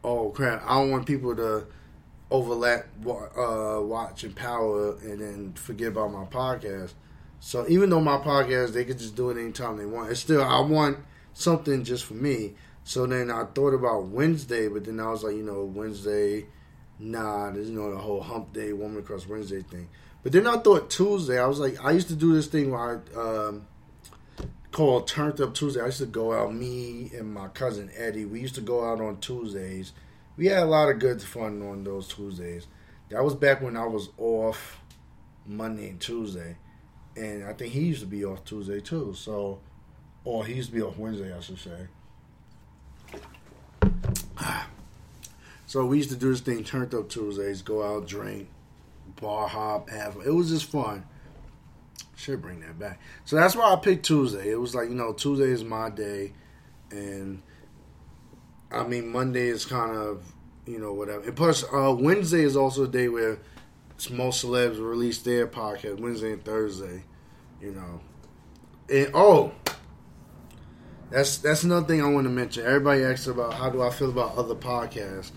oh 0.05 0.31
crap, 0.31 0.63
I 0.65 0.81
don't 0.81 0.91
want 0.91 1.07
people 1.07 1.35
to 1.37 1.67
overlap 2.31 2.87
uh, 3.07 3.81
watching 3.83 4.33
Power 4.33 4.97
and 4.99 5.21
then 5.21 5.53
forget 5.55 5.89
about 5.89 6.13
my 6.13 6.25
podcast. 6.25 6.93
So 7.41 7.67
even 7.69 7.91
though 7.91 8.01
my 8.01 8.19
podcast, 8.19 8.73
they 8.73 8.85
could 8.85 8.99
just 8.99 9.17
do 9.17 9.31
it 9.31 9.39
anytime 9.39 9.77
they 9.77 9.87
want. 9.87 10.11
It's 10.11 10.21
still 10.21 10.43
I 10.43 10.61
want 10.61 10.99
something 11.33 11.85
just 11.85 12.05
for 12.05 12.15
me. 12.15 12.55
So 12.85 13.07
then 13.07 13.31
I 13.31 13.45
thought 13.45 13.75
about 13.75 14.07
Wednesday, 14.07 14.69
but 14.69 14.85
then 14.85 14.99
I 14.99 15.11
was 15.11 15.23
like, 15.23 15.37
you 15.37 15.43
know, 15.43 15.63
Wednesday, 15.65 16.47
nah, 16.99 17.51
there's 17.51 17.71
you 17.71 17.77
know 17.77 17.91
the 17.91 17.99
whole 17.99 18.21
Hump 18.21 18.53
Day, 18.53 18.73
Woman 18.73 19.03
Crush 19.03 19.27
Wednesday 19.27 19.63
thing. 19.63 19.89
But 20.29 20.35
then 20.35 20.47
I 20.47 20.59
thought 20.59 20.91
Tuesday. 20.91 21.41
I 21.41 21.47
was 21.47 21.59
like, 21.59 21.83
I 21.83 21.93
used 21.93 22.09
to 22.09 22.15
do 22.15 22.35
this 22.35 22.49
thing 22.49 22.71
where 22.71 23.01
I. 23.17 23.19
Um, 23.19 23.67
called 24.73 25.09
Turned 25.09 25.41
Up 25.41 25.55
Tuesday. 25.55 25.81
I 25.81 25.87
used 25.87 26.01
to 26.01 26.05
go 26.07 26.35
out, 26.35 26.55
me 26.55 27.11
and 27.17 27.33
my 27.33 27.49
cousin 27.49 27.91
Eddie. 27.97 28.27
We 28.27 28.39
used 28.39 28.55
to 28.57 28.61
go 28.61 28.85
out 28.85 29.01
on 29.01 29.21
Tuesdays. 29.21 29.95
We 30.37 30.49
had 30.49 30.65
a 30.65 30.67
lot 30.67 30.91
of 30.91 30.99
good 30.99 31.23
fun 31.23 31.63
on 31.63 31.83
those 31.83 32.09
Tuesdays. 32.09 32.67
That 33.09 33.25
was 33.25 33.37
back 33.37 33.63
when 33.63 33.75
I 33.75 33.87
was 33.87 34.11
off 34.19 34.83
Monday 35.47 35.89
and 35.89 35.99
Tuesday, 35.99 36.59
and 37.17 37.45
I 37.45 37.55
think 37.55 37.73
he 37.73 37.81
used 37.81 38.01
to 38.01 38.07
be 38.07 38.23
off 38.27 38.45
Tuesday 38.45 38.81
too. 38.81 39.15
So, 39.17 39.61
or 40.25 40.45
he 40.45 40.53
used 40.57 40.69
to 40.69 40.75
be 40.75 40.83
off 40.83 40.99
Wednesday, 40.99 41.35
I 41.35 41.41
should 41.41 41.59
say. 41.59 41.87
So 45.67 45.85
we 45.85 45.99
used 45.99 46.11
to 46.11 46.17
do 46.17 46.31
this 46.31 46.41
thing, 46.41 46.65
turned 46.65 46.95
up 46.95 47.11
Tuesdays, 47.11 47.61
go 47.61 47.83
out, 47.83 48.07
drink, 48.07 48.49
bar 49.21 49.49
hop, 49.49 49.91
have. 49.91 50.17
It 50.25 50.31
was 50.31 50.51
just 50.51 50.67
fun. 50.67 51.05
Should 52.17 52.43
bring 52.43 52.61
that 52.61 52.79
back. 52.79 53.01
So 53.25 53.37
that's 53.37 53.55
why 53.55 53.73
I 53.73 53.77
picked 53.77 54.05
Tuesday. 54.05 54.51
It 54.51 54.61
was 54.61 54.75
like 54.75 54.89
you 54.89 54.95
know 54.95 55.13
Tuesday 55.13 55.51
is 55.51 55.63
my 55.63 55.89
day, 55.91 56.33
and 56.91 57.43
I 58.73 58.85
mean 58.85 59.09
Monday 59.09 59.49
is 59.49 59.65
kind 59.65 59.97
of 59.97 60.23
you 60.67 60.79
know 60.79 60.93
whatever. 60.93 61.25
And 61.25 61.37
plus 61.37 61.65
uh, 61.73 61.95
Wednesday 61.97 62.43
is 62.43 62.57
also 62.57 62.85
a 62.85 62.89
day 62.89 63.09
where 63.09 63.39
most 64.11 64.45
celebs 64.45 64.81
release 64.81 65.19
their 65.19 65.47
podcast. 65.47 66.01
Wednesday 66.01 66.33
and 66.33 66.45
Thursday, 66.45 67.05
you 67.61 67.73
know. 67.73 68.01
And 68.91 69.11
oh, 69.15 69.53
that's 71.11 71.39
that's 71.39 71.63
another 71.63 71.87
thing 71.87 72.03
I 72.03 72.09
want 72.09 72.25
to 72.25 72.31
mention. 72.31 72.65
Everybody 72.65 73.05
asks 73.05 73.29
about 73.29 73.55
how 73.55 73.71
do 73.71 73.83
I 73.83 73.91
feel 73.91 74.11
about 74.11 74.37
other 74.37 74.55
podcasts 74.55 75.31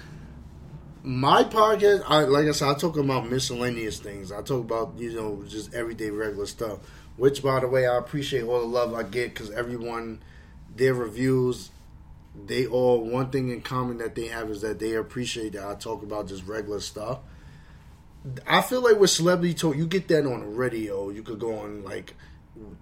my 1.03 1.43
podcast, 1.43 2.03
I 2.07 2.23
like 2.23 2.47
I 2.47 2.51
said, 2.51 2.69
I 2.69 2.73
talk 2.75 2.97
about 2.97 3.29
miscellaneous 3.29 3.99
things. 3.99 4.31
I 4.31 4.41
talk 4.41 4.61
about 4.61 4.93
you 4.97 5.13
know 5.13 5.43
just 5.47 5.73
everyday 5.73 6.09
regular 6.09 6.45
stuff. 6.45 6.79
Which, 7.17 7.43
by 7.43 7.59
the 7.59 7.67
way, 7.67 7.87
I 7.87 7.97
appreciate 7.97 8.43
all 8.43 8.59
the 8.59 8.65
love 8.65 8.93
I 8.93 9.03
get 9.03 9.33
because 9.33 9.51
everyone, 9.51 10.23
their 10.75 10.93
reviews, 10.93 11.71
they 12.45 12.65
all 12.65 13.03
one 13.03 13.29
thing 13.29 13.49
in 13.49 13.61
common 13.61 13.97
that 13.97 14.15
they 14.15 14.27
have 14.27 14.49
is 14.49 14.61
that 14.61 14.79
they 14.79 14.93
appreciate 14.93 15.53
that 15.53 15.67
I 15.67 15.75
talk 15.75 16.03
about 16.03 16.27
just 16.27 16.45
regular 16.45 16.79
stuff. 16.79 17.19
I 18.47 18.61
feel 18.61 18.81
like 18.81 18.99
with 18.99 19.09
celebrity 19.09 19.55
talk, 19.55 19.75
you 19.75 19.87
get 19.87 20.07
that 20.09 20.25
on 20.25 20.41
the 20.41 20.45
radio. 20.47 21.09
You 21.09 21.23
could 21.23 21.39
go 21.39 21.57
on 21.59 21.83
like 21.83 22.15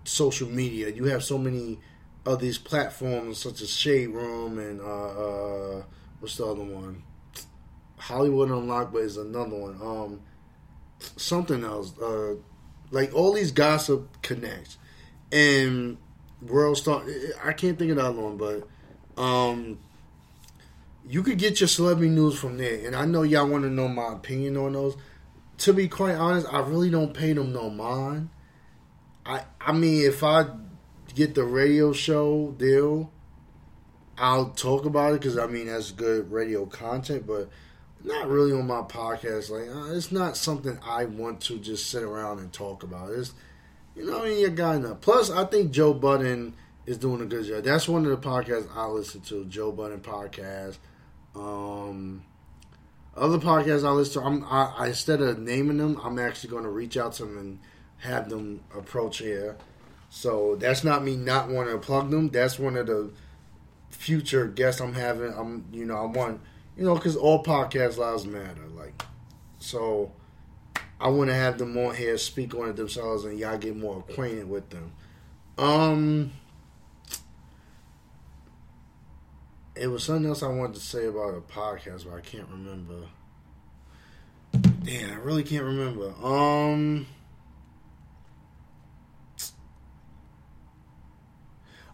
social 0.04 0.50
media. 0.50 0.90
You 0.90 1.06
have 1.06 1.24
so 1.24 1.38
many 1.38 1.80
of 2.26 2.40
these 2.40 2.58
platforms 2.58 3.38
such 3.38 3.62
as 3.62 3.70
Shade 3.70 4.10
Room 4.10 4.60
and 4.60 4.82
uh, 4.82 4.84
uh, 4.84 5.84
what's 6.20 6.36
the 6.36 6.46
other 6.46 6.64
one? 6.64 7.04
Hollywood 8.00 8.50
Unlocked, 8.50 8.94
but 8.94 9.04
is 9.04 9.18
another 9.18 9.56
one. 9.56 9.80
Um, 9.82 10.22
something 11.18 11.64
else. 11.64 11.98
Uh, 12.00 12.36
like 12.92 13.14
all 13.14 13.34
these 13.34 13.52
gossip 13.52 14.22
connects, 14.22 14.78
and 15.32 15.98
World 16.42 16.78
Star. 16.78 17.04
I 17.44 17.54
can't 17.54 17.78
think 17.78 17.92
of 17.92 17.98
other 18.00 18.22
one, 18.22 18.38
but 18.38 19.22
um, 19.22 19.80
you 21.08 21.24
could 21.24 21.38
get 21.38 21.60
your 21.60 21.68
celebrity 21.68 22.10
news 22.10 22.38
from 22.40 22.58
there. 22.58 22.86
And 22.86 22.96
I 22.96 23.06
know 23.06 23.24
y'all 23.24 23.48
want 23.48 23.64
to 23.64 23.70
know 23.70 23.88
my 23.88 24.14
opinion 24.14 24.58
on 24.58 24.74
those. 24.74 24.98
To 25.60 25.74
be 25.74 25.88
quite 25.88 26.16
honest, 26.16 26.48
I 26.52 26.60
really 26.62 26.90
don't 26.90 27.14
pay 27.14 27.34
them 27.34 27.52
no 27.52 27.70
mind. 27.70 28.30
I 29.26 29.44
I 29.60 29.74
mean, 29.74 30.06
if 30.06 30.24
I 30.24 30.46
get 31.14 31.36
the 31.36 31.44
radio 31.44 31.92
show 31.92 32.56
deal, 32.58 33.12
I'll 34.18 34.52
talk 34.52 34.86
about 34.86 35.14
it 35.14 35.22
because 35.22 35.38
I 35.38 35.48
mean 35.48 35.68
that's 35.68 35.92
good 35.92 36.32
radio 36.32 36.66
content, 36.66 37.28
but 37.28 37.50
not 38.04 38.28
really 38.28 38.52
on 38.54 38.68
my 38.68 38.82
podcast. 38.82 39.50
Like 39.50 39.70
uh, 39.74 39.94
it's 39.96 40.12
not 40.12 40.38
something 40.38 40.80
I 40.86 41.06
want 41.06 41.42
to 41.42 41.60
just 41.60 41.90
sit 41.90 42.04
around 42.04 42.40
and 42.40 42.52
talk 42.52 42.84
about. 42.84 43.12
It's 43.12 43.34
you 43.96 44.06
know, 44.06 44.22
I 44.22 44.30
mean, 44.30 44.40
you 44.40 44.50
got 44.50 44.76
enough. 44.76 45.02
Plus, 45.02 45.30
I 45.30 45.46
think 45.46 45.72
Joe 45.72 45.94
Budden 45.94 46.54
is 46.86 46.98
doing 46.98 47.22
a 47.22 47.26
good 47.26 47.46
job. 47.46 47.64
That's 47.64 47.88
one 47.88 48.06
of 48.06 48.12
the 48.12 48.28
podcasts 48.28 48.68
I 48.76 48.86
listen 48.88 49.22
to. 49.22 49.46
Joe 49.46 49.72
Budden 49.72 50.00
podcast. 50.00 50.78
Um, 51.36 52.24
other 53.16 53.38
podcasts 53.38 53.86
I 53.86 53.92
listen 53.92 54.22
to, 54.22 54.28
I'm, 54.28 54.44
I, 54.46 54.74
I 54.78 54.88
instead 54.88 55.22
of 55.22 55.40
naming 55.40 55.78
them, 55.78 56.00
I'm 56.04 56.18
actually 56.18 56.52
going 56.52 56.64
to 56.64 56.70
reach 56.70 56.98
out 56.98 57.14
to 57.14 57.26
them 57.26 57.38
and 57.38 57.60
have 57.98 58.30
them 58.30 58.62
approach 58.76 59.18
here. 59.18 59.58
So 60.10 60.56
that's 60.56 60.84
not 60.84 61.04
me 61.04 61.16
not 61.16 61.50
wanting 61.50 61.74
to 61.74 61.80
plug 61.80 62.10
them. 62.10 62.30
That's 62.30 62.58
one 62.58 62.78
of 62.78 62.88
the 62.88 63.12
future 63.90 64.48
guests 64.48 64.82
I'm 64.82 64.94
having. 64.94 65.34
I'm 65.34 65.66
you 65.72 65.86
know 65.86 65.98
I 65.98 66.06
want 66.06 66.42
you 66.80 66.86
know, 66.86 66.96
because 66.96 67.18
all 67.18 67.44
podcast 67.44 67.98
lives 67.98 68.26
matter. 68.26 68.66
Like, 68.74 69.04
so 69.60 70.14
I 70.98 71.10
want 71.10 71.30
to 71.30 71.36
have 71.36 71.58
them 71.58 71.78
on 71.78 71.94
here 71.94 72.18
speak 72.18 72.56
on 72.56 72.70
it 72.70 72.78
themselves, 72.78 73.26
and 73.26 73.38
y'all 73.38 73.58
get 73.58 73.76
more 73.76 73.98
acquainted 74.00 74.50
with 74.50 74.70
them. 74.70 74.94
Um, 75.58 76.32
it 79.76 79.88
was 79.88 80.06
something 80.06 80.26
else 80.26 80.42
I 80.42 80.48
wanted 80.48 80.76
to 80.76 80.80
say 80.80 81.08
about 81.08 81.36
a 81.36 81.42
podcast, 81.42 82.06
but 82.06 82.14
I 82.14 82.22
can't 82.22 82.48
remember. 82.48 83.10
Damn, 84.84 85.12
I 85.12 85.16
really 85.16 85.44
can't 85.44 85.66
remember. 85.66 86.14
Um. 86.24 87.08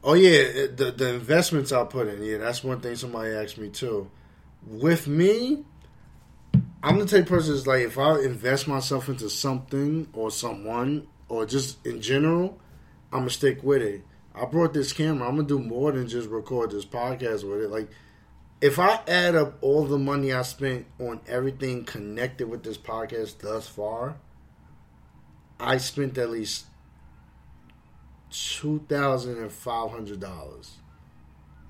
Oh 0.04 0.14
yeah, 0.14 0.68
the 0.76 0.94
the 0.96 1.16
investments 1.16 1.72
I 1.72 1.84
put 1.86 2.08
in. 2.08 2.22
Yeah, 2.22 2.38
that's 2.38 2.64
one 2.64 2.82
thing 2.82 2.96
somebody 2.96 3.32
asked 3.32 3.58
me 3.58 3.70
too 3.70 4.12
with 4.66 5.08
me, 5.08 5.64
I'm 6.84 7.00
the 7.00 7.06
type 7.06 7.24
of 7.24 7.30
person 7.30 7.54
that's 7.54 7.68
like 7.68 7.82
if 7.82 7.98
I 7.98 8.20
invest 8.20 8.68
myself 8.68 9.10
into 9.10 9.30
something 9.30 10.08
or 10.14 10.32
someone 10.32 11.08
or 11.30 11.46
just 11.46 11.86
in 11.86 12.02
general, 12.02 12.60
I'm 13.12 13.22
gonna 13.22 13.30
stick 13.32 13.64
with 13.64 13.82
it. 13.82 14.04
I 14.34 14.46
brought 14.46 14.74
this 14.74 14.94
camera. 14.94 15.28
I'm 15.28 15.38
gonna 15.38 15.48
do 15.48 15.60
more 15.60 15.92
than 15.92 16.08
just 16.08 16.30
record 16.30 16.72
this 16.72 16.86
podcast 16.86 17.50
with 17.50 17.62
it. 17.62 17.70
Like, 17.70 17.90
if 18.62 18.80
I 18.80 19.00
add 19.08 19.36
up 19.36 19.58
all 19.62 19.86
the 19.86 19.98
money 19.98 20.34
I 20.34 20.42
spent 20.42 20.86
on 21.00 21.22
everything 21.28 21.86
connected 21.86 22.50
with 22.50 22.64
this 22.64 22.78
podcast 22.78 23.40
thus 23.40 23.68
far, 23.68 24.18
I 25.60 25.78
spent 25.78 26.18
at 26.18 26.30
least 26.30 26.66
two 28.30 28.84
thousand 28.90 29.38
and 29.38 29.52
five 29.52 29.92
hundred 29.92 30.20
dollars 30.20 30.78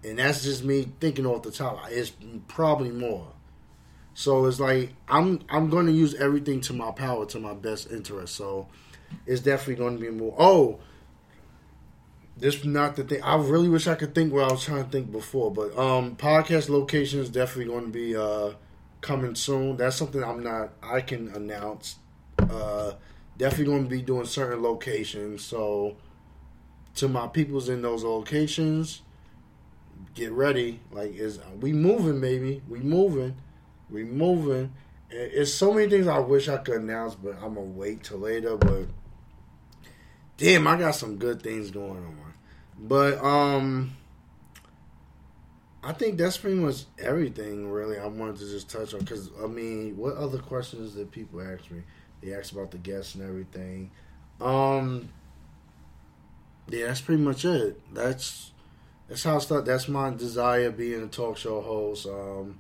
and 0.05 0.19
that's 0.19 0.43
just 0.43 0.63
me 0.63 0.87
thinking 0.99 1.25
off 1.25 1.43
the 1.43 1.51
top. 1.51 1.79
It's 1.89 2.11
probably 2.47 2.91
more. 2.91 3.27
So 4.13 4.45
it's 4.45 4.59
like 4.59 4.93
I'm 5.09 5.41
I'm 5.49 5.69
going 5.69 5.87
to 5.87 5.91
use 5.91 6.13
everything 6.15 6.61
to 6.61 6.73
my 6.73 6.91
power 6.91 7.25
to 7.27 7.39
my 7.39 7.53
best 7.53 7.91
interest. 7.91 8.35
So 8.35 8.67
it's 9.25 9.41
definitely 9.41 9.75
going 9.75 9.97
to 9.97 10.01
be 10.01 10.09
more. 10.09 10.35
Oh, 10.37 10.79
this 12.37 12.63
not 12.63 12.95
the 12.95 13.03
thing. 13.03 13.23
I 13.23 13.35
really 13.35 13.67
wish 13.67 13.87
I 13.87 13.95
could 13.95 14.13
think 14.13 14.31
what 14.31 14.49
I 14.49 14.51
was 14.51 14.63
trying 14.63 14.85
to 14.85 14.89
think 14.89 15.11
before, 15.11 15.51
but 15.51 15.77
um, 15.77 16.15
podcast 16.15 16.69
location 16.69 17.19
is 17.19 17.29
definitely 17.29 17.73
going 17.73 17.85
to 17.85 17.91
be 17.91 18.15
uh, 18.15 18.51
coming 19.01 19.35
soon. 19.35 19.75
That's 19.75 19.95
something 19.95 20.23
I'm 20.23 20.43
not. 20.43 20.71
I 20.83 21.01
can 21.01 21.29
announce. 21.29 21.97
Uh, 22.37 22.93
definitely 23.37 23.65
going 23.65 23.83
to 23.83 23.89
be 23.89 24.01
doing 24.01 24.25
certain 24.25 24.61
locations. 24.61 25.43
So 25.43 25.97
to 26.95 27.09
my 27.09 27.27
peoples 27.27 27.67
in 27.69 27.81
those 27.81 28.03
locations 28.03 29.01
get 30.13 30.31
ready. 30.31 30.79
Like, 30.91 31.15
is 31.15 31.39
we 31.59 31.73
moving, 31.73 32.21
baby? 32.21 32.61
We 32.67 32.79
moving, 32.79 33.35
we 33.89 34.03
moving. 34.03 34.73
It's 35.09 35.53
so 35.53 35.73
many 35.73 35.89
things 35.89 36.07
I 36.07 36.19
wish 36.19 36.49
I 36.49 36.57
could 36.57 36.81
announce, 36.81 37.15
but 37.15 37.35
I'm 37.35 37.53
gonna 37.53 37.61
wait 37.61 38.03
till 38.03 38.19
later. 38.19 38.57
But 38.57 38.87
damn, 40.37 40.67
I 40.67 40.77
got 40.77 40.95
some 40.95 41.17
good 41.17 41.41
things 41.41 41.71
going 41.71 42.03
on. 42.03 42.33
But 42.77 43.23
um, 43.23 43.95
I 45.83 45.93
think 45.93 46.17
that's 46.17 46.37
pretty 46.37 46.57
much 46.57 46.85
everything. 46.97 47.69
Really, 47.69 47.99
I 47.99 48.07
wanted 48.07 48.37
to 48.37 48.49
just 48.49 48.69
touch 48.69 48.93
on 48.93 49.01
because 49.01 49.29
I 49.41 49.47
mean, 49.47 49.95
what 49.95 50.15
other 50.15 50.39
questions 50.39 50.93
did 50.93 51.11
people 51.11 51.41
ask 51.41 51.69
me? 51.71 51.83
They 52.21 52.33
asked 52.33 52.51
about 52.51 52.71
the 52.71 52.77
guests 52.77 53.15
and 53.15 53.23
everything. 53.23 53.91
Um, 54.41 55.09
yeah, 56.69 56.87
that's 56.87 57.01
pretty 57.01 57.21
much 57.21 57.45
it. 57.45 57.79
That's 57.93 58.51
that's 59.07 59.23
how 59.23 59.35
I 59.35 59.39
start. 59.39 59.65
That's 59.65 59.87
my 59.87 60.09
desire 60.11 60.71
being 60.71 61.03
a 61.03 61.07
talk 61.07 61.37
show 61.37 61.61
host. 61.61 62.07
Um, 62.07 62.59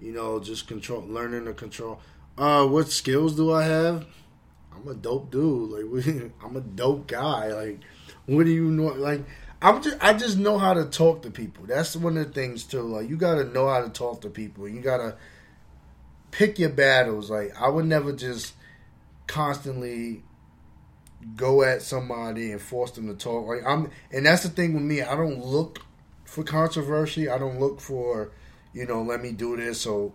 you 0.00 0.12
know, 0.12 0.38
just 0.38 0.68
control, 0.68 1.02
learning 1.02 1.46
to 1.46 1.54
control. 1.54 2.00
Uh, 2.36 2.66
what 2.66 2.88
skills 2.88 3.34
do 3.34 3.52
I 3.52 3.64
have? 3.64 4.06
I'm 4.74 4.86
a 4.86 4.94
dope 4.94 5.30
dude. 5.30 5.70
Like, 5.70 6.32
I'm 6.44 6.56
a 6.56 6.60
dope 6.60 7.06
guy. 7.08 7.52
Like, 7.52 7.80
what 8.26 8.44
do 8.44 8.50
you 8.50 8.70
know? 8.70 8.88
Like, 8.88 9.24
I'm 9.60 9.82
just, 9.82 9.96
I 10.00 10.12
just 10.12 10.38
know 10.38 10.58
how 10.58 10.74
to 10.74 10.84
talk 10.84 11.22
to 11.22 11.30
people. 11.30 11.64
That's 11.66 11.96
one 11.96 12.16
of 12.16 12.28
the 12.28 12.32
things 12.32 12.64
too. 12.64 12.82
Like, 12.82 13.08
you 13.08 13.16
gotta 13.16 13.44
know 13.44 13.68
how 13.68 13.82
to 13.82 13.88
talk 13.88 14.20
to 14.20 14.30
people. 14.30 14.68
You 14.68 14.80
gotta 14.80 15.16
pick 16.30 16.58
your 16.58 16.70
battles. 16.70 17.30
Like, 17.30 17.60
I 17.60 17.68
would 17.68 17.86
never 17.86 18.12
just 18.12 18.54
constantly 19.26 20.22
go 21.36 21.62
at 21.62 21.82
somebody 21.82 22.52
and 22.52 22.60
force 22.60 22.92
them 22.92 23.08
to 23.08 23.14
talk. 23.14 23.46
Like 23.46 23.66
I'm, 23.66 23.90
and 24.12 24.26
that's 24.26 24.42
the 24.42 24.48
thing 24.48 24.74
with 24.74 24.82
me. 24.82 25.02
I 25.02 25.16
don't 25.16 25.44
look 25.44 25.80
for 26.24 26.44
controversy. 26.44 27.28
I 27.28 27.38
don't 27.38 27.58
look 27.58 27.80
for, 27.80 28.32
you 28.72 28.86
know, 28.86 29.02
let 29.02 29.22
me 29.22 29.32
do 29.32 29.56
this 29.56 29.80
so 29.80 30.12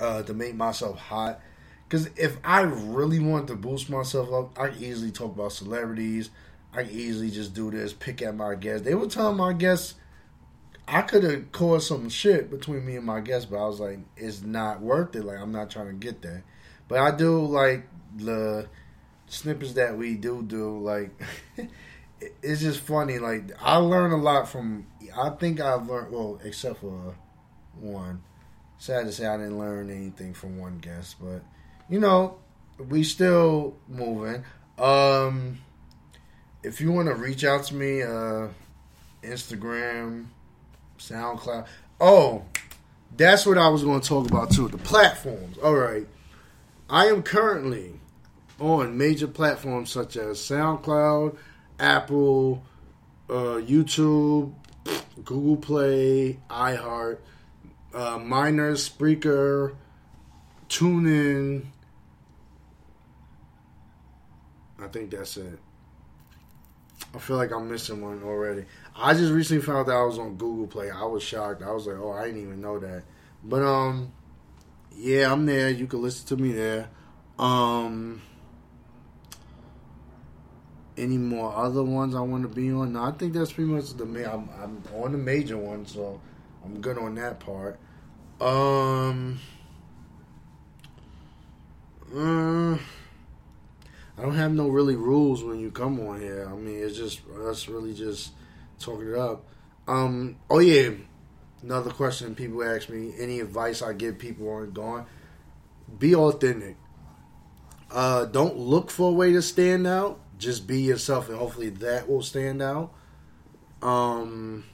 uh, 0.00 0.22
to 0.22 0.34
make 0.34 0.54
myself 0.54 0.98
hot. 0.98 1.40
Because 1.88 2.08
if 2.16 2.36
I 2.44 2.60
really 2.60 3.18
want 3.18 3.48
to 3.48 3.56
boost 3.56 3.88
myself 3.88 4.32
up, 4.32 4.58
I 4.58 4.68
can 4.68 4.82
easily 4.82 5.10
talk 5.10 5.34
about 5.34 5.52
celebrities. 5.52 6.30
I 6.72 6.84
can 6.84 6.92
easily 6.92 7.30
just 7.30 7.54
do 7.54 7.70
this, 7.70 7.94
pick 7.94 8.20
at 8.20 8.34
my 8.34 8.54
guests. 8.54 8.84
They 8.84 8.94
were 8.94 9.06
telling 9.06 9.38
my 9.38 9.54
guests 9.54 9.94
I 10.86 11.02
could 11.02 11.22
have 11.22 11.52
caused 11.52 11.86
some 11.86 12.08
shit 12.08 12.50
between 12.50 12.84
me 12.86 12.96
and 12.96 13.04
my 13.04 13.20
guests, 13.20 13.44
but 13.44 13.62
I 13.62 13.66
was 13.66 13.78
like, 13.78 13.98
it's 14.16 14.42
not 14.42 14.80
worth 14.80 15.14
it. 15.14 15.24
Like 15.24 15.38
I'm 15.38 15.52
not 15.52 15.70
trying 15.70 15.88
to 15.88 15.92
get 15.92 16.22
that. 16.22 16.42
But 16.88 17.00
I 17.00 17.14
do 17.14 17.44
like 17.44 17.86
the 18.16 18.68
snippets 19.28 19.74
that 19.74 19.96
we 19.96 20.14
do 20.14 20.42
do, 20.42 20.78
like 20.78 21.10
it's 22.42 22.60
just 22.60 22.80
funny. 22.80 23.18
Like 23.18 23.50
I 23.62 23.76
learn 23.76 24.12
a 24.12 24.16
lot 24.16 24.48
from. 24.48 24.86
I 25.16 25.30
think 25.30 25.60
I've 25.60 25.88
learned 25.88 26.12
well, 26.12 26.40
except 26.44 26.80
for 26.80 27.14
one. 27.80 28.22
Sad 28.78 29.06
to 29.06 29.12
say, 29.12 29.26
I 29.26 29.36
didn't 29.36 29.58
learn 29.58 29.90
anything 29.90 30.34
from 30.34 30.58
one 30.58 30.78
guest, 30.78 31.16
but 31.20 31.42
you 31.88 31.98
know, 31.98 32.38
we 32.78 33.02
still 33.02 33.76
moving. 33.88 34.44
Um, 34.78 35.58
if 36.62 36.80
you 36.80 36.92
want 36.92 37.08
to 37.08 37.14
reach 37.14 37.44
out 37.44 37.64
to 37.64 37.74
me, 37.74 38.02
uh, 38.02 38.48
Instagram, 39.22 40.26
SoundCloud. 40.98 41.66
Oh, 42.00 42.44
that's 43.16 43.44
what 43.46 43.58
I 43.58 43.68
was 43.68 43.82
going 43.82 44.00
to 44.00 44.08
talk 44.08 44.30
about 44.30 44.52
too. 44.52 44.68
The 44.68 44.78
platforms. 44.78 45.58
All 45.58 45.74
right, 45.74 46.06
I 46.88 47.06
am 47.06 47.22
currently 47.22 47.97
on 48.60 48.96
major 48.96 49.28
platforms 49.28 49.90
such 49.90 50.16
as 50.16 50.38
SoundCloud, 50.38 51.36
Apple, 51.78 52.64
uh, 53.28 53.60
YouTube, 53.60 54.54
Google 55.24 55.56
Play, 55.56 56.38
iHeart, 56.50 57.18
uh, 57.94 58.18
Minor, 58.18 58.72
Spreaker, 58.72 59.76
TuneIn. 60.68 61.66
I 64.80 64.86
think 64.88 65.10
that's 65.10 65.36
it. 65.36 65.58
I 67.14 67.18
feel 67.18 67.36
like 67.36 67.52
I'm 67.52 67.70
missing 67.70 68.00
one 68.02 68.22
already. 68.22 68.64
I 68.94 69.14
just 69.14 69.32
recently 69.32 69.62
found 69.62 69.88
out 69.88 70.02
I 70.02 70.04
was 70.04 70.18
on 70.18 70.36
Google 70.36 70.66
Play. 70.66 70.90
I 70.90 71.04
was 71.04 71.22
shocked. 71.22 71.62
I 71.62 71.70
was 71.70 71.86
like, 71.86 71.96
oh, 71.98 72.12
I 72.12 72.26
didn't 72.26 72.42
even 72.42 72.60
know 72.60 72.78
that. 72.78 73.04
But 73.42 73.62
um, 73.62 74.12
yeah, 74.94 75.32
I'm 75.32 75.46
there. 75.46 75.70
You 75.70 75.86
can 75.86 76.02
listen 76.02 76.26
to 76.28 76.42
me 76.42 76.52
there. 76.52 76.90
Um, 77.38 78.20
any 80.98 81.16
more 81.16 81.54
other 81.54 81.82
ones 81.82 82.14
I 82.14 82.20
want 82.20 82.42
to 82.42 82.48
be 82.48 82.70
on? 82.72 82.92
No, 82.92 83.04
I 83.04 83.12
think 83.12 83.32
that's 83.32 83.52
pretty 83.52 83.70
much 83.70 83.94
the 83.94 84.04
main. 84.04 84.26
I'm, 84.26 84.48
I'm 84.60 84.82
on 84.94 85.12
the 85.12 85.18
major 85.18 85.56
one, 85.56 85.86
so 85.86 86.20
I'm 86.64 86.80
good 86.80 86.98
on 86.98 87.14
that 87.14 87.40
part. 87.40 87.78
Um, 88.40 89.40
uh, 92.14 92.74
I 92.74 94.22
don't 94.22 94.34
have 94.34 94.52
no 94.52 94.68
really 94.68 94.96
rules 94.96 95.42
when 95.42 95.60
you 95.60 95.70
come 95.70 96.00
on 96.00 96.20
here. 96.20 96.48
I 96.50 96.54
mean, 96.54 96.82
it's 96.82 96.96
just 96.96 97.20
us 97.46 97.68
really 97.68 97.94
just 97.94 98.32
talking 98.78 99.08
it 99.08 99.18
up. 99.18 99.44
Um, 99.86 100.36
oh 100.50 100.58
yeah, 100.58 100.90
another 101.62 101.90
question 101.90 102.34
people 102.34 102.62
ask 102.62 102.88
me: 102.88 103.14
any 103.18 103.40
advice 103.40 103.82
I 103.82 103.92
give 103.92 104.18
people 104.18 104.48
on 104.50 104.72
going? 104.72 105.06
Be 105.98 106.14
authentic. 106.14 106.76
Uh, 107.90 108.26
don't 108.26 108.56
look 108.56 108.90
for 108.90 109.10
a 109.10 109.14
way 109.14 109.32
to 109.32 109.40
stand 109.40 109.86
out 109.86 110.20
just 110.38 110.66
be 110.66 110.80
yourself, 110.80 111.28
and 111.28 111.38
hopefully 111.38 111.70
that 111.70 112.08
will 112.08 112.22
stand 112.22 112.62
out. 112.62 112.92
Um, 113.82 114.64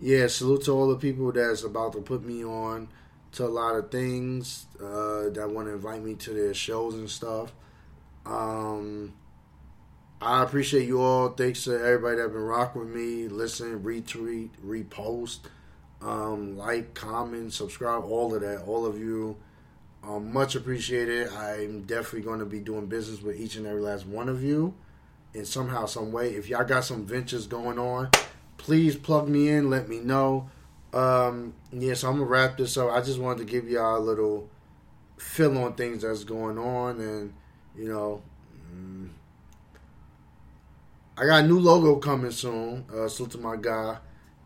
yeah, 0.00 0.26
salute 0.26 0.64
to 0.64 0.72
all 0.72 0.88
the 0.88 0.96
people 0.96 1.32
that's 1.32 1.64
about 1.64 1.92
to 1.94 2.00
put 2.00 2.24
me 2.24 2.44
on 2.44 2.88
to 3.32 3.44
a 3.44 3.48
lot 3.48 3.74
of 3.74 3.90
things 3.90 4.66
uh, 4.80 5.30
that 5.30 5.50
want 5.50 5.68
to 5.68 5.74
invite 5.74 6.02
me 6.02 6.14
to 6.14 6.30
their 6.30 6.54
shows 6.54 6.94
and 6.94 7.10
stuff. 7.10 7.52
Um, 8.26 9.12
I 10.20 10.42
appreciate 10.42 10.86
you 10.86 11.00
all. 11.00 11.30
Thanks 11.30 11.64
to 11.64 11.74
everybody 11.74 12.16
that 12.16 12.28
been 12.32 12.42
rocking 12.42 12.82
with 12.82 12.90
me, 12.94 13.28
listen, 13.28 13.80
retweet, 13.80 14.50
repost, 14.64 15.40
um, 16.00 16.56
like, 16.56 16.94
comment, 16.94 17.52
subscribe, 17.52 18.04
all 18.04 18.34
of 18.34 18.40
that. 18.40 18.62
All 18.66 18.86
of 18.86 18.98
you 18.98 19.36
um, 20.06 20.32
much 20.32 20.54
appreciated. 20.54 21.28
I'm 21.32 21.82
definitely 21.82 22.22
going 22.22 22.40
to 22.40 22.46
be 22.46 22.60
doing 22.60 22.86
business 22.86 23.22
with 23.22 23.40
each 23.40 23.56
and 23.56 23.66
every 23.66 23.80
last 23.80 24.06
one 24.06 24.28
of 24.28 24.42
you 24.42 24.74
in 25.32 25.44
somehow, 25.44 25.86
some 25.86 26.12
way. 26.12 26.30
If 26.34 26.48
y'all 26.48 26.64
got 26.64 26.84
some 26.84 27.04
ventures 27.06 27.46
going 27.46 27.78
on, 27.78 28.10
please 28.56 28.96
plug 28.96 29.28
me 29.28 29.48
in. 29.48 29.70
Let 29.70 29.88
me 29.88 30.00
know. 30.00 30.50
Um, 30.92 31.54
yeah, 31.72 31.94
so 31.94 32.08
I'm 32.08 32.18
gonna 32.18 32.26
wrap 32.26 32.56
this 32.56 32.76
up. 32.76 32.92
I 32.92 33.00
just 33.00 33.18
wanted 33.18 33.38
to 33.38 33.44
give 33.52 33.68
y'all 33.68 33.98
a 33.98 33.98
little 33.98 34.48
fill 35.16 35.58
on 35.58 35.74
things 35.74 36.02
that's 36.02 36.22
going 36.22 36.56
on, 36.56 37.00
and 37.00 37.34
you 37.76 37.88
know, 37.88 38.22
mm, 38.72 39.08
I 41.18 41.26
got 41.26 41.44
a 41.44 41.46
new 41.48 41.58
logo 41.58 41.96
coming 41.96 42.30
soon. 42.30 42.84
Uh, 42.94 43.08
salute 43.08 43.32
to 43.32 43.38
my 43.38 43.56
guy, 43.56 43.96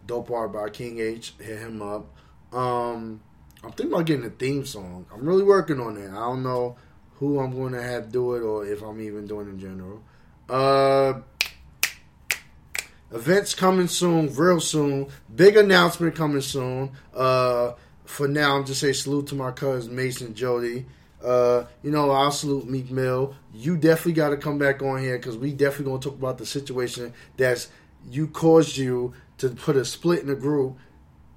Dope 0.07 0.31
Art 0.31 0.53
by 0.55 0.71
King 0.71 1.01
H. 1.01 1.35
Hit 1.39 1.59
him 1.59 1.83
up. 1.83 2.07
Um, 2.51 3.21
I'm 3.63 3.73
thinking 3.73 3.93
about 3.93 4.07
getting 4.07 4.25
a 4.25 4.31
theme 4.31 4.65
song. 4.65 5.07
I'm 5.13 5.25
really 5.25 5.43
working 5.43 5.81
on 5.81 5.97
it. 5.97 6.11
I 6.11 6.15
don't 6.15 6.43
know 6.43 6.77
who 7.19 7.41
I'm 7.41 7.51
going 7.51 7.73
to 7.73 7.83
have 7.83 8.13
do 8.13 8.35
it 8.35 8.43
or 8.43 8.65
if 8.65 8.83
I'm 8.83 9.01
even 9.01 9.27
doing 9.27 9.49
it 9.49 9.51
in 9.51 9.61
general. 9.61 10.03
Uh, 10.49 11.21
events 13.13 13.55
coming 13.55 13.89
soon, 13.89 14.33
real 14.35 14.61
soon. 14.61 15.09
Big 15.35 15.57
announcement 15.57 16.15
coming 16.15 16.41
soon. 16.41 16.93
Uh, 17.13 17.73
for 18.05 18.29
now, 18.29 18.57
I'm 18.57 18.65
just 18.65 18.81
say 18.81 18.93
salute 18.93 19.27
to 19.29 19.35
my 19.35 19.51
cousin 19.51 19.95
Mason 19.95 20.35
Jody. 20.35 20.87
Uh, 21.23 21.65
you 21.83 21.91
know, 21.91 22.13
I'll 22.13 22.31
salute 22.31 22.69
Meek 22.69 22.93
Mill. 22.93 23.35
You 23.53 23.77
definitely 23.77 24.13
got 24.13 24.29
to 24.31 24.37
come 24.37 24.57
back 24.57 24.83
on 24.83 25.01
here 25.01 25.19
because 25.19 25.37
we 25.37 25.53
definitely 25.53 25.87
going 25.87 26.01
to 26.01 26.09
talk 26.11 26.19
about 26.19 26.39
the 26.39 26.47
situation 26.47 27.13
that's 27.37 27.69
you 28.09 28.29
caused 28.29 28.77
you 28.77 29.15
to 29.39 29.51
put 29.51 29.77
a 29.77 29.85
split 29.85 30.21
in 30.21 30.29
the 30.29 30.37
group 30.37 30.79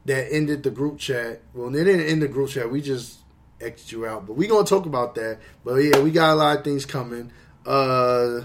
that 0.05 0.31
ended 0.31 0.63
the 0.63 0.71
group 0.71 0.97
chat. 0.97 1.41
Well, 1.53 1.69
it 1.75 1.83
didn't 1.83 2.07
end 2.07 2.21
the 2.21 2.27
group 2.27 2.49
chat. 2.49 2.71
We 2.71 2.81
just 2.81 3.19
exited 3.59 3.91
you 3.91 4.05
out. 4.05 4.25
But 4.25 4.33
we 4.33 4.47
gonna 4.47 4.65
talk 4.65 4.85
about 4.85 5.15
that. 5.15 5.39
But 5.63 5.75
yeah, 5.75 5.99
we 5.99 6.11
got 6.11 6.33
a 6.33 6.35
lot 6.35 6.57
of 6.57 6.63
things 6.63 6.85
coming. 6.85 7.31
Uh, 7.65 8.41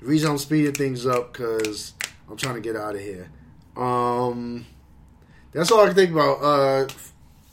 reason 0.00 0.30
I'm 0.30 0.38
speeding 0.38 0.72
things 0.72 1.06
up 1.06 1.32
because 1.32 1.94
I'm 2.30 2.36
trying 2.36 2.54
to 2.54 2.60
get 2.60 2.76
out 2.76 2.94
of 2.94 3.00
here. 3.00 3.30
Um, 3.76 4.66
that's 5.52 5.70
all 5.70 5.80
I 5.80 5.86
can 5.86 5.94
think 5.94 6.12
about. 6.12 6.42
Uh, 6.42 6.88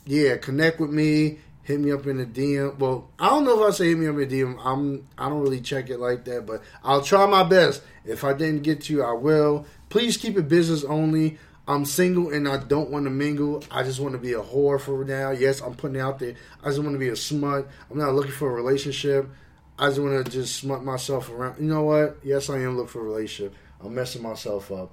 yeah, 0.06 0.38
connect 0.38 0.80
with 0.80 0.92
me. 0.92 1.40
Hit 1.64 1.80
me 1.80 1.92
up 1.92 2.06
in 2.06 2.18
the 2.18 2.26
DM. 2.26 2.78
Well, 2.78 3.10
I 3.18 3.30
don't 3.30 3.44
know 3.44 3.64
if 3.64 3.74
I 3.74 3.76
say 3.76 3.88
hit 3.88 3.98
me 3.98 4.08
up 4.08 4.18
in 4.18 4.30
the 4.30 4.42
DM. 4.42 4.60
I'm 4.64 5.08
I 5.18 5.30
don't 5.30 5.42
really 5.42 5.62
check 5.62 5.90
it 5.90 6.00
like 6.00 6.26
that, 6.26 6.46
but 6.46 6.62
I'll 6.84 7.02
try 7.02 7.26
my 7.26 7.44
best. 7.44 7.82
If 8.04 8.24
I 8.24 8.34
didn't 8.34 8.62
get 8.62 8.82
to 8.82 8.94
you, 8.94 9.04
I 9.04 9.14
will. 9.14 9.66
Please 9.90 10.18
keep 10.18 10.38
it 10.38 10.48
business 10.48 10.84
only. 10.84 11.40
I'm 11.68 11.86
single 11.86 12.32
and 12.32 12.48
I 12.48 12.58
don't 12.58 12.92
want 12.92 13.06
to 13.06 13.10
mingle. 13.10 13.64
I 13.72 13.84
just 13.84 14.00
want 14.00 14.14
to 14.14 14.20
be 14.20 14.34
a 14.34 14.42
whore 14.42 14.80
for 14.80 15.04
now. 15.04 15.32
Yes, 15.32 15.62
I'm 15.62 15.74
putting 15.74 16.00
out 16.00 16.20
there. 16.20 16.36
I 16.64 16.68
just 16.68 16.80
want 16.80 16.94
to 16.94 17.00
be 17.00 17.10
a 17.10 17.16
smut. 17.16 17.68
I'm 17.90 17.98
not 17.98 18.14
looking 18.14 18.32
for 18.32 18.50
a 18.50 18.54
relationship. 18.54 19.30
I 19.78 19.88
just 19.88 20.00
want 20.00 20.26
to 20.26 20.32
just 20.32 20.56
smut 20.56 20.84
myself 20.84 21.30
around. 21.30 21.60
You 21.60 21.68
know 21.68 21.84
what? 21.84 22.20
Yes, 22.24 22.50
I 22.50 22.60
am 22.60 22.78
looking 22.78 22.90
for 22.90 23.00
a 23.02 23.04
relationship. 23.04 23.56
I'm 23.82 23.96
messing 23.96 24.22
myself 24.22 24.72
up. 24.72 24.92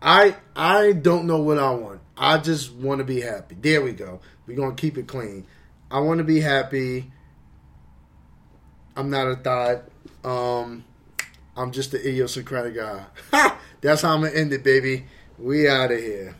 I 0.00 0.36
I 0.56 0.92
don't 0.92 1.26
know 1.26 1.38
what 1.38 1.58
I 1.58 1.70
want. 1.70 2.00
I 2.16 2.38
just 2.38 2.72
want 2.72 2.98
to 2.98 3.04
be 3.04 3.20
happy. 3.20 3.56
There 3.60 3.82
we 3.82 3.92
go. 3.92 4.20
We're 4.46 4.56
gonna 4.56 4.74
keep 4.74 4.98
it 4.98 5.06
clean. 5.06 5.46
I 5.90 6.00
want 6.00 6.18
to 6.18 6.24
be 6.24 6.40
happy. 6.40 7.12
I'm 8.96 9.10
not 9.10 9.28
a 9.28 9.36
thought. 9.36 9.84
Um, 10.24 10.84
I'm 11.56 11.70
just 11.70 11.92
the 11.92 11.98
idiosyncratic 12.00 12.74
guy. 12.74 13.04
That's 13.80 14.02
how 14.02 14.14
I'm 14.14 14.22
gonna 14.22 14.34
end 14.34 14.52
it, 14.52 14.64
baby. 14.64 15.04
We 15.38 15.68
out 15.68 15.90
of 15.90 15.98
here. 15.98 16.36